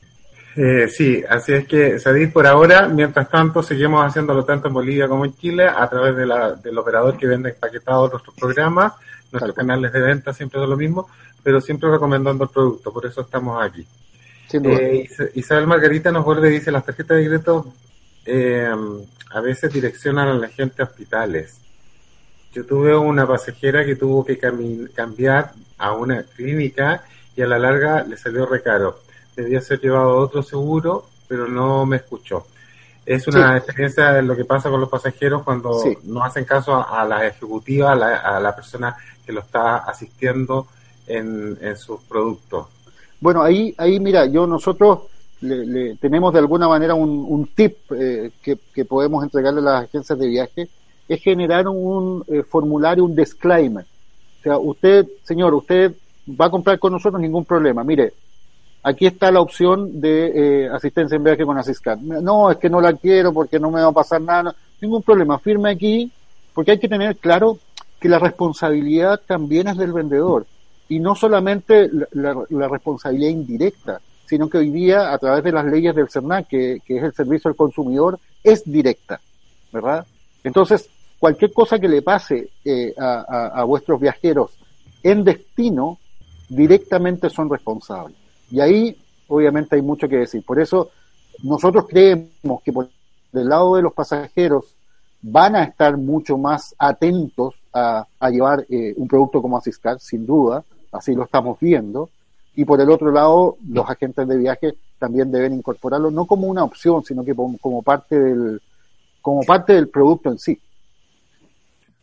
Eh, 0.58 0.88
sí, 0.88 1.22
así 1.28 1.54
es 1.54 1.68
que, 1.68 2.00
Sadid, 2.00 2.32
por 2.32 2.48
ahora, 2.48 2.88
mientras 2.88 3.30
tanto, 3.30 3.62
seguimos 3.62 4.06
haciéndolo 4.06 4.46
tanto 4.46 4.70
en 4.70 4.74
Bolivia 4.74 5.08
como 5.08 5.26
en 5.26 5.36
Chile 5.36 5.68
a 5.68 5.90
través 5.90 6.16
de 6.16 6.26
la, 6.26 6.54
del 6.54 6.78
operador 6.78 7.18
que 7.18 7.28
vende 7.28 7.50
empaquetados 7.50 8.12
nuestros 8.12 8.36
programas. 8.36 8.94
Nuestros 9.32 9.56
canales 9.56 9.92
de 9.92 10.00
venta 10.00 10.34
siempre 10.34 10.64
es 10.64 10.70
lo 10.70 10.78
mismo, 10.78 11.10
pero 11.44 11.60
siempre 11.60 11.92
recomendando 11.92 12.46
el 12.46 12.50
producto, 12.50 12.94
por 12.94 13.06
eso 13.06 13.22
estamos 13.22 13.62
aquí. 13.62 13.86
Eh, 14.54 15.10
Isabel 15.34 15.68
Margarita 15.68 16.12
nos 16.12 16.24
vuelve 16.24 16.50
y 16.50 16.54
dice, 16.54 16.72
las 16.72 16.86
tarjetas 16.86 17.18
de 17.18 17.26
crédito 17.28 17.74
eh, 18.26 18.74
a 19.32 19.42
veces 19.42 19.74
direccionan 19.74 20.30
a 20.30 20.34
la 20.36 20.48
gente 20.48 20.82
a 20.82 20.86
hospitales. 20.86 21.60
Yo 22.56 22.66
tuve 22.66 22.96
una 22.96 23.28
pasajera 23.28 23.86
que 23.86 23.96
tuvo 23.96 24.26
que 24.26 24.40
cambiar 24.40 25.52
a 25.78 25.92
una 25.92 26.24
clínica 26.24 27.04
y 27.36 27.44
a 27.44 27.48
la 27.48 27.60
larga 27.60 28.04
le 28.04 28.18
salió 28.18 28.48
recaro 28.48 29.06
debía 29.36 29.62
ser 29.62 29.80
llevado 29.80 30.12
a 30.12 30.16
otro 30.16 30.42
seguro, 30.42 31.06
pero 31.28 31.48
no 31.48 31.86
me 31.86 31.98
escuchó. 31.98 32.46
Es 33.06 33.28
una 33.28 33.58
experiencia 33.58 34.14
de 34.14 34.24
lo 34.24 34.36
que 34.36 34.46
pasa 34.46 34.70
con 34.70 34.80
los 34.80 34.90
pasajeros 34.90 35.44
cuando 35.44 35.80
no 36.04 36.24
hacen 36.24 36.44
caso 36.44 36.76
a, 36.76 37.06
la 37.06 37.28
ejecutiva, 37.28 37.92
a 37.92 38.40
la, 38.40 38.56
persona 38.56 38.96
que 39.24 39.32
lo 39.32 39.42
está 39.42 39.78
asistiendo 39.78 40.68
en, 41.06 41.76
sus 41.78 42.02
productos. 42.02 42.68
Bueno, 43.20 43.44
ahí, 43.44 43.76
ahí 43.78 44.00
mira, 44.00 44.26
yo 44.26 44.48
nosotros 44.48 45.02
le, 45.42 45.96
tenemos 45.98 46.34
de 46.34 46.40
alguna 46.40 46.68
manera 46.68 46.96
un, 46.96 47.48
tip 47.54 47.78
eh, 47.92 48.32
que, 48.42 48.86
podemos 48.86 49.24
entregarle 49.24 49.60
a 49.60 49.64
las 49.64 49.84
agencias 49.84 50.18
de 50.18 50.28
viaje, 50.28 50.70
es 51.08 51.22
generar 51.22 51.68
un 51.68 52.24
eh, 52.28 52.44
formulario, 52.44 53.04
un 53.04 53.16
disclaimer. 53.16 53.86
O 54.40 54.44
sea, 54.44 54.58
usted, 54.58 55.08
señor, 55.24 55.54
usted 55.54 55.94
va 56.30 56.46
a 56.46 56.52
comprar 56.52 56.80
con 56.80 56.94
nosotros 56.94 57.22
ningún 57.22 57.46
problema. 57.46 57.84
Mire, 57.84 58.14
aquí 58.84 59.06
está 59.06 59.32
la 59.32 59.42
opción 59.42 60.00
de 60.00 60.66
eh, 60.66 60.70
asistencia 60.70 61.16
en 61.16 61.24
viaje 61.24 61.46
con 61.46 61.58
Asiscat. 61.58 62.00
No, 62.00 62.52
es 62.52 62.58
que 62.58 62.70
no 62.70 62.82
la 62.82 62.94
quiero 62.94 63.34
porque 63.34 63.60
no 63.60 63.72
me 63.72 63.82
va 63.82 63.88
a 63.88 63.92
pasar 63.92 64.22
nada. 64.22 64.56
Ningún 64.82 65.02
problema, 65.02 65.40
firme 65.40 65.72
aquí, 65.72 66.12
porque 66.54 66.72
hay 66.72 66.80
que 66.80 66.90
tener 66.90 67.18
claro 67.18 67.58
que 68.00 68.10
la 68.10 68.20
responsabilidad 68.20 69.22
también 69.26 69.68
es 69.68 69.78
del 69.78 69.94
vendedor. 69.94 70.46
Y 70.88 71.00
no 71.00 71.16
solamente 71.16 71.90
la, 72.12 72.68
responsabilidad 72.68 73.30
indirecta, 73.30 74.00
sino 74.28 74.50
que 74.50 74.60
hoy 74.60 74.70
día, 74.70 75.12
a 75.12 75.18
través 75.18 75.44
de 75.44 75.52
las 75.52 75.66
leyes 75.66 75.96
del 75.96 76.10
CERNAC, 76.10 76.48
que, 76.48 76.82
es 76.88 77.04
el 77.04 77.14
servicio 77.14 77.50
al 77.50 77.56
consumidor, 77.56 78.20
es 78.44 78.64
directa, 78.64 79.20
¿verdad? 79.72 80.06
Entonces, 80.44 80.90
cualquier 81.20 81.54
cosa 81.54 81.80
que 81.80 81.88
le 81.88 82.02
pase 82.02 82.50
eh, 82.64 82.94
a 82.98 83.64
vuestros 83.64 84.00
viajeros 84.00 84.52
en 85.04 85.24
destino, 85.24 86.00
directamente 86.50 87.30
son 87.30 87.50
responsables. 87.50 88.18
Y 88.52 88.60
ahí, 88.60 88.98
obviamente, 89.28 89.76
hay 89.76 89.82
mucho 89.82 90.08
que 90.08 90.18
decir. 90.18 90.44
Por 90.44 90.60
eso, 90.60 90.90
nosotros 91.44 91.86
creemos 91.88 92.62
que 92.64 92.74
por 92.74 92.90
el 93.34 93.50
lado 93.50 93.76
de 93.76 93.82
los 93.82 93.94
pasajeros 93.94 94.66
van 95.22 95.56
a 95.56 95.64
estar 95.64 95.98
mucho 95.98 96.38
más 96.38 96.76
atentos 96.78 97.56
a, 97.74 98.08
llevar 98.30 98.66
eh, 98.70 98.94
un 98.96 99.08
producto 99.08 99.42
como 99.42 99.58
Asiscar, 99.58 100.00
sin 100.00 100.26
duda, 100.26 100.64
así 100.92 101.14
lo 101.14 101.24
estamos 101.24 101.60
viendo. 101.60 102.10
Y 102.56 102.64
por 102.64 102.80
el 102.80 102.90
otro 102.90 103.12
lado, 103.12 103.58
los 103.68 103.90
agentes 103.90 104.28
de 104.28 104.38
viaje 104.38 104.76
también 104.98 105.30
deben 105.30 105.54
incorporarlo, 105.54 106.10
no 106.10 106.26
como 106.26 106.48
una 106.48 106.64
opción, 106.64 107.04
sino 107.04 107.26
que 107.26 107.36
como, 107.36 107.82
parte 107.82 108.18
del 108.18 108.62
como 109.22 109.42
parte 109.42 109.74
del 109.74 109.90
producto 109.90 110.30
en 110.30 110.40
sí. 110.40 110.58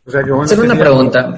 O 0.05 0.11
sea, 0.11 0.21
Hacer 0.43 0.59
una 0.59 0.77
pregunta. 0.77 1.35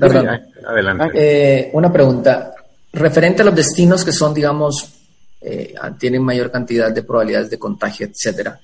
Adelante. 0.00 1.10
Eh, 1.14 1.70
una 1.72 1.92
pregunta 1.92 2.54
referente 2.92 3.42
a 3.42 3.44
los 3.44 3.54
destinos 3.54 4.04
que 4.04 4.12
son, 4.12 4.32
digamos, 4.34 4.92
eh, 5.40 5.74
tienen 5.98 6.22
mayor 6.22 6.50
cantidad 6.50 6.90
de 6.90 7.02
probabilidades 7.02 7.50
de 7.50 7.58
contagio, 7.58 8.06
etcétera. 8.06 8.58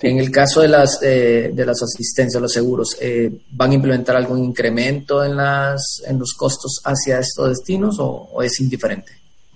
En 0.00 0.18
el 0.18 0.30
caso 0.30 0.60
de 0.60 0.68
las, 0.68 1.02
eh, 1.02 1.50
de 1.52 1.66
las 1.66 1.82
asistencias, 1.82 2.40
los 2.40 2.52
seguros, 2.52 2.96
eh, 3.00 3.40
¿van 3.50 3.72
a 3.72 3.74
implementar 3.74 4.16
algún 4.16 4.44
incremento 4.44 5.24
en, 5.24 5.36
las, 5.36 6.02
en 6.06 6.20
los 6.20 6.34
costos 6.34 6.80
hacia 6.84 7.18
estos 7.18 7.48
destinos 7.48 7.96
o, 7.98 8.40
es 8.40 8.60
indiferente? 8.60 9.10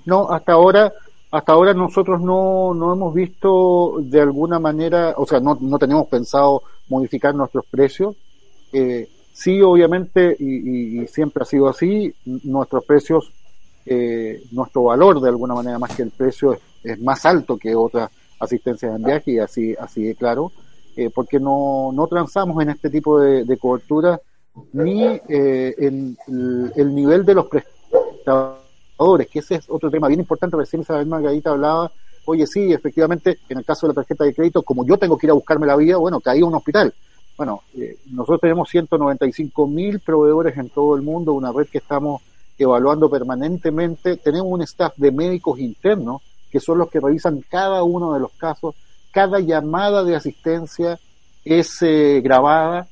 No, 0.04 0.28
hasta 0.32 0.52
ahora, 0.52 0.92
hasta 1.30 1.52
ahora 1.52 1.72
nosotros 1.74 2.20
no, 2.20 2.74
no 2.74 2.92
hemos 2.92 3.14
visto 3.14 3.98
de 4.00 4.20
alguna 4.20 4.58
manera, 4.58 5.14
o 5.16 5.24
sea, 5.26 5.38
no, 5.38 5.56
no 5.60 5.78
tenemos 5.78 6.08
pensado 6.08 6.62
modificar 6.88 7.32
nuestros 7.36 7.64
precios. 7.70 8.16
Sí, 9.32 9.60
obviamente, 9.62 10.36
y, 10.38 11.02
y 11.02 11.06
siempre 11.08 11.42
ha 11.42 11.46
sido 11.46 11.68
así, 11.68 12.14
nuestros 12.24 12.84
precios 12.84 13.32
eh, 13.84 14.40
nuestro 14.52 14.84
valor 14.84 15.20
de 15.20 15.28
alguna 15.28 15.54
manera 15.54 15.76
más 15.76 15.96
que 15.96 16.02
el 16.02 16.12
precio 16.12 16.56
es, 16.84 17.00
más 17.00 17.26
alto 17.26 17.56
que 17.56 17.74
otras 17.74 18.12
asistencias 18.38 18.94
en 18.94 19.02
viaje 19.02 19.32
y 19.32 19.38
así 19.40 19.74
así 19.74 20.04
de 20.04 20.14
claro 20.14 20.52
eh, 20.94 21.10
porque 21.12 21.40
no, 21.40 21.90
no 21.92 22.06
transamos 22.06 22.62
en 22.62 22.70
este 22.70 22.90
tipo 22.90 23.18
de, 23.18 23.58
cobertura 23.58 24.20
ni 24.72 25.02
eh, 25.02 25.74
el, 25.78 26.16
el, 26.76 26.94
nivel 26.94 27.24
de 27.24 27.34
los 27.34 27.46
prestadores, 27.46 29.26
que 29.28 29.40
ese 29.40 29.56
es 29.56 29.64
otro 29.68 29.90
tema 29.90 30.08
bien 30.08 30.20
importante. 30.20 30.54
Recién 30.54 30.82
Isabel 30.82 31.06
Margarita 31.06 31.50
hablaba, 31.50 31.90
oye, 32.26 32.46
sí, 32.46 32.70
efectivamente, 32.70 33.38
en 33.48 33.58
el 33.58 33.64
caso 33.64 33.86
de 33.86 33.92
la 33.92 33.94
tarjeta 33.94 34.24
de 34.24 34.34
crédito, 34.34 34.62
como 34.62 34.84
yo 34.84 34.98
tengo 34.98 35.16
que 35.16 35.26
ir 35.26 35.30
a 35.30 35.34
buscarme 35.34 35.66
la 35.66 35.76
vida, 35.76 35.96
bueno, 35.96 36.20
caí 36.20 36.42
a 36.42 36.44
un 36.44 36.54
hospital. 36.54 36.92
Bueno, 37.36 37.62
eh, 37.74 37.96
nosotros 38.10 38.40
tenemos 38.40 38.68
195 38.68 39.66
mil 39.66 40.00
proveedores 40.00 40.56
en 40.58 40.68
todo 40.68 40.96
el 40.96 41.02
mundo, 41.02 41.32
una 41.32 41.52
red 41.52 41.66
que 41.66 41.78
estamos 41.78 42.22
evaluando 42.58 43.10
permanentemente. 43.10 44.16
Tenemos 44.16 44.48
un 44.48 44.62
staff 44.62 44.94
de 44.96 45.10
médicos 45.10 45.58
internos 45.58 46.22
que 46.50 46.60
son 46.60 46.78
los 46.78 46.90
que 46.90 47.00
revisan 47.00 47.42
cada 47.48 47.82
uno 47.82 48.12
de 48.12 48.20
los 48.20 48.32
casos. 48.32 48.74
Cada 49.10 49.40
llamada 49.40 50.04
de 50.04 50.14
asistencia 50.14 50.98
es 51.44 51.80
eh, 51.82 52.20
grabada. 52.22 52.86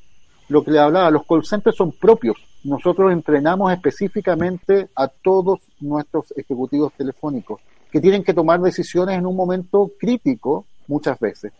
Lo 0.49 0.63
que 0.63 0.71
le 0.71 0.79
hablaba, 0.79 1.11
los 1.11 1.25
call 1.25 1.45
centers 1.45 1.77
son 1.77 1.91
propios. 1.91 2.37
Nosotros 2.63 3.11
entrenamos 3.11 3.71
específicamente 3.71 4.89
a 4.95 5.07
todos 5.07 5.59
nuestros 5.79 6.33
ejecutivos 6.35 6.93
telefónicos 6.93 7.61
que 7.91 8.01
tienen 8.01 8.23
que 8.23 8.33
tomar 8.33 8.61
decisiones 8.61 9.17
en 9.17 9.25
un 9.25 9.35
momento 9.35 9.91
crítico 9.99 10.65
muchas 10.87 11.19
veces. 11.19 11.51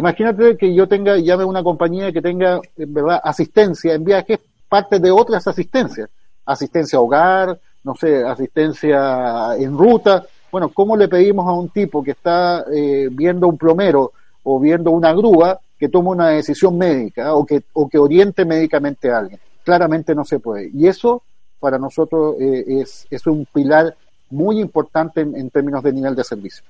Imagínate 0.00 0.56
que 0.56 0.74
yo 0.74 0.88
tenga, 0.88 1.18
llame 1.18 1.42
a 1.42 1.46
una 1.46 1.62
compañía 1.62 2.10
que 2.10 2.22
tenga, 2.22 2.58
en 2.74 2.94
verdad, 2.94 3.20
asistencia 3.22 3.92
en 3.92 4.02
viajes, 4.02 4.40
parte 4.66 4.98
de 4.98 5.10
otras 5.10 5.46
asistencias. 5.46 6.08
Asistencia 6.46 6.98
hogar, 6.98 7.60
no 7.84 7.94
sé, 7.94 8.24
asistencia 8.24 9.54
en 9.58 9.76
ruta. 9.76 10.24
Bueno, 10.50 10.70
¿cómo 10.70 10.96
le 10.96 11.06
pedimos 11.06 11.46
a 11.46 11.52
un 11.52 11.68
tipo 11.68 12.02
que 12.02 12.12
está 12.12 12.64
eh, 12.72 13.10
viendo 13.12 13.46
un 13.46 13.58
plomero 13.58 14.12
o 14.42 14.58
viendo 14.58 14.90
una 14.90 15.12
grúa 15.12 15.60
que 15.78 15.90
tome 15.90 16.08
una 16.08 16.28
decisión 16.28 16.78
médica 16.78 17.34
o 17.34 17.44
que, 17.44 17.64
o 17.74 17.86
que 17.86 17.98
oriente 17.98 18.46
médicamente 18.46 19.10
a 19.10 19.18
alguien? 19.18 19.38
Claramente 19.62 20.14
no 20.14 20.24
se 20.24 20.38
puede. 20.38 20.70
Y 20.72 20.88
eso 20.88 21.22
para 21.58 21.78
nosotros 21.78 22.36
eh, 22.40 22.64
es, 22.80 23.06
es 23.10 23.26
un 23.26 23.46
pilar 23.52 23.94
muy 24.30 24.60
importante 24.60 25.20
en, 25.20 25.50
términos 25.50 25.82
de 25.82 25.92
nivel 25.92 26.14
de 26.14 26.24
servicio. 26.24 26.64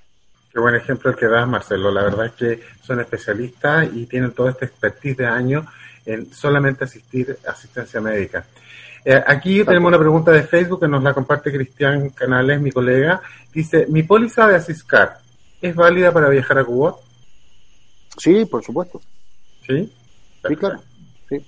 Qué 0.52 0.58
buen 0.58 0.74
ejemplo 0.74 1.10
el 1.10 1.16
que 1.16 1.26
das, 1.26 1.46
Marcelo. 1.46 1.90
La 1.90 2.02
verdad 2.02 2.26
es 2.26 2.32
que 2.32 2.60
son 2.82 3.00
especialistas 3.00 3.88
y 3.92 4.06
tienen 4.06 4.32
todo 4.32 4.48
este 4.48 4.64
expertise 4.66 5.16
de 5.16 5.26
años 5.26 5.64
en 6.04 6.32
solamente 6.32 6.84
asistir 6.84 7.38
asistencia 7.46 8.00
médica. 8.00 8.44
Eh, 9.04 9.22
aquí 9.26 9.64
tenemos 9.64 9.88
una 9.88 9.98
pregunta 9.98 10.30
de 10.30 10.42
Facebook 10.42 10.80
que 10.80 10.88
nos 10.88 11.02
la 11.02 11.14
comparte 11.14 11.52
Cristian 11.52 12.10
Canales, 12.10 12.60
mi 12.60 12.70
colega. 12.70 13.22
Dice, 13.52 13.86
¿mi 13.88 14.02
póliza 14.02 14.46
de 14.46 14.56
Asiscar 14.56 15.18
es 15.60 15.74
válida 15.74 16.12
para 16.12 16.28
viajar 16.28 16.58
a 16.58 16.64
Cuba? 16.64 16.96
Sí, 18.18 18.44
por 18.44 18.62
supuesto. 18.62 19.00
¿Sí? 19.66 19.90
Sí, 20.46 20.56
claro. 20.56 20.80
Sí. 21.28 21.46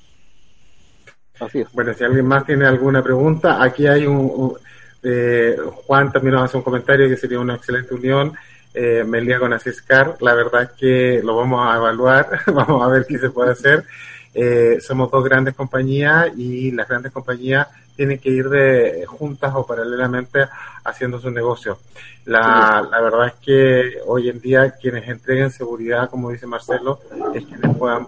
Así 1.41 1.61
es. 1.61 1.73
Bueno, 1.73 1.93
si 1.93 2.05
alguien 2.05 2.27
más 2.27 2.47
tiene 2.47 2.67
alguna 2.67 3.03
pregunta, 3.03 3.63
aquí 3.63 3.87
hay 3.87 4.07
un... 4.07 4.55
Eh, 5.03 5.57
Juan 5.87 6.13
también 6.13 6.35
nos 6.35 6.45
hace 6.45 6.57
un 6.57 6.63
comentario 6.63 7.09
que 7.09 7.17
sería 7.17 7.41
una 7.41 7.57
excelente 7.57 7.93
unión. 7.93 8.33
Eh, 8.75 9.05
Melia 9.05 9.39
con 9.39 9.53
Asiscar, 9.53 10.17
la 10.21 10.35
verdad 10.35 10.63
es 10.63 10.71
que 10.71 11.21
lo 11.23 11.37
vamos 11.37 11.67
a 11.67 11.77
evaluar, 11.77 12.41
vamos 12.47 12.83
a 12.83 12.89
ver 12.89 13.07
qué 13.07 13.19
se 13.19 13.31
puede 13.31 13.53
hacer. 13.53 13.85
Eh, 14.35 14.79
somos 14.81 15.11
dos 15.11 15.23
grandes 15.25 15.55
compañías 15.55 16.31
y 16.37 16.71
las 16.71 16.89
grandes 16.89 17.13
compañías 17.13 17.69
tienen 17.95 18.19
que 18.19 18.31
ir 18.31 18.49
de 18.49 19.05
juntas 19.07 19.53
o 19.55 19.67
paralelamente 19.67 20.47
haciendo 20.85 21.21
su 21.21 21.31
negocio. 21.31 21.79
La, 22.25 22.87
la 22.91 23.01
verdad 23.01 23.27
es 23.27 23.35
que 23.35 23.99
hoy 24.07 24.31
en 24.31 24.41
día 24.41 24.71
quienes 24.81 25.07
entreguen 25.07 25.51
seguridad, 25.51 26.09
como 26.09 26.31
dice 26.31 26.47
Marcelo, 26.47 27.01
es 27.35 27.45
quienes 27.45 27.77
puedan 27.77 28.07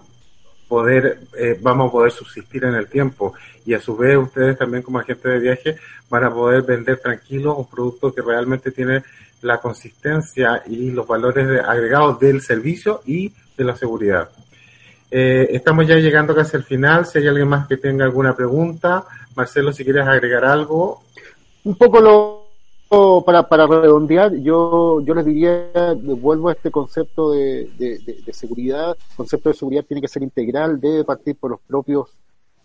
poder, 0.67 1.19
eh, 1.37 1.57
vamos 1.61 1.89
a 1.89 1.91
poder 1.91 2.11
subsistir 2.11 2.65
en 2.65 2.75
el 2.75 2.87
tiempo 2.87 3.33
y 3.65 3.73
a 3.73 3.81
su 3.81 3.95
vez 3.95 4.17
ustedes 4.17 4.57
también 4.57 4.83
como 4.83 4.99
agentes 4.99 5.31
de 5.31 5.39
viaje 5.39 5.77
van 6.09 6.23
a 6.23 6.33
poder 6.33 6.63
vender 6.63 6.97
tranquilos 6.97 7.55
un 7.57 7.69
producto 7.69 8.13
que 8.13 8.21
realmente 8.21 8.71
tiene 8.71 9.03
la 9.41 9.59
consistencia 9.59 10.63
y 10.67 10.91
los 10.91 11.07
valores 11.07 11.61
agregados 11.65 12.19
del 12.19 12.41
servicio 12.41 13.01
y 13.05 13.31
de 13.57 13.63
la 13.63 13.75
seguridad. 13.75 14.29
Eh, 15.11 15.47
estamos 15.51 15.87
ya 15.87 15.95
llegando 15.95 16.35
casi 16.35 16.57
al 16.57 16.63
final. 16.63 17.05
Si 17.05 17.19
hay 17.19 17.27
alguien 17.27 17.47
más 17.47 17.67
que 17.67 17.77
tenga 17.77 18.05
alguna 18.05 18.35
pregunta, 18.35 19.05
Marcelo, 19.35 19.71
si 19.71 19.83
quieres 19.83 20.07
agregar 20.07 20.45
algo. 20.45 21.03
Un 21.63 21.75
poco 21.75 21.99
lo 22.01 22.45
para, 23.25 23.47
para 23.47 23.67
redondear, 23.67 24.33
yo, 24.35 25.01
yo 25.01 25.13
les 25.15 25.25
diría, 25.25 25.69
vuelvo 26.01 26.49
a 26.49 26.53
este 26.53 26.71
concepto 26.71 27.31
de, 27.31 27.69
de, 27.77 28.33
seguridad. 28.33 28.95
El 29.11 29.15
concepto 29.17 29.49
de 29.49 29.55
seguridad 29.55 29.85
tiene 29.85 30.01
que 30.01 30.07
ser 30.07 30.23
integral, 30.23 30.79
debe 30.79 31.03
partir 31.03 31.35
por 31.35 31.51
los 31.51 31.59
propios 31.61 32.09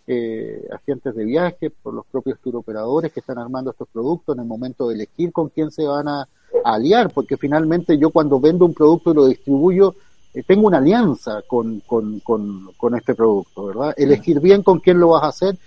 eh, 0.07 0.67
agentes 0.71 1.15
de 1.15 1.25
viaje, 1.25 1.69
por 1.69 1.93
los 1.93 2.05
propios 2.05 2.39
turoperadores 2.39 3.11
que 3.11 3.19
están 3.19 3.37
armando 3.37 3.71
estos 3.71 3.87
productos 3.87 4.35
en 4.35 4.41
el 4.41 4.47
momento 4.47 4.87
de 4.87 4.95
elegir 4.95 5.31
con 5.31 5.49
quién 5.49 5.71
se 5.71 5.85
van 5.85 6.07
a 6.07 6.27
aliar, 6.65 7.11
porque 7.13 7.37
finalmente 7.37 7.97
yo 7.97 8.09
cuando 8.09 8.39
vendo 8.39 8.65
un 8.65 8.73
producto 8.73 9.11
y 9.11 9.15
lo 9.15 9.27
distribuyo, 9.27 9.95
eh, 10.33 10.43
tengo 10.43 10.67
una 10.67 10.77
alianza 10.77 11.41
con, 11.45 11.81
con, 11.81 12.19
con, 12.19 12.95
este 12.95 13.15
producto, 13.15 13.65
¿verdad? 13.65 13.93
Elegir 13.97 14.39
bien 14.39 14.63
con 14.63 14.79
quién 14.79 14.99
lo 14.99 15.09
vas 15.09 15.23
a 15.23 15.27
hacer. 15.27 15.57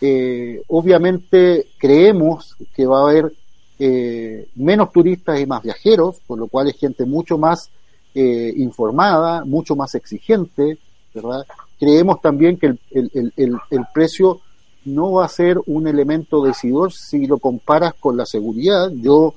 Eh, 0.00 0.62
obviamente 0.68 1.66
creemos 1.78 2.56
que 2.74 2.86
va 2.86 2.98
a 2.98 3.10
haber 3.10 3.32
eh, 3.78 4.48
menos 4.56 4.92
turistas 4.92 5.40
y 5.40 5.46
más 5.46 5.62
viajeros, 5.62 6.20
por 6.26 6.38
lo 6.38 6.48
cual 6.48 6.68
es 6.68 6.76
gente 6.76 7.04
mucho 7.04 7.38
más 7.38 7.70
informada, 8.12 9.44
mucho 9.44 9.76
más 9.76 9.94
exigente, 9.94 10.78
¿verdad? 11.14 11.46
Creemos 11.80 12.20
también 12.20 12.58
que 12.58 12.66
el, 12.66 12.78
el, 12.92 13.32
el, 13.36 13.56
el, 13.70 13.84
precio 13.92 14.40
no 14.84 15.12
va 15.12 15.24
a 15.24 15.28
ser 15.28 15.58
un 15.66 15.88
elemento 15.88 16.44
decidor 16.44 16.92
si 16.92 17.26
lo 17.26 17.38
comparas 17.38 17.94
con 17.94 18.16
la 18.16 18.26
seguridad. 18.26 18.90
Yo 18.92 19.34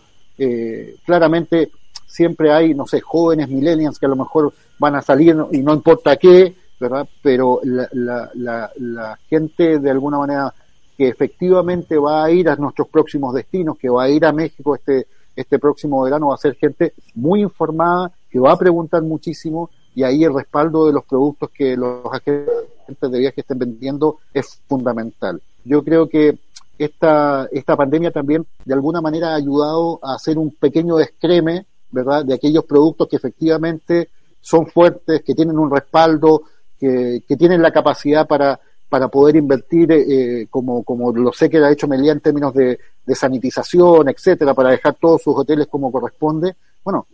claramente 1.06 1.72
siempre 2.14 2.52
hay, 2.52 2.76
no 2.76 2.86
sé, 2.86 3.02
jóvenes 3.02 3.50
millennials 3.50 3.98
que 3.98 4.06
a 4.06 4.10
lo 4.10 4.16
mejor 4.16 4.54
van 4.78 4.96
a 4.96 5.02
salir 5.02 5.36
y 5.52 5.64
no 5.64 5.74
importa 5.74 6.16
qué, 6.18 6.54
¿verdad? 6.80 7.08
Pero 7.24 7.60
la, 7.64 7.90
la, 7.94 8.72
la, 8.76 9.18
gente 9.28 9.80
de 9.80 9.90
alguna 9.90 10.20
manera 10.20 10.54
que 10.96 11.08
efectivamente 11.08 11.98
va 11.98 12.24
a 12.24 12.30
ir 12.30 12.50
a 12.50 12.56
nuestros 12.56 12.88
próximos 12.90 13.34
destinos, 13.34 13.80
que 13.80 13.90
va 13.90 14.04
a 14.04 14.10
ir 14.10 14.26
a 14.26 14.32
México 14.32 14.76
este, 14.76 15.08
este 15.36 15.58
próximo 15.58 16.04
verano, 16.04 16.28
va 16.28 16.36
a 16.36 16.38
ser 16.38 16.56
gente 16.56 16.94
muy 17.16 17.42
informada, 17.42 18.12
que 18.30 18.40
va 18.40 18.52
a 18.52 18.60
preguntar 18.60 19.02
muchísimo 19.02 19.72
y 19.96 20.04
ahí 20.04 20.24
el 20.24 20.34
respaldo 20.34 20.88
de 20.88 20.94
los 20.94 21.04
productos 21.06 21.50
que 21.52 21.76
los 21.76 22.06
agentes 22.12 23.12
de 23.12 23.20
viaje 23.20 23.42
estén 23.42 23.60
vendiendo 23.60 24.20
es 24.34 24.60
fundamental. 24.68 25.42
Yo 25.64 25.84
creo 25.84 26.10
que 26.10 26.38
esta, 26.78 27.48
esta 27.52 27.78
pandemia 27.78 28.12
también 28.12 28.46
de 28.66 28.74
alguna 28.74 29.02
manera 29.02 29.30
ha 29.30 29.36
ayudado 29.36 30.00
a 30.02 30.16
hacer 30.16 30.38
un 30.38 30.52
pequeño 30.52 30.98
descreme 30.98 31.66
¿verdad? 31.94 32.26
De 32.26 32.34
aquellos 32.34 32.66
productos 32.66 33.08
que 33.08 33.16
efectivamente 33.16 34.10
son 34.42 34.66
fuertes, 34.66 35.22
que 35.22 35.36
tienen 35.36 35.58
un 35.58 35.72
respaldo, 35.72 36.44
que, 36.78 37.24
que 37.26 37.38
tienen 37.38 37.62
la 37.62 37.72
capacidad 37.72 38.28
para, 38.28 38.60
para 38.90 39.08
poder 39.08 39.36
invertir, 39.36 39.92
eh, 39.92 40.48
como, 40.50 40.84
como 40.84 41.14
lo 41.14 41.32
sé 41.32 41.50
que 41.50 41.60
ha 41.60 41.72
hecho 41.72 41.88
Melía 41.88 42.12
en 42.12 42.20
términos 42.20 42.54
de, 42.54 42.80
de 43.06 43.16
sanitización, 43.16 44.10
etcétera, 44.10 44.56
para 44.56 44.72
dejar 44.72 44.96
todos 44.96 45.22
sus 45.22 45.36
hoteles 45.38 45.68
como 45.68 45.92
corresponde. 45.92 46.56
Bueno, 46.84 47.06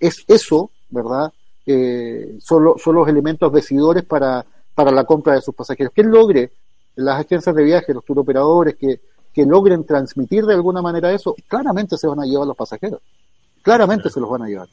es 0.00 0.24
eso, 0.26 0.70
¿verdad? 0.88 1.30
Eh, 1.66 2.36
son, 2.40 2.78
son 2.78 2.94
los 2.94 3.08
elementos 3.08 3.52
decidores 3.52 4.04
para, 4.04 4.46
para 4.74 4.90
la 4.92 5.04
compra 5.04 5.34
de 5.34 5.42
sus 5.42 5.54
pasajeros. 5.54 5.92
Que 5.92 6.04
logre 6.04 6.52
las 6.94 7.20
agencias 7.20 7.54
de 7.54 7.64
viaje, 7.64 7.92
los 7.92 8.04
turoperadores, 8.04 8.76
que, 8.76 9.00
que 9.32 9.44
logren 9.44 9.84
transmitir 9.84 10.46
de 10.46 10.54
alguna 10.54 10.80
manera 10.80 11.12
eso, 11.12 11.34
claramente 11.48 11.96
se 11.96 12.06
van 12.06 12.20
a 12.20 12.24
llevar 12.24 12.46
los 12.46 12.56
pasajeros 12.56 13.00
claramente 13.66 14.08
se 14.10 14.20
los 14.20 14.30
van 14.30 14.42
a 14.42 14.46
llevar. 14.46 14.68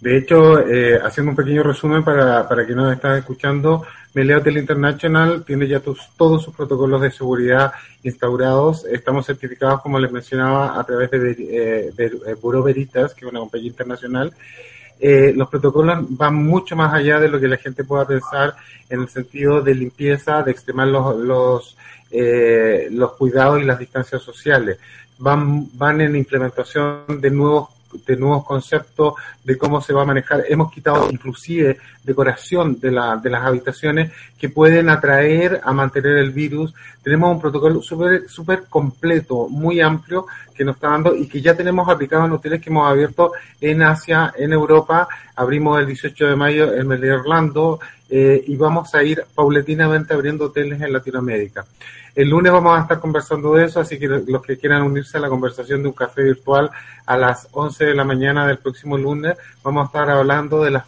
De 0.00 0.16
hecho, 0.16 0.66
eh, 0.66 0.98
haciendo 1.04 1.32
un 1.32 1.36
pequeño 1.36 1.62
resumen 1.62 2.02
para, 2.02 2.48
para 2.48 2.64
quien 2.64 2.78
nos 2.78 2.90
está 2.90 3.18
escuchando, 3.18 3.84
Melea 4.14 4.38
Hotel 4.38 4.56
International 4.56 5.44
tiene 5.44 5.68
ya 5.68 5.80
todos 5.80 6.42
sus 6.42 6.54
protocolos 6.54 7.02
de 7.02 7.10
seguridad 7.10 7.72
instaurados. 8.02 8.86
Estamos 8.86 9.26
certificados, 9.26 9.82
como 9.82 9.98
les 9.98 10.10
mencionaba, 10.10 10.80
a 10.80 10.84
través 10.84 11.10
de, 11.10 11.32
eh, 11.32 11.92
eh 11.98 12.34
Bureau 12.40 12.62
Veritas, 12.62 13.12
que 13.12 13.26
es 13.26 13.30
una 13.30 13.40
compañía 13.40 13.68
internacional. 13.68 14.32
Eh, 15.00 15.32
los 15.34 15.48
protocolos 15.48 15.98
van 16.10 16.34
mucho 16.34 16.76
más 16.76 16.92
allá 16.92 17.18
de 17.18 17.28
lo 17.28 17.40
que 17.40 17.48
la 17.48 17.56
gente 17.56 17.84
pueda 17.84 18.06
pensar 18.06 18.54
en 18.88 19.00
el 19.00 19.08
sentido 19.08 19.62
de 19.62 19.74
limpieza, 19.74 20.42
de 20.42 20.50
extremar 20.50 20.88
los, 20.88 21.16
los, 21.16 21.76
los 22.90 23.12
cuidados 23.12 23.60
y 23.60 23.64
las 23.64 23.78
distancias 23.78 24.22
sociales. 24.22 24.78
Van, 25.18 25.68
van 25.76 26.00
en 26.00 26.16
implementación 26.16 27.20
de 27.20 27.30
nuevos 27.30 27.68
de 28.06 28.16
nuevos 28.16 28.44
conceptos 28.44 29.14
de 29.44 29.56
cómo 29.56 29.80
se 29.80 29.92
va 29.92 30.02
a 30.02 30.06
manejar. 30.06 30.44
Hemos 30.48 30.72
quitado 30.72 31.08
inclusive 31.10 31.78
decoración 32.02 32.78
de, 32.80 32.90
la, 32.90 33.16
de 33.16 33.30
las 33.30 33.44
habitaciones 33.44 34.12
que 34.38 34.48
pueden 34.48 34.88
atraer 34.88 35.60
a 35.62 35.72
mantener 35.72 36.18
el 36.18 36.30
virus. 36.30 36.74
Tenemos 37.02 37.32
un 37.32 37.40
protocolo 37.40 37.82
súper 37.82 38.28
super 38.28 38.64
completo, 38.68 39.48
muy 39.48 39.80
amplio 39.80 40.26
que 40.54 40.64
nos 40.64 40.76
está 40.76 40.88
dando 40.88 41.14
y 41.14 41.26
que 41.26 41.40
ya 41.40 41.54
tenemos 41.54 41.88
aplicado 41.88 42.26
en 42.26 42.32
hoteles 42.32 42.60
que 42.60 42.70
hemos 42.70 42.88
abierto 42.88 43.32
en 43.60 43.82
Asia, 43.82 44.32
en 44.36 44.52
Europa. 44.52 45.08
Abrimos 45.36 45.78
el 45.80 45.86
18 45.86 46.26
de 46.26 46.36
mayo 46.36 46.74
en 46.74 46.90
Orlando 47.10 47.80
eh, 48.08 48.42
y 48.46 48.56
vamos 48.56 48.94
a 48.94 49.02
ir 49.02 49.24
paulatinamente 49.34 50.12
abriendo 50.12 50.46
hoteles 50.46 50.80
en 50.80 50.92
Latinoamérica. 50.92 51.64
El 52.14 52.28
lunes 52.28 52.52
vamos 52.52 52.78
a 52.78 52.82
estar 52.82 52.98
conversando 52.98 53.54
de 53.54 53.66
eso, 53.66 53.80
así 53.80 53.98
que 53.98 54.08
los 54.08 54.42
que 54.42 54.58
quieran 54.58 54.82
unirse 54.82 55.18
a 55.18 55.20
la 55.20 55.28
conversación 55.28 55.82
de 55.82 55.88
un 55.88 55.94
café 55.94 56.22
virtual 56.22 56.70
a 57.06 57.16
las 57.16 57.48
11 57.52 57.84
de 57.84 57.94
la 57.94 58.04
mañana 58.04 58.46
del 58.46 58.58
próximo 58.58 58.98
lunes, 58.98 59.36
vamos 59.62 59.82
a 59.82 59.86
estar 59.86 60.10
hablando 60.10 60.62
de 60.62 60.70
las, 60.70 60.84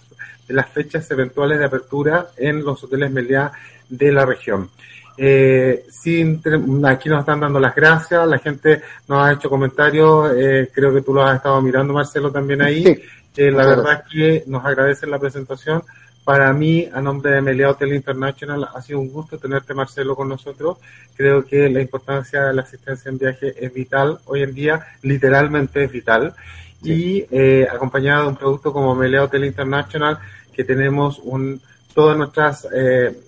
de 0.46 0.54
las 0.54 0.68
fechas 0.68 1.10
eventuales 1.10 1.58
de 1.58 1.64
apertura 1.64 2.28
en 2.36 2.64
los 2.64 2.82
hoteles 2.82 3.10
Meliá 3.10 3.52
de 3.88 4.12
la 4.12 4.26
región. 4.26 4.70
Eh, 5.16 5.84
sin, 5.90 6.42
aquí 6.86 7.08
nos 7.08 7.20
están 7.20 7.40
dando 7.40 7.60
las 7.60 7.74
gracias, 7.74 8.26
la 8.26 8.38
gente 8.38 8.82
nos 9.08 9.24
ha 9.24 9.32
hecho 9.32 9.50
comentarios, 9.50 10.32
eh, 10.36 10.70
creo 10.72 10.92
que 10.92 11.02
tú 11.02 11.12
lo 11.12 11.22
has 11.22 11.36
estado 11.36 11.60
mirando, 11.60 11.92
Marcelo, 11.92 12.30
también 12.30 12.62
ahí. 12.62 12.84
Sí, 13.34 13.50
la 13.50 13.66
verdad 13.66 13.92
es 13.92 14.12
que 14.12 14.44
nos 14.46 14.64
agradecen 14.64 15.10
la 15.10 15.18
presentación. 15.18 15.82
Para 16.24 16.52
mí, 16.52 16.88
a 16.92 17.00
nombre 17.00 17.32
de 17.32 17.40
Melia 17.40 17.70
Hotel 17.70 17.94
International, 17.94 18.68
ha 18.72 18.80
sido 18.80 19.00
un 19.00 19.10
gusto 19.10 19.38
tenerte, 19.38 19.74
Marcelo, 19.74 20.14
con 20.14 20.28
nosotros. 20.28 20.78
Creo 21.16 21.44
que 21.44 21.68
la 21.68 21.80
importancia 21.80 22.44
de 22.44 22.54
la 22.54 22.62
asistencia 22.62 23.08
en 23.08 23.18
viaje 23.18 23.54
es 23.58 23.74
vital 23.74 24.20
hoy 24.26 24.42
en 24.42 24.54
día, 24.54 24.86
literalmente 25.02 25.82
es 25.82 25.90
vital. 25.90 26.34
Y 26.84 27.24
eh, 27.30 27.66
acompañado 27.68 28.22
de 28.22 28.28
un 28.28 28.36
producto 28.36 28.72
como 28.72 28.94
Melia 28.94 29.24
Hotel 29.24 29.44
International, 29.44 30.20
que 30.52 30.62
tenemos 30.62 31.18
un, 31.24 31.60
todas 31.92 32.16
nuestras, 32.16 32.68
eh, 32.72 33.18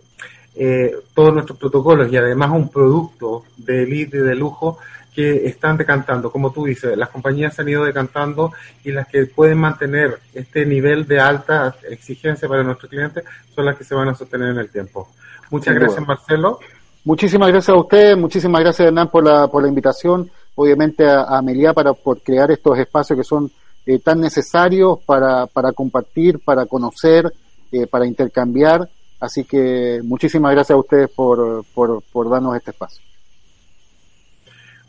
eh, 0.55 0.95
todos 1.15 1.35
nuestros 1.35 1.59
protocolos 1.59 2.13
y 2.13 2.17
además 2.17 2.51
un 2.53 2.69
producto 2.69 3.45
de 3.57 3.83
elite 3.83 4.19
y 4.19 4.21
de 4.21 4.37
lujo 4.37 4.79
que 5.15 5.47
están 5.47 5.77
decantando, 5.77 6.31
como 6.31 6.53
tú 6.53 6.65
dices, 6.65 6.97
las 6.97 7.09
compañías 7.09 7.55
se 7.55 7.63
han 7.63 7.69
ido 7.69 7.85
decantando 7.85 8.53
y 8.83 8.91
las 8.91 9.07
que 9.07 9.27
pueden 9.27 9.59
mantener 9.59 10.19
este 10.35 10.67
nivel 10.67 11.07
de 11.07 11.21
alta 11.21 11.77
exigencia 11.89 12.49
para 12.49 12.65
nuestros 12.65 12.91
clientes 12.91 13.25
son 13.55 13.65
las 13.65 13.77
que 13.77 13.85
se 13.85 13.95
van 13.95 14.09
a 14.09 14.15
sostener 14.15 14.51
en 14.51 14.59
el 14.59 14.69
tiempo. 14.69 15.09
Muchas 15.51 15.75
gracias, 15.75 16.07
Marcelo. 16.07 16.59
Muchísimas 17.05 17.49
gracias 17.51 17.77
a 17.77 17.79
usted, 17.79 18.17
muchísimas 18.17 18.61
gracias, 18.63 18.89
Hernán, 18.89 19.09
por 19.09 19.25
la, 19.25 19.47
por 19.47 19.63
la 19.63 19.69
invitación, 19.69 20.31
obviamente 20.57 21.07
a, 21.07 21.23
a 21.23 21.43
Meliá 21.43 21.73
para 21.73 21.93
por 21.93 22.21
crear 22.21 22.51
estos 22.51 22.79
espacios 22.79 23.17
que 23.17 23.25
son 23.25 23.51
eh, 23.87 23.99
tan 23.99 24.21
necesarios 24.21 24.99
para, 25.05 25.47
para 25.47 25.73
compartir, 25.73 26.41
para 26.41 26.67
conocer, 26.67 27.33
eh, 27.71 27.87
para 27.87 28.07
intercambiar. 28.07 28.89
Así 29.21 29.45
que 29.45 30.01
muchísimas 30.03 30.53
gracias 30.53 30.75
a 30.75 30.81
ustedes 30.81 31.11
por, 31.11 31.65
por, 31.75 32.03
por 32.11 32.29
darnos 32.29 32.57
este 32.57 32.73
espacio. 32.73 33.03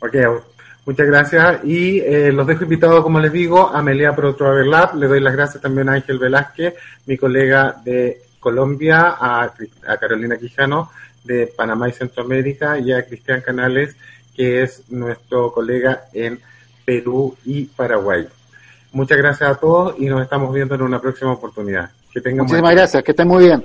Ok, 0.00 0.16
muchas 0.84 1.06
gracias. 1.06 1.64
Y 1.64 2.00
eh, 2.00 2.32
los 2.32 2.46
dejo 2.46 2.64
invitados, 2.64 3.02
como 3.02 3.20
les 3.20 3.32
digo, 3.32 3.68
a 3.68 3.82
Melia 3.82 4.14
Pro 4.14 4.34
Travel 4.34 4.70
Lab. 4.70 4.94
Le 4.96 5.06
doy 5.06 5.20
las 5.20 5.34
gracias 5.34 5.62
también 5.62 5.88
a 5.88 5.94
Ángel 5.94 6.18
Velázquez, 6.18 6.74
mi 7.06 7.16
colega 7.16 7.76
de 7.84 8.22
Colombia, 8.40 9.16
a, 9.18 9.52
a 9.86 9.96
Carolina 9.96 10.36
Quijano 10.36 10.90
de 11.26 11.48
Panamá 11.48 11.88
y 11.88 11.92
Centroamérica 11.92 12.78
y 12.78 12.92
a 12.92 13.04
Cristian 13.04 13.40
Canales, 13.40 13.96
que 14.34 14.62
es 14.62 14.84
nuestro 14.90 15.52
colega 15.52 16.04
en 16.12 16.40
Perú 16.84 17.36
y 17.44 17.64
Paraguay. 17.64 18.26
Muchas 18.92 19.18
gracias 19.18 19.50
a 19.50 19.54
todos 19.56 19.96
y 19.98 20.06
nos 20.06 20.22
estamos 20.22 20.54
viendo 20.54 20.74
en 20.74 20.82
una 20.82 21.00
próxima 21.00 21.32
oportunidad. 21.32 21.90
Que 22.12 22.20
tengan 22.20 22.46
Muchísimas 22.46 22.74
gracias, 22.74 23.02
que 23.02 23.10
estén 23.10 23.28
muy 23.28 23.44
bien. 23.44 23.64